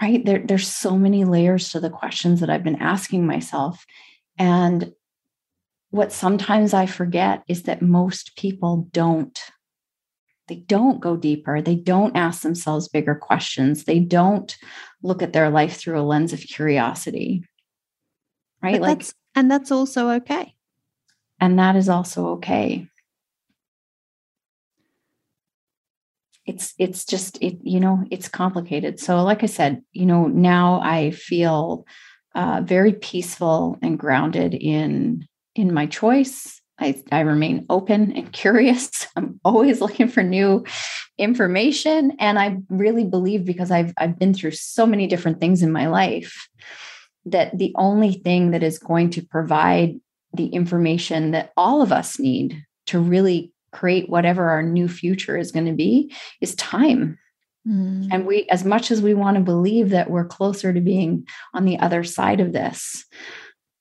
Right? 0.00 0.24
There, 0.24 0.42
there's 0.44 0.66
so 0.66 0.98
many 0.98 1.24
layers 1.24 1.70
to 1.70 1.80
the 1.80 1.90
questions 1.90 2.40
that 2.40 2.50
i've 2.50 2.64
been 2.64 2.80
asking 2.80 3.26
myself. 3.26 3.84
And 4.38 4.92
what 5.92 6.12
sometimes 6.12 6.74
i 6.74 6.86
forget 6.86 7.42
is 7.48 7.62
that 7.62 7.80
most 7.80 8.36
people 8.36 8.88
don't 8.92 9.40
they 10.48 10.56
don't 10.56 11.00
go 11.00 11.16
deeper. 11.16 11.62
They 11.62 11.76
don't 11.76 12.16
ask 12.16 12.42
themselves 12.42 12.88
bigger 12.88 13.14
questions. 13.14 13.84
They 13.84 14.00
don't 14.00 14.54
look 15.00 15.22
at 15.22 15.32
their 15.32 15.48
life 15.48 15.76
through 15.76 15.98
a 15.98 16.02
lens 16.02 16.32
of 16.32 16.40
curiosity 16.40 17.44
right? 18.62 18.72
But 18.72 18.80
like 18.80 18.98
that's, 18.98 19.14
and 19.34 19.50
that's 19.50 19.70
also 19.70 20.10
okay. 20.10 20.54
And 21.40 21.58
that 21.58 21.76
is 21.76 21.88
also 21.88 22.28
okay. 22.34 22.86
It's 26.46 26.74
it's 26.78 27.04
just 27.04 27.38
it 27.40 27.58
you 27.62 27.80
know 27.80 28.04
it's 28.10 28.28
complicated. 28.28 28.98
So 28.98 29.22
like 29.22 29.42
i 29.42 29.46
said 29.46 29.82
you 29.92 30.06
know 30.06 30.26
now 30.26 30.80
i 30.82 31.10
feel 31.10 31.86
uh, 32.34 32.62
very 32.64 32.94
peaceful 32.94 33.78
and 33.82 33.98
grounded 33.98 34.54
in 34.54 35.26
in 35.54 35.72
my 35.72 35.86
choice 35.86 36.60
I, 36.78 37.02
I 37.12 37.20
remain 37.20 37.66
open 37.70 38.12
and 38.12 38.32
curious 38.42 39.06
i'm 39.16 39.40
always 39.44 39.80
looking 39.80 40.08
for 40.08 40.22
new 40.22 40.64
information 41.18 42.12
and 42.18 42.38
i 42.38 42.58
really 42.68 43.04
believe 43.04 43.44
because 43.44 43.70
i've 43.70 43.92
i've 43.98 44.18
been 44.18 44.34
through 44.34 44.52
so 44.52 44.86
many 44.86 45.06
different 45.06 45.40
things 45.40 45.62
in 45.62 45.72
my 45.72 45.86
life 45.86 46.48
that 47.26 47.56
the 47.56 47.72
only 47.76 48.14
thing 48.14 48.50
that 48.50 48.62
is 48.62 48.78
going 48.78 49.10
to 49.10 49.22
provide 49.22 50.00
the 50.34 50.46
information 50.46 51.32
that 51.32 51.52
all 51.56 51.82
of 51.82 51.92
us 51.92 52.18
need 52.18 52.64
to 52.86 52.98
really 52.98 53.52
create 53.72 54.08
whatever 54.08 54.50
our 54.50 54.62
new 54.62 54.88
future 54.88 55.36
is 55.36 55.52
going 55.52 55.66
to 55.66 55.72
be 55.72 56.14
is 56.40 56.54
time. 56.56 57.18
Mm. 57.66 58.08
And 58.10 58.26
we, 58.26 58.46
as 58.50 58.64
much 58.64 58.90
as 58.90 59.00
we 59.00 59.14
want 59.14 59.36
to 59.36 59.42
believe 59.42 59.90
that 59.90 60.10
we're 60.10 60.26
closer 60.26 60.72
to 60.72 60.80
being 60.80 61.26
on 61.54 61.64
the 61.64 61.78
other 61.78 62.04
side 62.04 62.40
of 62.40 62.52
this, 62.52 63.04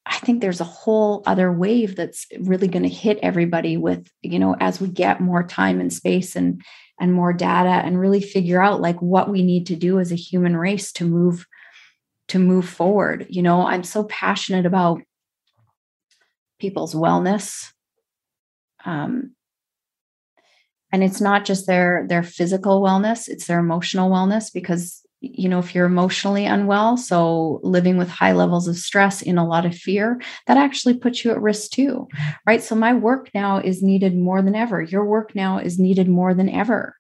I 0.06 0.18
think 0.18 0.42
there's 0.42 0.62
a 0.62 0.66
whole 0.66 1.24
other 1.26 1.52
wave 1.52 1.96
that's 1.96 2.26
really 2.40 2.68
going 2.68 2.84
to 2.84 2.90
hit 2.90 3.20
everybody 3.22 3.78
with, 3.78 4.10
you 4.22 4.40
know, 4.40 4.56
as 4.60 4.82
we 4.82 4.88
get 4.88 5.22
more 5.22 5.44
time 5.44 5.80
and 5.80 5.94
space 5.94 6.36
and 6.36 6.62
and 7.00 7.14
more 7.14 7.34
data 7.34 7.70
and 7.70 8.00
really 8.00 8.22
figure 8.22 8.62
out 8.62 8.82
like 8.82 9.00
what 9.02 9.30
we 9.30 9.42
need 9.44 9.66
to 9.68 9.76
do 9.76 10.00
as 10.00 10.12
a 10.12 10.16
human 10.16 10.56
race 10.56 10.92
to 10.94 11.06
move 11.06 11.46
to 12.30 12.40
move 12.40 12.68
forward. 12.68 13.28
You 13.30 13.42
know, 13.42 13.66
I'm 13.66 13.84
so 13.84 14.04
passionate 14.06 14.66
about 14.66 15.02
people's 16.60 16.94
wellness. 16.94 17.72
Um, 18.86 19.36
and 20.92 21.04
it's 21.04 21.22
not 21.22 21.46
just 21.46 21.68
their 21.68 22.06
their 22.08 22.24
physical 22.24 22.82
wellness 22.82 23.28
it's 23.28 23.48
their 23.48 23.60
emotional 23.60 24.10
wellness 24.10 24.52
because 24.54 25.06
you 25.22 25.48
know 25.48 25.60
if 25.60 25.74
you're 25.74 25.86
emotionally 25.86 26.46
unwell 26.46 26.98
so 26.98 27.60
living 27.64 27.98
with 27.98 28.10
high 28.10 28.34
levels 28.34 28.68
of 28.68 28.76
stress 28.76 29.22
in 29.22 29.38
a 29.38 29.48
lot 29.48 29.66
of 29.66 29.76
fear 29.76 30.20
that 30.48 30.58
actually 30.58 30.98
puts 30.98 31.24
you 31.24 31.32
at 31.32 31.42
risk 31.42 31.72
too 31.72 32.08
right? 32.46 32.64
So 32.64 32.76
my 32.76 32.94
work 32.94 33.30
now 33.34 33.58
is 33.58 33.82
needed 33.82 34.16
more 34.16 34.42
than 34.42 34.56
ever. 34.56 34.82
Your 34.82 35.06
work 35.06 35.36
now 35.36 35.58
is 35.58 35.80
needed 35.80 36.08
more 36.08 36.34
than 36.34 36.50
ever. 36.50 36.96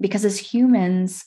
Because 0.00 0.24
as 0.24 0.38
humans 0.38 1.24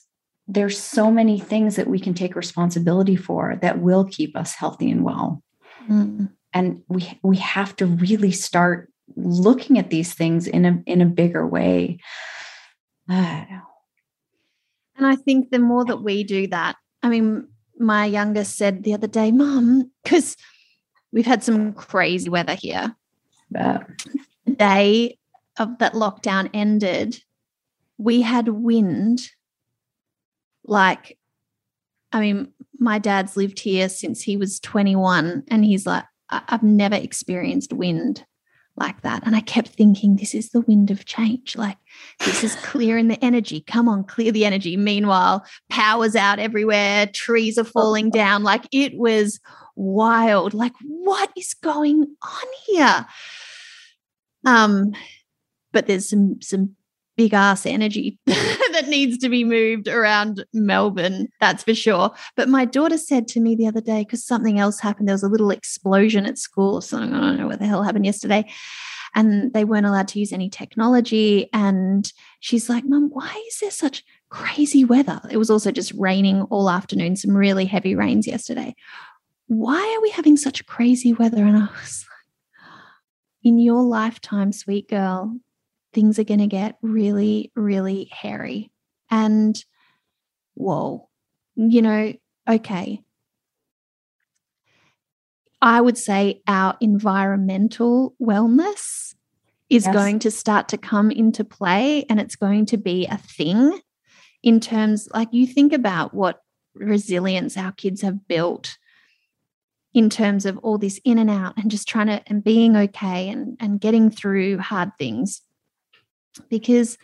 there's 0.52 0.78
so 0.78 1.12
many 1.12 1.38
things 1.38 1.76
that 1.76 1.86
we 1.86 2.00
can 2.00 2.12
take 2.12 2.34
responsibility 2.34 3.14
for 3.14 3.56
that 3.62 3.78
will 3.78 4.04
keep 4.04 4.36
us 4.36 4.52
healthy 4.52 4.90
and 4.90 5.04
well. 5.04 5.42
Mm. 5.88 6.30
and 6.52 6.82
we 6.88 7.18
we 7.22 7.36
have 7.36 7.74
to 7.76 7.86
really 7.86 8.32
start 8.32 8.92
looking 9.16 9.78
at 9.78 9.90
these 9.90 10.12
things 10.12 10.46
in 10.46 10.64
a 10.64 10.82
in 10.86 11.00
a 11.00 11.06
bigger 11.06 11.46
way. 11.46 11.98
and 13.08 13.59
I 15.10 15.16
think 15.16 15.50
the 15.50 15.58
more 15.58 15.84
that 15.84 16.02
we 16.02 16.24
do 16.24 16.46
that, 16.48 16.76
I 17.02 17.08
mean, 17.08 17.48
my 17.78 18.04
youngest 18.06 18.56
said 18.56 18.82
the 18.82 18.94
other 18.94 19.06
day, 19.06 19.32
Mom, 19.32 19.90
because 20.02 20.36
we've 21.12 21.26
had 21.26 21.42
some 21.42 21.72
crazy 21.72 22.28
weather 22.28 22.54
here. 22.54 22.94
The 23.50 23.86
day 24.56 25.18
of 25.58 25.78
that 25.78 25.94
lockdown 25.94 26.50
ended, 26.54 27.22
we 27.98 28.22
had 28.22 28.48
wind. 28.48 29.30
Like, 30.64 31.18
I 32.12 32.20
mean, 32.20 32.52
my 32.78 32.98
dad's 32.98 33.36
lived 33.36 33.60
here 33.60 33.88
since 33.88 34.22
he 34.22 34.36
was 34.36 34.60
21, 34.60 35.44
and 35.48 35.64
he's 35.64 35.86
like, 35.86 36.04
I've 36.28 36.62
never 36.62 36.94
experienced 36.94 37.72
wind 37.72 38.24
like 38.80 39.02
that. 39.02 39.24
And 39.24 39.36
I 39.36 39.40
kept 39.40 39.68
thinking, 39.68 40.16
this 40.16 40.34
is 40.34 40.50
the 40.50 40.62
wind 40.62 40.90
of 40.90 41.04
change. 41.04 41.56
Like, 41.56 41.76
this 42.20 42.42
is 42.42 42.56
clearing 42.56 43.08
the 43.08 43.22
energy. 43.24 43.60
Come 43.60 43.88
on, 43.88 44.04
clear 44.04 44.32
the 44.32 44.44
energy. 44.44 44.76
Meanwhile, 44.76 45.44
power's 45.68 46.16
out 46.16 46.38
everywhere, 46.38 47.06
trees 47.06 47.58
are 47.58 47.64
falling 47.64 48.10
down. 48.22 48.42
Like, 48.42 48.66
it 48.72 48.96
was 48.96 49.38
wild. 49.76 50.54
Like, 50.54 50.72
what 50.82 51.30
is 51.36 51.54
going 51.54 52.16
on 52.22 52.46
here? 52.66 53.06
Um, 54.46 54.92
but 55.72 55.86
there's 55.86 56.08
some 56.08 56.40
some 56.40 56.74
big 57.20 57.34
ass 57.34 57.66
energy 57.66 58.18
that 58.26 58.86
needs 58.88 59.18
to 59.18 59.28
be 59.28 59.44
moved 59.44 59.88
around 59.88 60.42
Melbourne, 60.54 61.28
that's 61.38 61.62
for 61.62 61.74
sure. 61.74 62.12
But 62.34 62.48
my 62.48 62.64
daughter 62.64 62.96
said 62.96 63.28
to 63.28 63.40
me 63.40 63.54
the 63.54 63.66
other 63.66 63.82
day, 63.82 64.04
because 64.04 64.24
something 64.24 64.58
else 64.58 64.80
happened, 64.80 65.06
there 65.06 65.14
was 65.14 65.22
a 65.22 65.28
little 65.28 65.50
explosion 65.50 66.24
at 66.24 66.38
school 66.38 66.76
or 66.76 66.80
something. 66.80 67.12
I 67.12 67.20
don't 67.20 67.36
know 67.36 67.46
what 67.46 67.58
the 67.58 67.66
hell 67.66 67.82
happened 67.82 68.06
yesterday. 68.06 68.50
And 69.14 69.52
they 69.52 69.66
weren't 69.66 69.84
allowed 69.84 70.08
to 70.08 70.18
use 70.18 70.32
any 70.32 70.48
technology. 70.48 71.50
And 71.52 72.10
she's 72.38 72.70
like, 72.70 72.86
Mum, 72.86 73.10
why 73.12 73.44
is 73.48 73.58
there 73.58 73.70
such 73.70 74.02
crazy 74.30 74.86
weather? 74.86 75.20
It 75.30 75.36
was 75.36 75.50
also 75.50 75.70
just 75.70 75.92
raining 75.98 76.40
all 76.44 76.70
afternoon, 76.70 77.16
some 77.16 77.36
really 77.36 77.66
heavy 77.66 77.94
rains 77.94 78.26
yesterday. 78.26 78.74
Why 79.46 79.94
are 79.94 80.00
we 80.00 80.08
having 80.08 80.38
such 80.38 80.64
crazy 80.64 81.12
weather? 81.12 81.44
And 81.44 81.58
I 81.58 81.68
was 81.82 82.06
like, 82.08 82.66
in 83.44 83.58
your 83.58 83.82
lifetime, 83.82 84.52
sweet 84.52 84.88
girl, 84.88 85.36
things 85.92 86.18
are 86.18 86.24
going 86.24 86.40
to 86.40 86.46
get 86.46 86.76
really, 86.82 87.50
really 87.54 88.08
hairy. 88.12 88.70
And 89.10 89.62
whoa, 90.54 91.08
you 91.56 91.82
know, 91.82 92.14
okay. 92.48 93.00
I 95.62 95.80
would 95.80 95.98
say 95.98 96.42
our 96.46 96.76
environmental 96.80 98.14
wellness 98.20 99.14
is 99.68 99.84
yes. 99.84 99.94
going 99.94 100.18
to 100.20 100.30
start 100.30 100.68
to 100.68 100.78
come 100.78 101.10
into 101.10 101.44
play 101.44 102.04
and 102.08 102.20
it's 102.20 102.36
going 102.36 102.66
to 102.66 102.76
be 102.76 103.06
a 103.06 103.18
thing 103.18 103.80
in 104.42 104.58
terms 104.58 105.08
like 105.12 105.28
you 105.32 105.46
think 105.46 105.72
about 105.72 106.14
what 106.14 106.42
resilience 106.74 107.56
our 107.56 107.72
kids 107.72 108.00
have 108.02 108.26
built 108.26 108.78
in 109.92 110.08
terms 110.08 110.46
of 110.46 110.56
all 110.58 110.78
this 110.78 111.00
in 111.04 111.18
and 111.18 111.30
out 111.30 111.54
and 111.56 111.70
just 111.70 111.88
trying 111.88 112.06
to 112.06 112.22
and 112.26 112.42
being 112.44 112.76
okay 112.76 113.28
and 113.28 113.56
and 113.60 113.80
getting 113.80 114.10
through 114.10 114.58
hard 114.58 114.90
things 114.98 115.42
because 116.48 116.96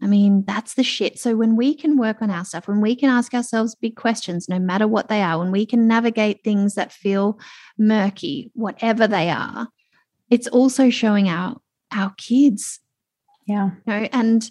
I 0.00 0.06
mean, 0.06 0.44
that's 0.46 0.74
the 0.74 0.84
shit. 0.84 1.18
So 1.18 1.34
when 1.34 1.56
we 1.56 1.74
can 1.74 1.98
work 1.98 2.22
on 2.22 2.30
our 2.30 2.44
stuff, 2.44 2.68
when 2.68 2.80
we 2.80 2.94
can 2.94 3.10
ask 3.10 3.34
ourselves 3.34 3.74
big 3.74 3.96
questions, 3.96 4.48
no 4.48 4.60
matter 4.60 4.86
what 4.86 5.08
they 5.08 5.22
are, 5.22 5.38
when 5.38 5.50
we 5.50 5.66
can 5.66 5.88
navigate 5.88 6.44
things 6.44 6.76
that 6.76 6.92
feel 6.92 7.40
murky, 7.76 8.52
whatever 8.54 9.08
they 9.08 9.28
are, 9.28 9.68
it's 10.30 10.46
also 10.46 10.90
showing 10.90 11.28
our 11.28 11.56
our 11.92 12.14
kids. 12.16 12.80
Yeah. 13.46 13.70
You 13.86 13.92
know, 13.92 14.08
and 14.12 14.48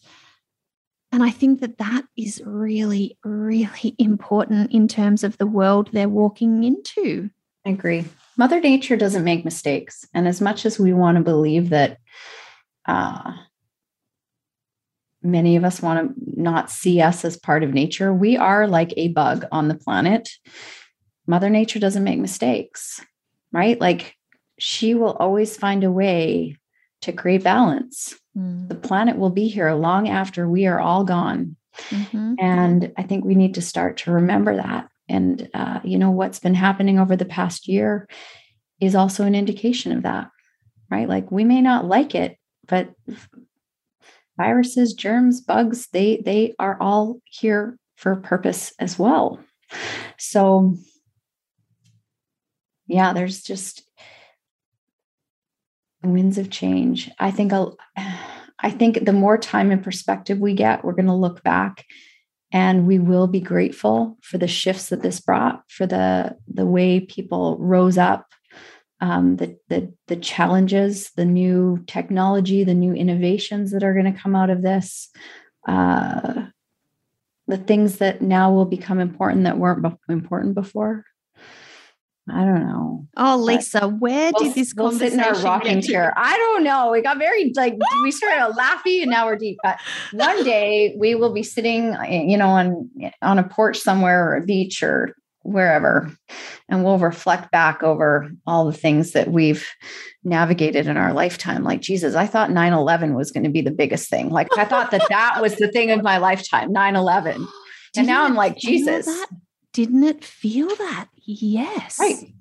and 1.12 1.24
I 1.24 1.30
think 1.30 1.62
that 1.62 1.78
that 1.78 2.04
is 2.18 2.42
really, 2.46 3.18
really 3.24 3.96
important 4.00 4.72
in 4.72 4.88
terms 4.88 5.24
of 5.24 5.38
the 5.38 5.48
world 5.48 5.90
they're 5.92 6.10
walking 6.10 6.64
into. 6.64 7.30
I 7.66 7.70
agree. 7.70 8.06
Mother 8.38 8.60
Nature 8.60 8.98
doesn't 8.98 9.24
make 9.24 9.46
mistakes. 9.46 10.06
And 10.14 10.28
as 10.28 10.42
much 10.42 10.66
as 10.66 10.80
we 10.80 10.94
want 10.94 11.18
to 11.18 11.24
believe 11.24 11.70
that 11.70 11.98
uh, 12.86 13.34
many 15.28 15.56
of 15.56 15.64
us 15.64 15.82
want 15.82 16.16
to 16.16 16.42
not 16.42 16.72
see 16.72 17.02
us 17.02 17.26
as 17.26 17.38
part 17.38 17.64
of 17.64 17.74
nature. 17.74 18.14
We 18.14 18.38
are 18.38 18.68
like 18.68 18.94
a 18.98 19.10
bug 19.10 19.46
on 19.52 19.68
the 19.68 19.76
planet. 19.76 20.30
Mother 21.28 21.50
Nature 21.50 21.80
doesn't 21.80 22.04
make 22.04 22.20
mistakes, 22.20 23.02
right? 23.52 23.80
Like 23.80 24.16
she 24.58 24.94
will 24.94 25.14
always 25.14 25.58
find 25.58 25.84
a 25.84 25.92
way 25.92 26.56
to 27.02 27.12
create 27.12 27.44
balance. 27.44 28.16
Mm. 28.38 28.70
The 28.70 28.76
planet 28.76 29.18
will 29.18 29.30
be 29.30 29.48
here 29.48 29.72
long 29.74 30.10
after 30.10 30.50
we 30.50 30.66
are 30.66 30.80
all 30.80 31.04
gone. 31.04 31.56
Mm-hmm. 31.90 32.36
And 32.40 32.94
I 32.98 33.04
think 33.04 33.24
we 33.24 33.36
need 33.36 33.54
to 33.56 33.62
start 33.62 33.98
to 33.98 34.12
remember 34.12 34.56
that. 34.56 34.88
And, 35.10 35.50
uh, 35.54 35.80
you 35.84 35.98
know, 35.98 36.12
what's 36.12 36.40
been 36.40 36.56
happening 36.56 37.00
over 37.00 37.16
the 37.16 37.26
past 37.26 37.68
year 37.68 38.08
is 38.80 38.96
also 38.96 39.26
an 39.26 39.36
indication 39.36 39.92
of 39.92 40.04
that, 40.04 40.30
right? 40.90 41.08
Like 41.08 41.32
we 41.32 41.44
may 41.44 41.62
not 41.62 41.86
like 41.86 42.16
it, 42.16 42.38
but 42.68 42.90
viruses, 44.38 44.94
germs, 44.94 45.42
bugs, 45.42 45.88
they 45.92 46.22
they 46.24 46.56
are 46.60 46.78
all 46.80 47.20
here 47.26 47.78
for 47.96 48.16
purpose 48.16 48.74
as 48.80 48.98
well. 48.98 49.40
So 50.18 50.76
yeah, 52.88 53.14
there's 53.14 53.42
just 53.42 53.84
winds 56.04 56.38
of 56.38 56.50
change. 56.50 57.12
I 57.20 57.32
think 57.32 57.52
I 58.60 58.72
think 58.72 59.06
the 59.06 59.14
more 59.14 59.38
time 59.38 59.72
and 59.72 59.84
perspective 59.84 60.40
we 60.40 60.54
get, 60.54 60.84
we're 60.84 60.94
going 60.94 61.08
to 61.08 61.14
look 61.14 61.44
back 61.44 61.86
and 62.52 62.88
we 62.88 62.98
will 62.98 63.28
be 63.28 63.42
grateful 63.42 64.18
for 64.22 64.38
the 64.38 64.48
shifts 64.48 64.90
that 64.90 65.02
this 65.02 65.20
brought, 65.20 65.64
for 65.70 65.86
the 65.86 66.38
the 66.48 66.66
way 66.66 67.00
people 67.00 67.58
rose 67.60 67.98
up 67.98 68.28
um, 69.00 69.36
the, 69.36 69.58
the 69.70 69.94
the 70.08 70.16
challenges, 70.16 71.12
the 71.16 71.26
new 71.26 71.84
technology, 71.88 72.64
the 72.64 72.74
new 72.74 72.94
innovations 72.94 73.72
that 73.72 73.84
are 73.84 73.94
going 73.94 74.12
to 74.12 74.20
come 74.20 74.36
out 74.36 74.50
of 74.50 74.62
this, 74.62 75.10
uh, 75.68 76.46
the 77.48 77.58
things 77.58 77.98
that 77.98 78.22
now 78.22 78.52
will 78.52 78.66
become 78.66 79.00
important 79.00 79.44
that 79.44 79.58
weren't 79.58 79.86
important 80.10 80.56
before. 80.56 81.06
I 82.30 82.44
don't 82.44 82.68
know. 82.68 83.08
Oh, 83.16 83.38
Lisa, 83.38 83.88
where 83.88 84.32
we'll, 84.34 84.44
did 84.44 84.56
this 84.56 84.74
we'll 84.76 84.92
sit 84.92 85.14
in 85.14 85.20
our 85.22 85.40
rocking 85.42 85.82
chair? 85.82 86.14
I 86.18 86.36
don't 86.36 86.64
know. 86.64 86.92
We 86.92 87.02
got 87.02 87.20
very 87.20 87.54
like 87.56 87.78
we 88.04 88.12
started 88.12 88.54
laughing 88.56 89.04
and 89.04 89.12
now 89.12 89.28
we're 89.28 89.38
deep. 89.38 89.58
But 89.64 89.80
one 90.12 90.44
day 90.44 90.94
we 91.00 91.16
will 91.16 91.32
be 91.32 91.44
sitting, 91.44 91.96
you 92.10 92.38
know, 92.38 92.50
on 92.50 92.90
on 93.22 93.40
a 93.40 93.44
porch 93.44 93.78
somewhere 93.80 94.30
or 94.30 94.36
a 94.36 94.46
beach 94.46 94.84
or 94.84 95.16
wherever 95.48 96.12
and 96.68 96.84
we'll 96.84 96.98
reflect 96.98 97.52
back 97.52 97.82
over 97.82 98.30
all 98.46 98.66
the 98.66 98.78
things 98.78 99.14
that 99.14 99.30
we've 99.30 99.66
navigated 100.24 100.88
in 100.88 100.98
our 100.98 101.14
lifetime. 101.14 101.64
Like 101.64 101.80
jesus 101.80 102.16
i 102.16 102.28
thought 102.28 102.50
9-11 102.50 103.16
was 103.16 103.32
going 103.32 103.46
to 103.46 103.50
be 103.50 103.62
the 103.62 103.72
biggest 103.72 104.10
thing. 104.10 104.30
Like 104.30 104.50
i 104.58 104.66
thought 104.66 104.92
that 104.92 105.08
that 105.10 105.42
was 105.42 105.56
the 105.56 105.70
thing 105.70 105.92
of 105.92 106.04
my 106.04 106.18
lifetime 106.18 106.74
9-11 106.74 107.48
and 107.96 108.08
now 108.08 108.26
i'm 108.26 108.36
like 108.36 108.58
jesus. 108.58 109.06
that? 109.06 109.28
didn't 109.72 110.04
it 110.04 110.24
feel 110.24 110.68
that? 110.68 111.08
Yes. 111.26 111.98
Right. 112.00 112.34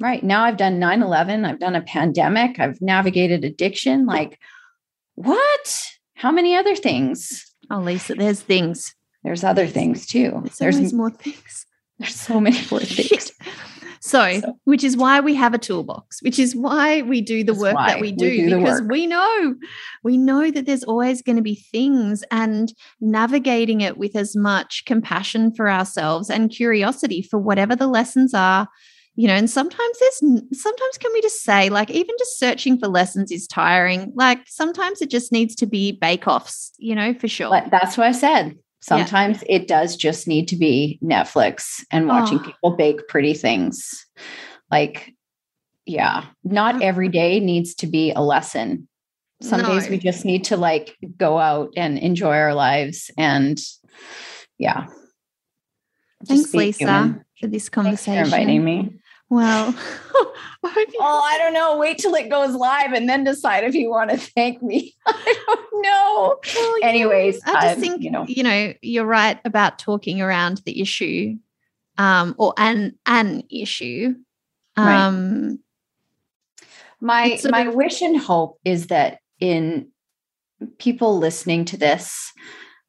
Right. 0.00 0.24
Now 0.24 0.42
i've 0.42 0.56
done 0.56 0.80
9-11 0.80 1.46
i've 1.46 1.60
done 1.60 1.76
a 1.76 1.82
pandemic 1.82 2.58
i've 2.58 2.80
navigated 2.82 3.44
addiction 3.44 4.04
like 4.04 4.38
what? 5.14 5.80
How 6.14 6.32
many 6.32 6.56
other 6.56 6.74
things? 6.74 7.54
Oh 7.70 7.78
lisa 7.78 8.14
there's 8.14 8.40
things. 8.40 8.96
There's 9.22 9.44
other 9.44 9.66
things 9.66 10.06
too. 10.06 10.42
There's, 10.58 10.78
there's 10.78 10.92
more 10.94 11.10
things 11.10 11.66
there's 12.00 12.16
so 12.16 12.40
many 12.40 12.56
things. 12.58 13.32
So, 14.02 14.40
so, 14.40 14.58
which 14.64 14.82
is 14.82 14.96
why 14.96 15.20
we 15.20 15.34
have 15.34 15.52
a 15.52 15.58
toolbox, 15.58 16.22
which 16.22 16.38
is 16.38 16.56
why 16.56 17.02
we 17.02 17.20
do 17.20 17.44
the 17.44 17.54
work 17.54 17.76
that 17.76 18.00
we 18.00 18.12
do, 18.12 18.24
we 18.24 18.48
do 18.48 18.58
because 18.58 18.80
we 18.82 19.06
know, 19.06 19.54
we 20.02 20.16
know 20.16 20.50
that 20.50 20.64
there's 20.64 20.84
always 20.84 21.20
going 21.20 21.36
to 21.36 21.42
be 21.42 21.54
things 21.54 22.24
and 22.30 22.72
navigating 23.02 23.82
it 23.82 23.98
with 23.98 24.16
as 24.16 24.34
much 24.34 24.84
compassion 24.86 25.54
for 25.54 25.70
ourselves 25.70 26.30
and 26.30 26.50
curiosity 26.50 27.20
for 27.20 27.38
whatever 27.38 27.76
the 27.76 27.86
lessons 27.86 28.32
are, 28.32 28.66
you 29.16 29.28
know, 29.28 29.34
and 29.34 29.50
sometimes 29.50 29.98
there's, 29.98 30.42
sometimes 30.52 30.98
can 30.98 31.12
we 31.12 31.20
just 31.20 31.42
say, 31.42 31.68
like, 31.68 31.90
even 31.90 32.14
just 32.18 32.38
searching 32.38 32.78
for 32.78 32.88
lessons 32.88 33.30
is 33.30 33.46
tiring. 33.46 34.12
Like, 34.14 34.40
sometimes 34.46 35.02
it 35.02 35.10
just 35.10 35.30
needs 35.30 35.54
to 35.56 35.66
be 35.66 35.92
bake 35.92 36.26
offs, 36.26 36.72
you 36.78 36.94
know, 36.94 37.12
for 37.12 37.28
sure. 37.28 37.50
That's 37.70 37.98
what 37.98 38.06
I 38.06 38.12
said. 38.12 38.56
Sometimes 38.80 39.42
yeah. 39.42 39.56
it 39.56 39.68
does 39.68 39.96
just 39.96 40.26
need 40.26 40.48
to 40.48 40.56
be 40.56 40.98
Netflix 41.02 41.84
and 41.90 42.08
watching 42.08 42.38
oh. 42.38 42.42
people 42.42 42.76
bake 42.76 43.06
pretty 43.08 43.34
things. 43.34 44.06
Like, 44.70 45.14
yeah, 45.84 46.24
not 46.44 46.82
every 46.82 47.08
day 47.08 47.40
needs 47.40 47.74
to 47.76 47.86
be 47.86 48.12
a 48.12 48.20
lesson. 48.20 48.88
Some 49.42 49.62
no. 49.62 49.68
days 49.68 49.88
we 49.88 49.98
just 49.98 50.24
need 50.24 50.44
to 50.44 50.56
like 50.56 50.96
go 51.16 51.38
out 51.38 51.72
and 51.76 51.98
enjoy 51.98 52.36
our 52.36 52.54
lives. 52.54 53.10
And 53.16 53.58
yeah. 54.58 54.86
Thanks, 56.26 56.52
Lisa, 56.52 56.78
human. 56.78 57.24
for 57.40 57.46
this 57.46 57.68
conversation. 57.68 58.14
for 58.14 58.36
inviting 58.36 58.64
me. 58.64 59.00
Well, 59.30 59.74
oh, 60.64 61.22
I 61.24 61.38
don't 61.38 61.54
know. 61.54 61.78
Wait 61.78 61.98
till 61.98 62.14
it 62.14 62.28
goes 62.28 62.54
live 62.54 62.92
and 62.92 63.08
then 63.08 63.24
decide 63.24 63.64
if 63.64 63.74
you 63.74 63.88
want 63.88 64.10
to 64.10 64.18
thank 64.18 64.60
me. 64.62 64.94
I 65.06 65.34
don't 65.46 65.82
know. 65.82 66.36
Well, 66.54 66.74
Anyways, 66.82 67.40
I 67.46 67.62
just 67.62 67.80
think 67.80 68.02
you 68.02 68.10
know, 68.10 68.26
you 68.28 68.42
know, 68.42 68.74
you're 68.82 69.06
right 69.06 69.40
about 69.44 69.78
talking 69.78 70.20
around 70.20 70.62
the 70.66 70.82
issue, 70.82 71.36
um, 71.96 72.34
or 72.38 72.52
an 72.58 72.98
an 73.06 73.44
issue. 73.50 74.16
Um, 74.76 75.60
right. 76.60 76.68
my 77.00 77.40
my 77.48 77.60
of- 77.62 77.74
wish 77.74 78.02
and 78.02 78.18
hope 78.18 78.58
is 78.64 78.88
that 78.88 79.20
in 79.38 79.88
people 80.78 81.18
listening 81.18 81.64
to 81.66 81.76
this, 81.76 82.32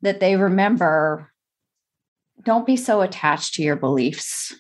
that 0.02 0.20
they 0.20 0.36
remember, 0.36 1.32
don't 2.44 2.66
be 2.66 2.76
so 2.76 3.02
attached 3.02 3.54
to 3.54 3.64
your 3.64 3.76
beliefs 3.76 4.56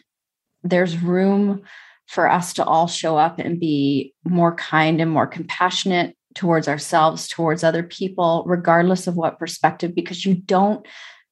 there's 0.63 0.97
room 0.97 1.61
for 2.07 2.29
us 2.29 2.53
to 2.53 2.65
all 2.65 2.87
show 2.87 3.17
up 3.17 3.39
and 3.39 3.59
be 3.59 4.13
more 4.25 4.55
kind 4.55 4.99
and 4.99 5.09
more 5.09 5.27
compassionate 5.27 6.15
towards 6.35 6.67
ourselves, 6.67 7.27
towards 7.27 7.63
other 7.63 7.83
people, 7.83 8.43
regardless 8.45 9.07
of 9.07 9.15
what 9.15 9.39
perspective, 9.39 9.95
because 9.95 10.25
you 10.25 10.35
don't 10.35 10.85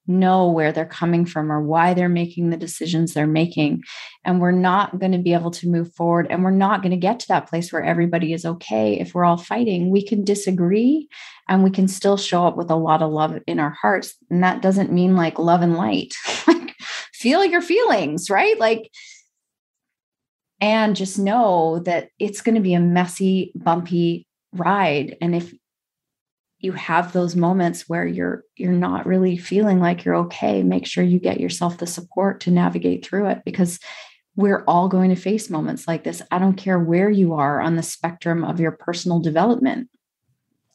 know 0.07 0.49
where 0.49 0.71
they're 0.71 0.85
coming 0.85 1.23
from 1.25 1.51
or 1.51 1.61
why 1.61 1.93
they're 1.93 2.09
making 2.09 2.49
the 2.49 2.57
decisions 2.57 3.13
they're 3.13 3.27
making. 3.27 3.83
And 4.25 4.41
we're 4.41 4.51
not 4.51 4.97
going 4.99 5.11
to 5.11 5.19
be 5.19 5.33
able 5.33 5.51
to 5.51 5.69
move 5.69 5.93
forward. 5.93 6.27
And 6.29 6.43
we're 6.43 6.51
not 6.51 6.81
going 6.81 6.91
to 6.91 6.97
get 6.97 7.19
to 7.19 7.27
that 7.27 7.47
place 7.47 7.71
where 7.71 7.83
everybody 7.83 8.33
is 8.33 8.45
okay 8.45 8.99
if 8.99 9.13
we're 9.13 9.25
all 9.25 9.37
fighting. 9.37 9.91
We 9.91 10.03
can 10.03 10.23
disagree 10.23 11.07
and 11.47 11.63
we 11.63 11.69
can 11.69 11.87
still 11.87 12.17
show 12.17 12.45
up 12.45 12.57
with 12.57 12.71
a 12.71 12.75
lot 12.75 13.03
of 13.03 13.11
love 13.11 13.37
in 13.45 13.59
our 13.59 13.75
hearts. 13.81 14.15
And 14.31 14.43
that 14.43 14.61
doesn't 14.61 14.91
mean 14.91 15.15
like 15.15 15.37
love 15.37 15.61
and 15.61 15.77
light. 15.77 16.15
like 16.47 16.75
feel 17.13 17.45
your 17.45 17.61
feelings, 17.61 18.29
right? 18.29 18.57
Like 18.59 18.89
and 20.61 20.95
just 20.95 21.17
know 21.17 21.79
that 21.79 22.09
it's 22.19 22.41
going 22.41 22.55
to 22.55 22.61
be 22.61 22.73
a 22.73 22.79
messy, 22.79 23.51
bumpy 23.55 24.27
ride. 24.53 25.17
And 25.21 25.35
if 25.35 25.53
you 26.59 26.73
have 26.73 27.13
those 27.13 27.35
moments 27.35 27.87
where 27.87 28.05
you're 28.05 28.43
you're 28.57 28.73
not 28.73 29.05
really 29.05 29.37
feeling 29.37 29.79
like 29.79 30.03
you're 30.03 30.15
okay, 30.15 30.61
make 30.61 30.85
sure 30.85 31.03
you 31.03 31.19
get 31.19 31.39
yourself 31.39 31.77
the 31.77 31.87
support 31.87 32.41
to 32.41 32.51
navigate 32.51 33.05
through 33.05 33.27
it 33.27 33.41
because 33.45 33.79
we're 34.35 34.63
all 34.67 34.87
going 34.87 35.09
to 35.09 35.15
face 35.15 35.49
moments 35.49 35.87
like 35.87 36.03
this. 36.03 36.21
I 36.31 36.39
don't 36.39 36.55
care 36.55 36.79
where 36.79 37.09
you 37.09 37.33
are 37.33 37.61
on 37.61 37.75
the 37.75 37.83
spectrum 37.83 38.43
of 38.43 38.59
your 38.59 38.71
personal 38.71 39.19
development. 39.19 39.89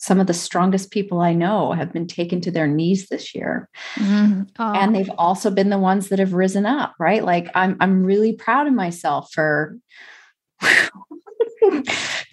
Some 0.05 0.21
of 0.21 0.27
the 0.27 0.35
strongest 0.35 0.91
people 0.91 1.23
I 1.23 1.33
know 1.33 1.73
have 1.73 1.91
been 1.91 2.07
taken 2.07 2.43
to 2.43 2.51
their 2.51 2.67
knees 2.67 3.09
this 3.09 3.35
year. 3.35 3.71
Mm. 3.95 4.51
Oh. 4.59 4.75
And 4.75 4.95
they've 4.95 5.11
also 5.17 5.51
been 5.51 5.71
the 5.71 5.79
ones 5.79 6.11
that 6.11 6.19
have 6.19 6.35
risen 6.35 6.67
up, 6.67 6.95
right? 6.99 7.25
Like 7.25 7.49
I'm 7.55 7.79
I'm 7.81 8.05
really 8.05 8.35
proud 8.35 8.67
of 8.67 8.75
myself 8.75 9.33
for 9.33 9.79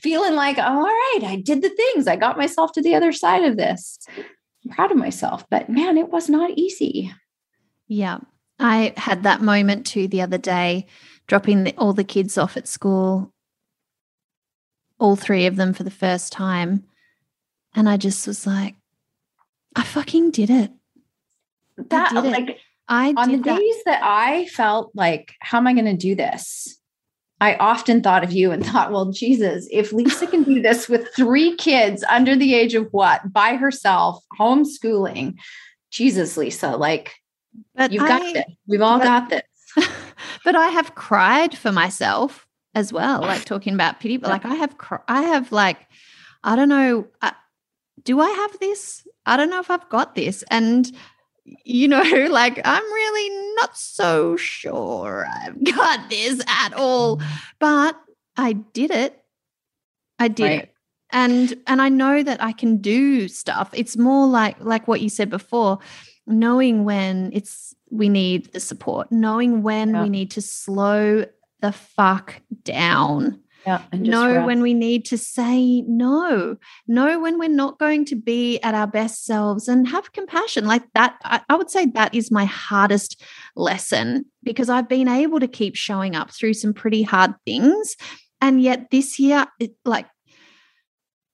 feeling 0.01 0.35
like, 0.35 0.57
oh, 0.57 0.63
all 0.63 0.83
right, 0.83 1.21
I 1.23 1.37
did 1.37 1.61
the 1.61 1.69
things. 1.69 2.07
I 2.07 2.17
got 2.17 2.37
myself 2.37 2.73
to 2.73 2.81
the 2.81 2.93
other 2.93 3.13
side 3.13 3.45
of 3.45 3.55
this. 3.55 3.99
I'm 4.17 4.71
proud 4.71 4.91
of 4.91 4.97
myself. 4.97 5.45
But 5.49 5.69
man, 5.69 5.97
it 5.97 6.09
was 6.09 6.27
not 6.27 6.51
easy. 6.51 7.13
Yeah. 7.87 8.19
I 8.59 8.93
had 8.97 9.23
that 9.23 9.41
moment 9.41 9.85
too 9.85 10.09
the 10.09 10.21
other 10.21 10.37
day, 10.37 10.87
dropping 11.27 11.63
the, 11.63 11.73
all 11.77 11.93
the 11.93 12.03
kids 12.03 12.37
off 12.37 12.57
at 12.57 12.67
school, 12.67 13.31
all 14.99 15.15
three 15.15 15.45
of 15.45 15.55
them 15.55 15.71
for 15.71 15.83
the 15.83 15.89
first 15.89 16.33
time. 16.33 16.83
And 17.75 17.87
I 17.89 17.97
just 17.97 18.27
was 18.27 18.45
like, 18.45 18.75
I 19.75 19.83
fucking 19.83 20.31
did 20.31 20.49
it. 20.49 20.71
That 21.77 22.11
did 22.11 22.25
it. 22.25 22.31
like 22.31 22.57
I 22.87 23.13
on 23.15 23.29
the 23.31 23.37
did 23.37 23.45
that. 23.45 23.59
days 23.59 23.75
that 23.85 24.01
I 24.03 24.45
felt 24.47 24.91
like, 24.93 25.33
how 25.39 25.57
am 25.57 25.67
I 25.67 25.73
going 25.73 25.85
to 25.85 25.95
do 25.95 26.15
this? 26.15 26.77
I 27.39 27.55
often 27.55 28.03
thought 28.03 28.23
of 28.23 28.31
you 28.31 28.51
and 28.51 28.65
thought, 28.65 28.91
well, 28.91 29.11
Jesus, 29.11 29.67
if 29.71 29.93
Lisa 29.93 30.27
can 30.27 30.43
do 30.43 30.61
this 30.61 30.87
with 30.89 31.07
three 31.15 31.55
kids 31.55 32.03
under 32.09 32.35
the 32.35 32.53
age 32.53 32.75
of 32.75 32.87
what, 32.91 33.31
by 33.31 33.55
herself, 33.55 34.23
homeschooling, 34.39 35.35
Jesus, 35.89 36.37
Lisa, 36.37 36.75
like 36.75 37.13
But 37.75 37.91
you've 37.91 38.05
got 38.07 38.21
I- 38.21 38.33
this. 38.33 38.45
We've 38.67 38.81
all 38.81 38.99
but- 38.99 39.05
got 39.05 39.29
this. 39.29 39.41
but 40.43 40.55
I 40.55 40.67
have 40.67 40.95
cried 40.95 41.57
for 41.57 41.71
myself 41.71 42.45
as 42.75 42.91
well. 42.91 43.21
Like 43.21 43.45
talking 43.45 43.73
about 43.73 44.01
pity, 44.01 44.17
but 44.17 44.29
like 44.29 44.45
I 44.45 44.55
have, 44.55 44.77
cr- 44.77 44.95
I 45.07 45.21
have 45.23 45.51
like, 45.53 45.77
I 46.43 46.55
don't 46.57 46.69
know, 46.69 47.07
uh, 47.21 47.31
do 48.03 48.19
I 48.19 48.29
have 48.29 48.59
this? 48.59 49.05
I 49.25 49.37
don't 49.37 49.49
know 49.49 49.59
if 49.59 49.69
I've 49.69 49.87
got 49.89 50.15
this, 50.15 50.43
and 50.49 50.91
you 51.65 51.87
know, 51.87 52.01
like 52.29 52.59
I'm 52.63 52.83
really 52.83 53.53
not 53.55 53.77
so 53.77 54.35
sure 54.37 55.27
I've 55.43 55.63
got 55.75 56.09
this 56.09 56.41
at 56.47 56.73
all. 56.73 57.21
But 57.59 57.99
I 58.37 58.53
did 58.53 58.91
it. 58.91 59.17
I 60.19 60.27
did 60.27 60.43
Right. 60.43 60.59
it. 60.63 60.73
And 61.13 61.53
and 61.67 61.81
I 61.81 61.89
know 61.89 62.23
that 62.23 62.41
I 62.41 62.53
can 62.53 62.77
do 62.77 63.27
stuff. 63.27 63.69
It's 63.73 63.97
more 63.97 64.27
like 64.27 64.55
like 64.61 64.87
what 64.87 65.01
you 65.01 65.09
said 65.09 65.29
before, 65.29 65.79
knowing 66.25 66.85
when 66.85 67.31
it's 67.33 67.75
we 67.89 68.07
need 68.07 68.53
the 68.53 68.61
support, 68.61 69.11
knowing 69.11 69.61
when 69.61 69.93
Yeah. 69.93 70.03
we 70.03 70.09
need 70.09 70.31
to 70.31 70.41
slow 70.41 71.25
the 71.59 71.71
fuck 71.73 72.41
down. 72.63 73.41
Yeah. 73.65 73.83
And 73.91 74.05
just 74.05 74.11
know 74.11 74.45
when 74.45 74.61
we 74.61 74.73
need 74.73 75.05
to 75.05 75.17
say 75.17 75.81
no. 75.81 76.57
Know 76.87 77.19
when 77.19 77.37
we're 77.37 77.49
not 77.49 77.77
going 77.77 78.05
to 78.05 78.15
be 78.15 78.59
at 78.61 78.73
our 78.73 78.87
best 78.87 79.25
selves 79.25 79.67
and 79.67 79.87
have 79.87 80.13
compassion. 80.13 80.65
Like 80.65 80.83
that, 80.93 81.15
I, 81.23 81.41
I 81.47 81.55
would 81.55 81.69
say 81.69 81.85
that 81.87 82.15
is 82.15 82.31
my 82.31 82.45
hardest 82.45 83.21
lesson 83.55 84.25
because 84.43 84.69
I've 84.69 84.89
been 84.89 85.07
able 85.07 85.39
to 85.39 85.47
keep 85.47 85.75
showing 85.75 86.15
up 86.15 86.31
through 86.31 86.55
some 86.55 86.73
pretty 86.73 87.03
hard 87.03 87.33
things. 87.45 87.95
And 88.41 88.61
yet 88.61 88.89
this 88.89 89.19
year, 89.19 89.45
it, 89.59 89.71
like 89.85 90.07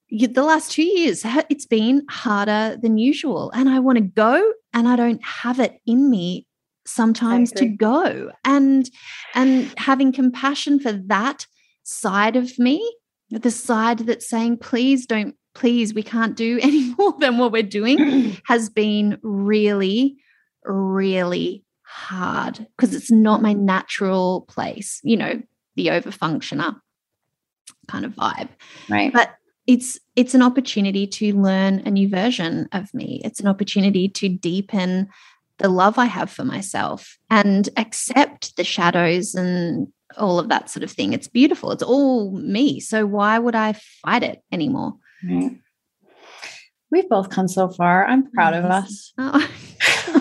the 0.10 0.44
last 0.44 0.72
two 0.72 0.84
years, 0.84 1.22
it's 1.50 1.66
been 1.66 2.04
harder 2.10 2.78
than 2.82 2.98
usual. 2.98 3.52
And 3.52 3.70
I 3.70 3.80
want 3.80 3.98
to 3.98 4.04
go 4.04 4.54
and 4.74 4.88
I 4.88 4.96
don't 4.96 5.24
have 5.24 5.60
it 5.60 5.80
in 5.86 6.10
me 6.10 6.46
sometimes 6.86 7.52
to 7.52 7.66
go 7.66 8.32
and 8.46 8.90
and 9.36 9.74
having 9.78 10.14
compassion 10.14 10.80
for 10.80 10.94
that 10.94 11.46
side 11.88 12.36
of 12.36 12.60
me 12.60 12.96
the 13.30 13.50
side 13.50 14.00
that's 14.00 14.30
saying 14.30 14.58
please 14.58 15.06
don't 15.06 15.36
please 15.56 15.94
we 15.94 16.04
can't 16.04 16.36
do 16.36 16.60
any 16.62 16.94
more 16.96 17.16
than 17.20 17.38
what 17.38 17.52
we're 17.52 17.64
doing 17.64 18.38
has 18.46 18.70
been 18.70 19.18
really 19.24 20.18
really 20.66 21.64
hard 21.84 22.68
because 22.76 22.94
it's 22.94 23.10
not 23.10 23.42
my 23.42 23.54
natural 23.54 24.42
place 24.50 25.00
you 25.04 25.16
know 25.16 25.42
the 25.78 25.88
overfunctioner 25.88 26.76
kind 27.88 28.04
of 28.04 28.12
vibe 28.12 28.50
right. 28.90 29.14
but 29.14 29.36
it's 29.66 29.98
it's 30.18 30.34
an 30.34 30.42
opportunity 30.42 31.08
to 31.08 31.34
learn 31.34 31.80
a 31.86 31.92
new 31.92 32.10
version 32.10 32.68
of 32.74 32.94
me 32.94 33.22
it's 33.24 33.40
an 33.40 33.48
opportunity 33.48 34.10
to 34.10 34.28
deepen 34.28 35.08
the 35.60 35.70
love 35.70 35.98
i 35.98 36.06
have 36.06 36.30
for 36.30 36.44
myself 36.44 37.18
and 37.30 37.70
accept 37.78 38.58
the 38.58 38.64
shadows 38.66 39.34
and 39.34 39.88
all 40.16 40.40
of 40.40 40.50
that 40.50 40.70
sort 40.70 40.84
of 40.84 40.92
thing 40.92 41.14
it's 41.14 41.28
beautiful 41.28 41.72
it's 41.72 41.84
all 41.84 42.32
me 42.32 42.80
so 42.80 43.06
why 43.06 43.38
would 43.38 43.56
i 43.56 43.74
fight 44.04 44.24
it 44.24 44.42
anymore 44.52 44.94
right. 45.28 45.52
We've 46.90 47.10
both 47.10 47.30
come 47.30 47.48
so 47.48 47.68
far. 47.68 48.06
I'm 48.06 48.32
proud 48.32 48.54
of 48.54 48.66
us. 48.66 49.14
oh, 49.18 49.50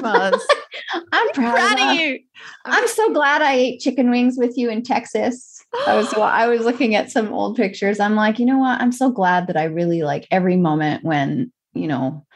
I'm 1.12 1.28
proud, 1.30 1.54
proud 1.54 1.78
of, 1.78 1.88
of 1.90 1.94
you 1.94 2.18
I'm 2.64 2.88
so 2.88 3.12
glad 3.12 3.42
I 3.42 3.54
ate 3.54 3.80
chicken 3.80 4.10
wings 4.10 4.36
with 4.36 4.56
you 4.58 4.68
in 4.68 4.82
Texas. 4.82 5.64
I 5.86 5.94
was 5.96 6.12
I 6.14 6.46
was 6.48 6.62
looking 6.62 6.94
at 6.94 7.10
some 7.10 7.32
old 7.32 7.56
pictures. 7.56 8.00
I'm 8.00 8.14
like, 8.14 8.38
you 8.38 8.46
know 8.46 8.58
what? 8.58 8.80
I'm 8.80 8.92
so 8.92 9.10
glad 9.10 9.46
that 9.46 9.56
I 9.56 9.64
really 9.64 10.02
like 10.02 10.26
every 10.30 10.56
moment 10.56 11.04
when, 11.04 11.52
you 11.74 11.86
know, 11.86 12.26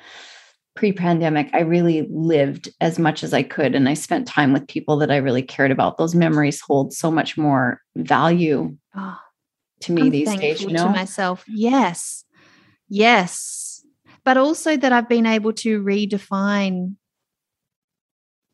pre-pandemic, 0.76 1.50
I 1.52 1.60
really 1.60 2.06
lived 2.10 2.68
as 2.80 2.98
much 2.98 3.22
as 3.22 3.34
I 3.34 3.42
could 3.42 3.74
and 3.74 3.88
I 3.88 3.94
spent 3.94 4.26
time 4.26 4.52
with 4.52 4.68
people 4.68 4.96
that 4.98 5.10
I 5.10 5.16
really 5.16 5.42
cared 5.42 5.70
about. 5.70 5.98
Those 5.98 6.14
memories 6.14 6.60
hold 6.60 6.92
so 6.92 7.10
much 7.10 7.36
more 7.36 7.80
value 7.96 8.76
Oh, 8.94 9.18
to 9.80 9.92
me 9.92 10.02
I'm 10.02 10.10
these 10.10 10.34
days, 10.36 10.62
you 10.62 10.68
to 10.68 10.88
myself. 10.88 11.44
Yes. 11.48 12.24
Yes. 12.88 13.84
But 14.24 14.36
also 14.36 14.76
that 14.76 14.92
I've 14.92 15.08
been 15.08 15.26
able 15.26 15.52
to 15.54 15.82
redefine, 15.82 16.94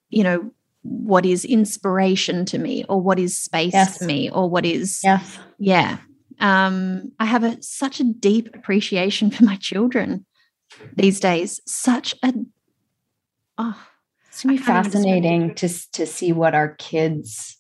you 0.09 0.23
know, 0.23 0.51
what 0.83 1.27
is 1.27 1.45
inspiration 1.45 2.45
to 2.47 2.59
me 2.59 2.85
or 2.89 3.01
what 3.01 3.19
is 3.19 3.39
space 3.39 3.73
Yes. 3.73 3.99
to 3.99 4.07
me 4.07 4.31
or 4.31 4.49
what 4.49 4.65
is, 4.65 5.01
Yes. 5.03 5.39
yeah. 5.59 5.99
Um, 6.39 7.13
I 7.19 7.25
have 7.25 7.45
a, 7.45 7.61
such 7.63 7.99
a 7.99 8.05
deep 8.05 8.55
appreciation 8.55 9.31
for 9.33 9.45
my 9.45 9.57
children 9.57 10.25
these 10.95 11.21
days. 11.21 11.61
Such 11.67 12.15
a, 12.23 12.33
oh, 13.59 13.87
It's 14.29 14.43
gonna 14.43 14.55
be 14.57 14.63
can't 14.63 14.69
even 14.69 14.83
describe 14.83 14.87
it. 14.87 14.93
fascinating 14.93 15.55
to 15.57 15.69
to 15.93 16.07
see 16.07 16.33
what 16.33 16.55
our 16.55 16.75
kids 16.77 17.59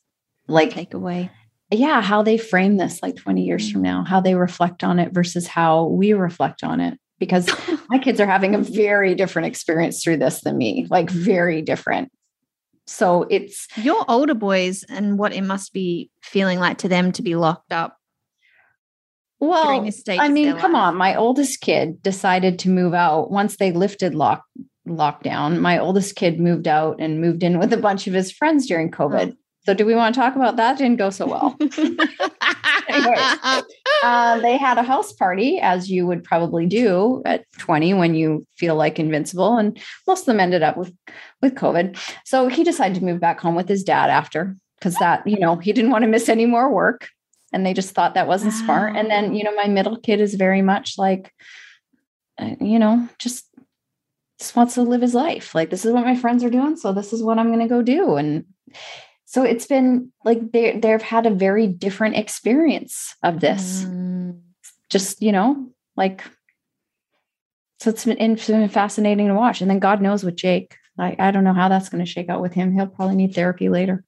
like 0.48 0.70
take 0.70 0.94
away 0.94 1.30
yeah, 1.70 2.00
how 2.00 2.22
they 2.22 2.38
frame 2.38 2.76
this 2.76 3.02
like 3.02 3.16
20 3.16 3.42
years 3.42 3.68
mm. 3.68 3.72
from 3.72 3.82
now, 3.82 4.04
how 4.04 4.20
they 4.20 4.34
reflect 4.34 4.84
on 4.84 4.98
it 4.98 5.12
versus 5.12 5.46
how 5.46 5.86
we 5.86 6.12
reflect 6.12 6.62
on 6.62 6.80
it. 6.80 6.98
Because 7.18 7.48
my 7.88 7.98
kids 7.98 8.20
are 8.20 8.26
having 8.26 8.54
a 8.54 8.58
very 8.58 9.14
different 9.14 9.46
experience 9.46 10.02
through 10.02 10.18
this 10.18 10.42
than 10.42 10.56
me, 10.56 10.86
like 10.90 11.08
mm. 11.08 11.12
very 11.12 11.62
different. 11.62 12.12
So 12.86 13.26
it's 13.30 13.66
Your 13.76 14.04
older 14.08 14.34
boys 14.34 14.84
and 14.84 15.18
what 15.18 15.32
it 15.32 15.42
must 15.42 15.72
be 15.72 16.10
feeling 16.22 16.60
like 16.60 16.78
to 16.78 16.88
them 16.88 17.10
to 17.12 17.22
be 17.22 17.34
locked 17.34 17.72
up 17.72 17.95
well. 19.40 19.88
I 20.08 20.28
mean, 20.28 20.56
come 20.56 20.74
on. 20.74 20.96
My 20.96 21.14
oldest 21.14 21.60
kid 21.60 22.02
decided 22.02 22.58
to 22.60 22.70
move 22.70 22.94
out 22.94 23.30
once 23.30 23.56
they 23.56 23.72
lifted 23.72 24.14
lock 24.14 24.44
lockdown. 24.88 25.60
My 25.60 25.78
oldest 25.78 26.16
kid 26.16 26.40
moved 26.40 26.68
out 26.68 27.00
and 27.00 27.20
moved 27.20 27.42
in 27.42 27.58
with 27.58 27.72
a 27.72 27.76
bunch 27.76 28.06
of 28.06 28.14
his 28.14 28.32
friends 28.32 28.66
during 28.66 28.90
COVID. 28.90 29.32
Oh. 29.32 29.36
So 29.64 29.74
do 29.74 29.84
we 29.84 29.96
want 29.96 30.14
to 30.14 30.20
talk 30.20 30.36
about 30.36 30.56
that? 30.56 30.78
Didn't 30.78 30.96
go 30.96 31.10
so 31.10 31.26
well. 31.26 31.56
uh, 34.04 34.40
they 34.40 34.56
had 34.56 34.78
a 34.78 34.84
house 34.84 35.12
party, 35.12 35.58
as 35.58 35.90
you 35.90 36.06
would 36.06 36.22
probably 36.22 36.66
do 36.66 37.20
at 37.26 37.44
20 37.58 37.94
when 37.94 38.14
you 38.14 38.46
feel 38.56 38.76
like 38.76 39.00
invincible. 39.00 39.56
And 39.56 39.76
most 40.06 40.20
of 40.20 40.26
them 40.26 40.38
ended 40.38 40.62
up 40.62 40.76
with, 40.76 40.94
with 41.42 41.56
COVID. 41.56 41.98
So 42.24 42.46
he 42.46 42.62
decided 42.62 42.96
to 42.98 43.04
move 43.04 43.18
back 43.18 43.40
home 43.40 43.56
with 43.56 43.68
his 43.68 43.82
dad 43.82 44.08
after, 44.08 44.56
because 44.78 44.94
that, 44.96 45.26
you 45.26 45.40
know, 45.40 45.56
he 45.56 45.72
didn't 45.72 45.90
want 45.90 46.02
to 46.02 46.08
miss 46.08 46.28
any 46.28 46.46
more 46.46 46.72
work. 46.72 47.08
And 47.56 47.64
they 47.64 47.72
just 47.72 47.94
thought 47.94 48.12
that 48.14 48.28
wasn't 48.28 48.52
smart. 48.52 48.94
And 48.96 49.10
then, 49.10 49.34
you 49.34 49.42
know, 49.42 49.54
my 49.54 49.66
middle 49.66 49.96
kid 49.96 50.20
is 50.20 50.34
very 50.34 50.60
much 50.60 50.98
like, 50.98 51.32
uh, 52.38 52.54
you 52.60 52.78
know, 52.78 53.08
just 53.18 53.46
just 54.38 54.54
wants 54.54 54.74
to 54.74 54.82
live 54.82 55.00
his 55.00 55.14
life. 55.14 55.54
Like 55.54 55.70
this 55.70 55.86
is 55.86 55.92
what 55.94 56.04
my 56.04 56.14
friends 56.14 56.44
are 56.44 56.50
doing, 56.50 56.76
so 56.76 56.92
this 56.92 57.14
is 57.14 57.22
what 57.22 57.38
I'm 57.38 57.48
going 57.48 57.66
to 57.66 57.74
go 57.74 57.80
do. 57.80 58.16
And 58.16 58.44
so 59.24 59.42
it's 59.42 59.66
been 59.66 60.12
like 60.24 60.52
they 60.52 60.78
they've 60.78 61.00
had 61.02 61.24
a 61.24 61.30
very 61.30 61.66
different 61.66 62.16
experience 62.16 63.14
of 63.22 63.40
this 63.40 63.84
Mm. 63.84 64.40
just 64.90 65.20
you 65.22 65.32
know 65.32 65.66
like 65.96 66.22
so 67.80 67.90
it's 67.90 68.04
been, 68.04 68.18
it's 68.20 68.46
been 68.46 68.68
fascinating 68.68 69.26
to 69.28 69.34
watch 69.34 69.60
and 69.60 69.70
then 69.70 69.80
god 69.80 70.00
knows 70.00 70.22
with 70.24 70.36
jake 70.36 70.76
i, 70.98 71.16
I 71.18 71.30
don't 71.32 71.44
know 71.44 71.52
how 71.52 71.68
that's 71.68 71.88
going 71.88 72.04
to 72.04 72.10
shake 72.10 72.28
out 72.28 72.40
with 72.40 72.54
him 72.54 72.72
he'll 72.72 72.86
probably 72.86 73.16
need 73.16 73.34
therapy 73.34 73.68
later 73.68 74.04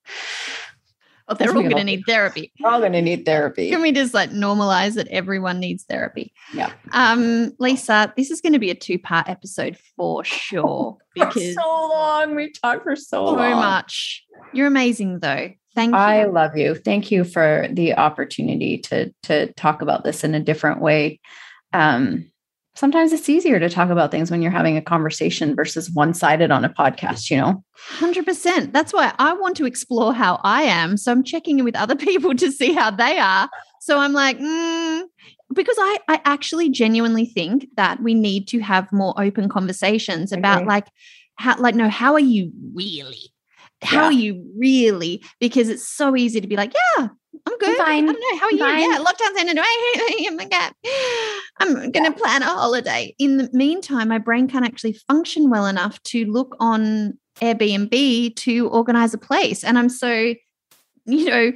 Well, 1.29 1.37
they're 1.37 1.49
all 1.49 1.63
going 1.63 1.77
to 1.77 1.85
need 1.85 2.05
therapy. 2.07 2.53
we're 2.59 2.71
all 2.71 2.81
going 2.81 2.93
to 2.93 3.03
need 3.03 3.27
therapy 3.27 3.69
Can 3.69 3.83
we 3.83 3.93
just 3.93 4.15
like 4.15 4.31
normalize 4.31 4.95
that 4.95 5.09
everyone 5.09 5.61
needs 5.61 5.85
therapy? 5.85 6.33
Yeah. 6.55 6.73
Um, 6.93 7.53
Lisa, 7.59 8.13
this 8.17 8.31
is 8.31 8.41
going 8.41 8.55
to 8.55 8.59
be 8.59 8.71
a 8.71 8.75
two-part 8.75 9.29
episode 9.29 9.77
for 9.97 10.25
sure 10.25 10.97
for 11.17 11.27
because 11.27 11.55
so 11.55 11.61
long 11.61 12.35
we 12.35 12.51
talked 12.51 12.83
for 12.83 12.97
so, 12.97 13.27
so 13.27 13.35
long 13.35 13.57
much. 13.57 14.25
You're 14.55 14.69
amazing, 14.69 15.19
though. 15.21 15.51
Thank 15.75 15.93
you. 15.93 15.99
I 15.99 16.25
love 16.25 16.57
you. 16.57 16.75
Thank 16.75 17.11
you 17.11 17.25
for 17.25 17.69
the 17.71 17.95
opportunity 17.95 18.79
to 18.79 19.13
to 19.25 19.53
talk 19.53 19.83
about 19.83 20.05
this 20.05 20.25
in 20.25 20.35
a 20.35 20.41
different 20.41 20.81
way. 20.81 21.21
Um, 21.73 22.31
sometimes 22.79 23.13
it's 23.13 23.29
easier 23.29 23.59
to 23.59 23.69
talk 23.69 23.91
about 23.91 24.13
things 24.13 24.31
when 24.31 24.41
you're 24.41 24.53
having 24.53 24.77
a 24.77 24.83
conversation 24.83 25.57
versus 25.57 25.91
one 25.91 26.15
sided 26.15 26.53
on 26.53 26.65
a 26.65 26.69
podcast, 26.69 27.29
you 27.29 27.37
know? 27.37 27.65
100%. 27.99 28.73
That's 28.73 28.93
why 28.93 29.13
I 29.19 29.33
want 29.33 29.57
to 29.57 29.67
explore 29.67 30.15
how 30.15 30.41
I 30.45 30.63
am. 30.63 30.97
So 30.97 31.11
I'm 31.11 31.25
checking 31.25 31.59
in 31.59 31.65
with 31.65 31.75
other 31.75 31.97
people 32.09 32.35
to 32.37 32.53
see 32.53 32.73
how 32.73 32.93
they 32.93 33.19
are. 33.19 33.51
So 33.81 33.99
I'm 33.99 34.13
like, 34.13 34.39
mm, 34.39 35.03
because 35.53 35.77
I, 35.79 35.99
I 36.07 36.21
actually 36.25 36.71
genuinely 36.71 37.27
think 37.27 37.67
that 37.77 38.01
we 38.01 38.15
need 38.15 38.47
to 38.49 38.61
have 38.61 38.93
more 38.93 39.13
open 39.19 39.49
conversations 39.49 40.31
about 40.31 40.67
like 40.67 40.87
how 41.37 41.59
like 41.59 41.75
no 41.75 41.89
how 41.89 42.13
are 42.13 42.21
you 42.21 42.53
really 42.75 43.33
how 43.83 44.03
yeah. 44.03 44.07
are 44.07 44.13
you 44.13 44.45
really 44.59 45.23
because 45.41 45.69
it's 45.69 45.89
so 45.89 46.17
easy 46.17 46.41
to 46.41 46.49
be 46.49 46.57
like 46.57 46.75
yeah 46.97 47.09
I'm 47.47 47.59
good. 47.59 47.81
I'm 47.81 47.87
fine. 47.87 48.09
I 48.09 48.13
don't 48.13 48.21
know. 48.21 48.39
How 48.39 48.47
are 48.47 48.53
you? 48.53 48.59
Fine. 48.59 48.81
Yeah, 48.81 48.99
lockdown's 48.99 49.39
ended. 49.39 49.59
Oh 51.61 51.67
I'm 51.67 51.75
going 51.75 51.93
to 51.93 52.01
yeah. 52.03 52.11
plan 52.11 52.43
a 52.43 52.47
holiday. 52.47 53.15
In 53.19 53.37
the 53.39 53.51
meantime, 53.53 54.09
my 54.09 54.19
brain 54.19 54.49
can't 54.49 54.65
actually 54.65 54.93
function 54.93 55.51
well 55.51 55.67
enough 55.67 56.01
to 56.05 56.25
look 56.27 56.57
on 56.61 57.19
Airbnb 57.41 58.37
to 58.37 58.69
organize 58.69 59.13
a 59.13 59.19
place. 59.19 59.65
And 59.65 59.77
I'm 59.77 59.89
so, 59.89 60.35
you 61.05 61.25
know, 61.25 61.53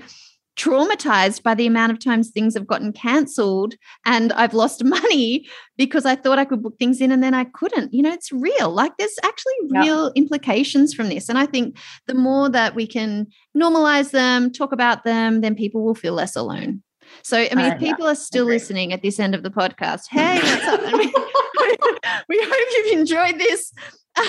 traumatized 0.56 1.42
by 1.42 1.54
the 1.54 1.66
amount 1.66 1.92
of 1.92 1.98
times 1.98 2.30
things 2.30 2.54
have 2.54 2.66
gotten 2.66 2.92
cancelled 2.92 3.74
and 4.04 4.32
I've 4.32 4.54
lost 4.54 4.84
money 4.84 5.46
because 5.76 6.04
I 6.04 6.14
thought 6.14 6.38
I 6.38 6.44
could 6.44 6.62
book 6.62 6.78
things 6.78 7.00
in 7.00 7.10
and 7.10 7.22
then 7.22 7.34
I 7.34 7.44
couldn't. 7.44 7.92
You 7.94 8.02
know, 8.02 8.12
it's 8.12 8.32
real. 8.32 8.70
Like 8.70 8.96
there's 8.98 9.16
actually 9.22 9.54
real 9.70 10.06
yeah. 10.06 10.12
implications 10.14 10.94
from 10.94 11.08
this. 11.08 11.28
And 11.28 11.38
I 11.38 11.46
think 11.46 11.78
the 12.06 12.14
more 12.14 12.48
that 12.50 12.74
we 12.74 12.86
can 12.86 13.26
normalize 13.56 14.10
them, 14.10 14.52
talk 14.52 14.72
about 14.72 15.04
them, 15.04 15.40
then 15.40 15.54
people 15.54 15.82
will 15.82 15.94
feel 15.94 16.14
less 16.14 16.36
alone. 16.36 16.82
So, 17.22 17.38
I 17.38 17.54
mean, 17.54 17.66
uh, 17.66 17.74
if 17.74 17.78
people 17.78 18.06
yeah, 18.06 18.12
are 18.12 18.16
still 18.16 18.46
listening 18.46 18.92
at 18.92 19.02
this 19.02 19.20
end 19.20 19.34
of 19.34 19.42
the 19.42 19.50
podcast, 19.50 20.04
hey, 20.10 20.38
what's 20.38 20.64
up? 20.64 20.80
I 20.82 20.96
mean, 20.96 21.12
we 22.28 22.38
hope 22.42 22.66
you've 22.72 22.98
enjoyed 22.98 23.38
this. 23.38 23.72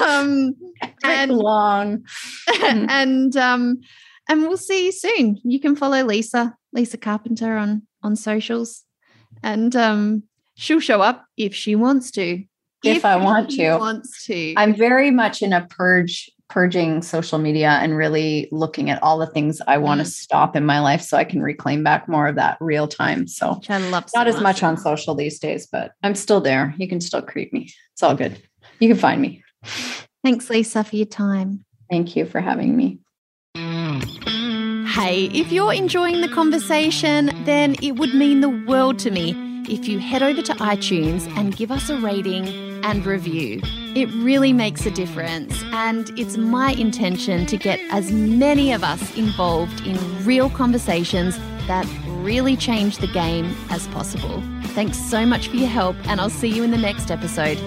Um, 0.01 0.55
and 1.03 1.31
long. 1.31 2.05
and 2.61 3.35
um, 3.37 3.81
and 4.29 4.41
we'll 4.41 4.57
see 4.57 4.85
you 4.85 4.91
soon. 4.91 5.39
You 5.43 5.59
can 5.59 5.75
follow 5.75 6.03
Lisa, 6.03 6.55
Lisa 6.71 6.97
Carpenter 6.97 7.57
on 7.57 7.83
on 8.01 8.15
socials, 8.15 8.83
and 9.41 9.75
um, 9.75 10.23
she'll 10.55 10.79
show 10.79 11.01
up 11.01 11.25
if 11.37 11.55
she 11.55 11.75
wants 11.75 12.11
to. 12.11 12.43
If, 12.83 12.97
if 12.97 13.05
I 13.05 13.15
want 13.15 13.51
to, 13.51 13.77
wants 13.77 14.25
to. 14.25 14.53
I'm 14.57 14.75
very 14.75 15.09
much 15.09 15.41
in 15.41 15.53
a 15.53 15.65
purge, 15.67 16.29
purging 16.49 17.01
social 17.01 17.39
media, 17.39 17.79
and 17.81 17.95
really 17.95 18.49
looking 18.51 18.89
at 18.89 19.01
all 19.01 19.17
the 19.17 19.27
things 19.27 19.61
I 19.67 19.77
want 19.77 20.01
to 20.01 20.05
mm. 20.05 20.11
stop 20.11 20.55
in 20.55 20.65
my 20.65 20.81
life, 20.81 21.01
so 21.01 21.17
I 21.17 21.23
can 21.23 21.41
reclaim 21.41 21.83
back 21.83 22.09
more 22.09 22.27
of 22.27 22.35
that 22.35 22.57
real 22.59 22.87
time. 22.87 23.27
So 23.27 23.55
Which 23.55 23.69
I 23.69 23.77
love. 23.77 24.09
So 24.09 24.19
not 24.19 24.27
much. 24.27 24.35
as 24.35 24.41
much 24.41 24.63
on 24.63 24.77
social 24.77 25.15
these 25.15 25.39
days, 25.39 25.67
but 25.71 25.93
I'm 26.03 26.15
still 26.15 26.41
there. 26.41 26.73
You 26.77 26.87
can 26.87 26.99
still 26.99 27.21
creep 27.21 27.53
me. 27.53 27.71
It's 27.93 28.03
all 28.03 28.15
good. 28.15 28.41
You 28.79 28.89
can 28.89 28.97
find 28.97 29.21
me. 29.21 29.43
Thanks, 30.23 30.49
Lisa, 30.49 30.83
for 30.83 30.95
your 30.95 31.05
time. 31.05 31.65
Thank 31.89 32.15
you 32.15 32.25
for 32.25 32.41
having 32.41 32.75
me. 32.75 32.99
Hey, 34.93 35.23
if 35.33 35.51
you're 35.51 35.73
enjoying 35.73 36.21
the 36.21 36.29
conversation, 36.29 37.31
then 37.45 37.75
it 37.81 37.93
would 37.93 38.13
mean 38.13 38.41
the 38.41 38.49
world 38.49 38.99
to 38.99 39.09
me 39.09 39.33
if 39.67 39.87
you 39.87 39.97
head 39.97 40.21
over 40.21 40.43
to 40.43 40.53
iTunes 40.57 41.27
and 41.35 41.57
give 41.57 41.71
us 41.71 41.89
a 41.89 41.97
rating 41.97 42.47
and 42.85 43.03
review. 43.03 43.59
It 43.95 44.05
really 44.13 44.53
makes 44.53 44.85
a 44.85 44.91
difference, 44.91 45.63
and 45.71 46.11
it's 46.19 46.37
my 46.37 46.73
intention 46.73 47.47
to 47.47 47.57
get 47.57 47.79
as 47.89 48.11
many 48.11 48.71
of 48.71 48.83
us 48.83 49.17
involved 49.17 49.81
in 49.87 49.97
real 50.23 50.51
conversations 50.51 51.39
that 51.65 51.87
really 52.19 52.55
change 52.55 52.99
the 52.99 53.07
game 53.07 53.57
as 53.71 53.87
possible. 53.87 54.43
Thanks 54.75 54.99
so 54.99 55.25
much 55.25 55.47
for 55.47 55.55
your 55.55 55.69
help, 55.69 55.95
and 56.07 56.21
I'll 56.21 56.29
see 56.29 56.49
you 56.49 56.61
in 56.61 56.69
the 56.69 56.77
next 56.77 57.09
episode. 57.09 57.57